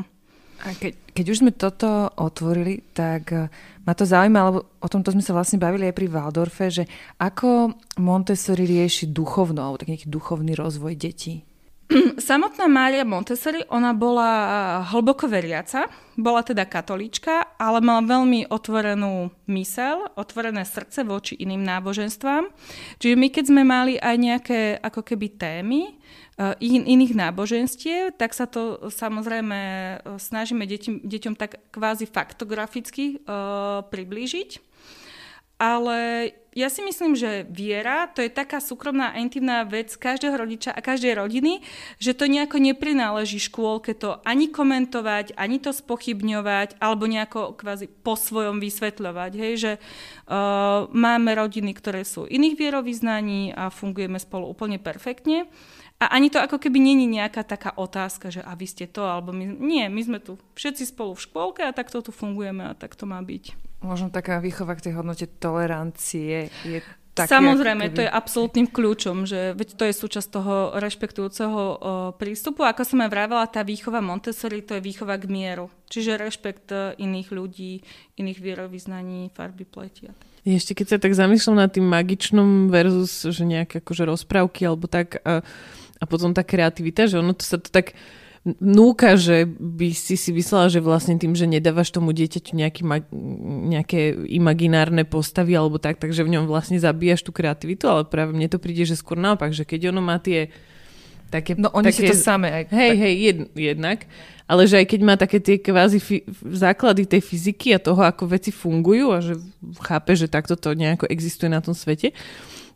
[0.63, 3.51] A keď, keď už sme toto otvorili, tak eh,
[3.83, 6.85] ma to zaujíma, lebo o tomto sme sa vlastne bavili aj pri Waldorfe, že
[7.19, 11.43] ako Montessori rieši duchovno, alebo nejaký duchovný rozvoj detí.
[12.17, 14.31] Samotná Mária Montessori, ona bola
[14.89, 15.85] hlboko veriaca,
[16.17, 22.49] bola teda katolička, ale mala veľmi otvorenú mysel, otvorené srdce voči iným náboženstvám.
[23.03, 25.81] Čiže my keď sme mali aj nejaké ako keby témy
[26.41, 33.21] uh, in, iných náboženstiev, tak sa to samozrejme e, snažíme deťom, deťom tak kvázi faktograficky
[33.29, 34.74] uh, priblížiť.
[35.65, 40.77] Ale ja si myslím, že viera to je taká súkromná a intimná vec každého rodiča
[40.77, 41.65] a každej rodiny,
[41.97, 48.15] že to nejako neprináleží škôlke to ani komentovať, ani to spochybňovať, alebo nejako kvázi po
[48.15, 49.33] svojom vysvetľovať.
[49.41, 55.49] Hej, že uh, máme rodiny, ktoré sú iných vierovýznaní a fungujeme spolu úplne perfektne.
[55.97, 59.33] A ani to ako keby není nejaká taká otázka, že a vy ste to, alebo
[59.33, 59.49] my...
[59.49, 63.09] Nie, my sme tu všetci spolu v škôlke a takto tu fungujeme a tak to
[63.09, 63.64] má byť.
[63.85, 66.81] Možno taká výchova k tej hodnote tolerancie je
[67.15, 67.95] také, Samozrejme, keby...
[67.95, 71.75] to je absolútnym kľúčom, že veď to je súčasť toho rešpektujúceho o,
[72.19, 72.67] prístupu.
[72.67, 75.71] Ako som aj vravela, tá výchova Montessori to je výchova k mieru.
[75.87, 77.87] Čiže rešpekt e, iných ľudí,
[78.19, 80.11] iných vierovýznaní, farby pletia.
[80.45, 85.23] Ešte keď sa tak zamýšľam nad tým magičnom versus, že nejaké akože rozprávky alebo tak
[85.25, 85.41] a,
[86.01, 87.97] a potom tá kreativita, že ono to sa to tak
[88.45, 92.83] núka, že by si si myslela, že vlastne tým, že nedávaš tomu dieťaťu nejaký,
[93.73, 98.53] nejaké imaginárne postavy alebo tak, takže v ňom vlastne zabíjaš tú kreativitu, ale práve mne
[98.53, 100.53] to príde, že skôr naopak, že keď ono má tie
[101.33, 101.57] také...
[101.57, 102.65] No oni také, si to samé aj...
[102.69, 103.01] Hej, tak...
[103.01, 103.99] hej, jed, jednak.
[104.45, 108.29] Ale že aj keď má také tie kvázi fi- základy tej fyziky a toho, ako
[108.29, 109.41] veci fungujú a že
[109.81, 112.13] chápe, že takto to nejako existuje na tom svete,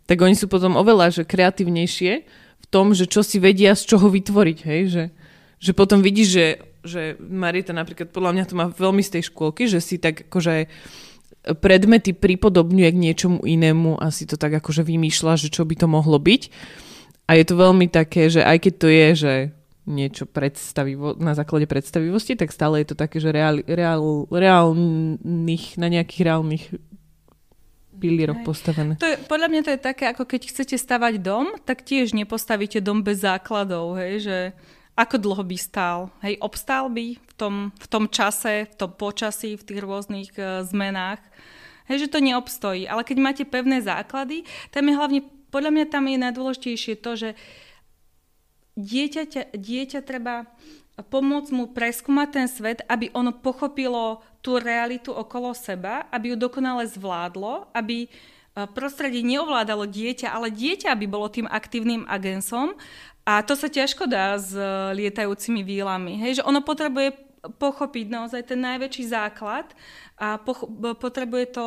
[0.08, 2.12] tak oni sú potom oveľa že kreatívnejšie
[2.58, 5.04] v tom, že čo si vedia z čoho vytvoriť, hej, že
[5.58, 6.46] že potom vidíš, že,
[6.86, 10.70] že Marita napríklad, podľa mňa to má veľmi z tej škôlky, že si tak akože
[11.58, 15.86] predmety pripodobňuje k niečomu inému a si to tak akože vymýšľa, že čo by to
[15.90, 16.42] mohlo byť.
[17.28, 19.32] A je to veľmi také, že aj keď to je, že
[19.88, 25.88] niečo predstavivo, na základe predstavivosti, tak stále je to také, že reál, reál, reálnych, na
[25.88, 26.64] nejakých reálnych
[27.98, 29.00] pilieroch postavené.
[29.00, 32.84] To je, podľa mňa to je také, ako keď chcete stavať dom, tak tiež nepostavíte
[32.84, 34.38] dom bez základov, hej, že
[34.98, 36.10] ako dlho by stál?
[36.26, 40.66] Hej, obstál by v tom, v tom čase, v tom počasí, v tých rôznych uh,
[40.66, 41.22] zmenách?
[41.86, 42.90] Hej, že to neobstojí.
[42.90, 44.42] Ale keď máte pevné základy,
[44.74, 45.20] tam je hlavne,
[45.54, 47.30] podľa mňa tam je najdôležitejšie to, že
[48.74, 50.50] dieťa, dieťa treba
[50.98, 56.90] pomôcť mu preskúmať ten svet, aby ono pochopilo tú realitu okolo seba, aby ju dokonale
[56.90, 58.10] zvládlo, aby
[58.74, 62.74] prostredie neovládalo dieťa, ale dieťa by bolo tým aktívnym agensom
[63.28, 64.56] a to sa ťažko dá s
[64.96, 66.16] lietajúcimi výlami.
[66.24, 69.68] Hej, že ono potrebuje pochopiť naozaj ten najväčší základ
[70.16, 70.64] a poch-
[70.96, 71.66] potrebuje to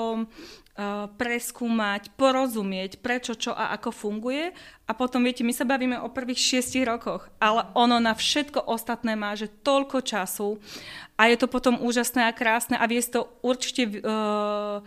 [1.19, 4.55] preskúmať, porozumieť, prečo, čo a ako funguje.
[4.87, 9.13] A potom, viete, my sa bavíme o prvých šiestich rokoch, ale ono na všetko ostatné
[9.13, 10.57] má, že toľko času
[11.19, 14.81] a je to potom úžasné a krásne a vie to určite uh,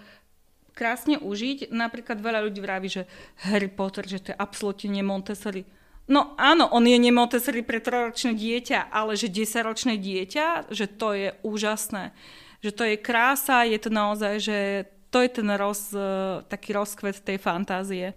[0.74, 1.70] krásne užiť.
[1.70, 3.06] Napríklad veľa ľudí vraví, že
[3.46, 5.83] Harry Potter, že to je absolútne Montessori.
[6.04, 11.28] No áno, on je nemontessori pre troročné dieťa, ale že 10-ročné dieťa, že to je
[11.40, 12.12] úžasné.
[12.60, 14.58] Že to je krása, je to naozaj, že
[15.08, 18.12] to je ten roz, e, taký rozkvet tej fantázie.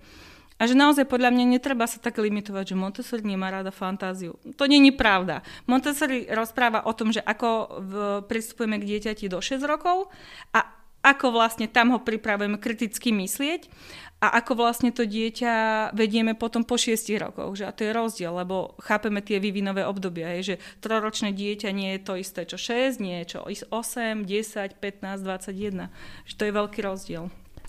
[0.58, 4.42] A že naozaj podľa mňa netreba sa tak limitovať, že Montessori nemá rada fantáziu.
[4.58, 5.46] To není pravda.
[5.70, 7.94] Montessori rozpráva o tom, že ako v,
[8.26, 10.10] pristupujeme k dieťati do 6 rokov
[10.58, 10.66] a
[11.06, 13.70] ako vlastne tam ho pripravujeme kriticky myslieť
[14.18, 15.54] a ako vlastne to dieťa
[15.94, 17.54] vedieme potom po 6 rokoch.
[17.54, 17.64] Že?
[17.70, 22.02] A to je rozdiel, lebo chápeme tie vývinové obdobia, je, že troročné dieťa nie je
[22.02, 25.94] to isté, čo 6, nie je čo 8, 10, 15, 21.
[26.26, 27.24] Že to je veľký rozdiel.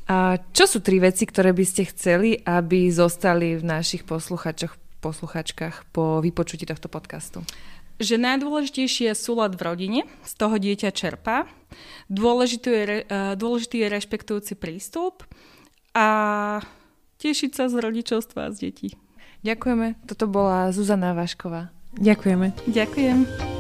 [0.08, 4.72] A čo sú tri veci, ktoré by ste chceli, aby zostali v našich posluchačoch,
[5.04, 7.44] posluchačkách po vypočutí tohto podcastu?
[7.98, 11.50] Že najdôležitejšie je súlad v rodine, z toho dieťa čerpá.
[12.06, 15.26] Dôležitý je, eh, dôležitý je rešpektujúci prístup
[15.92, 16.62] a
[17.18, 18.88] tešiť sa z rodičovstva a z detí.
[19.42, 19.98] Ďakujeme.
[20.06, 21.70] Toto bola Zuzana Vašková.
[21.98, 22.54] Ďakujeme.
[22.70, 23.57] Ďakujem.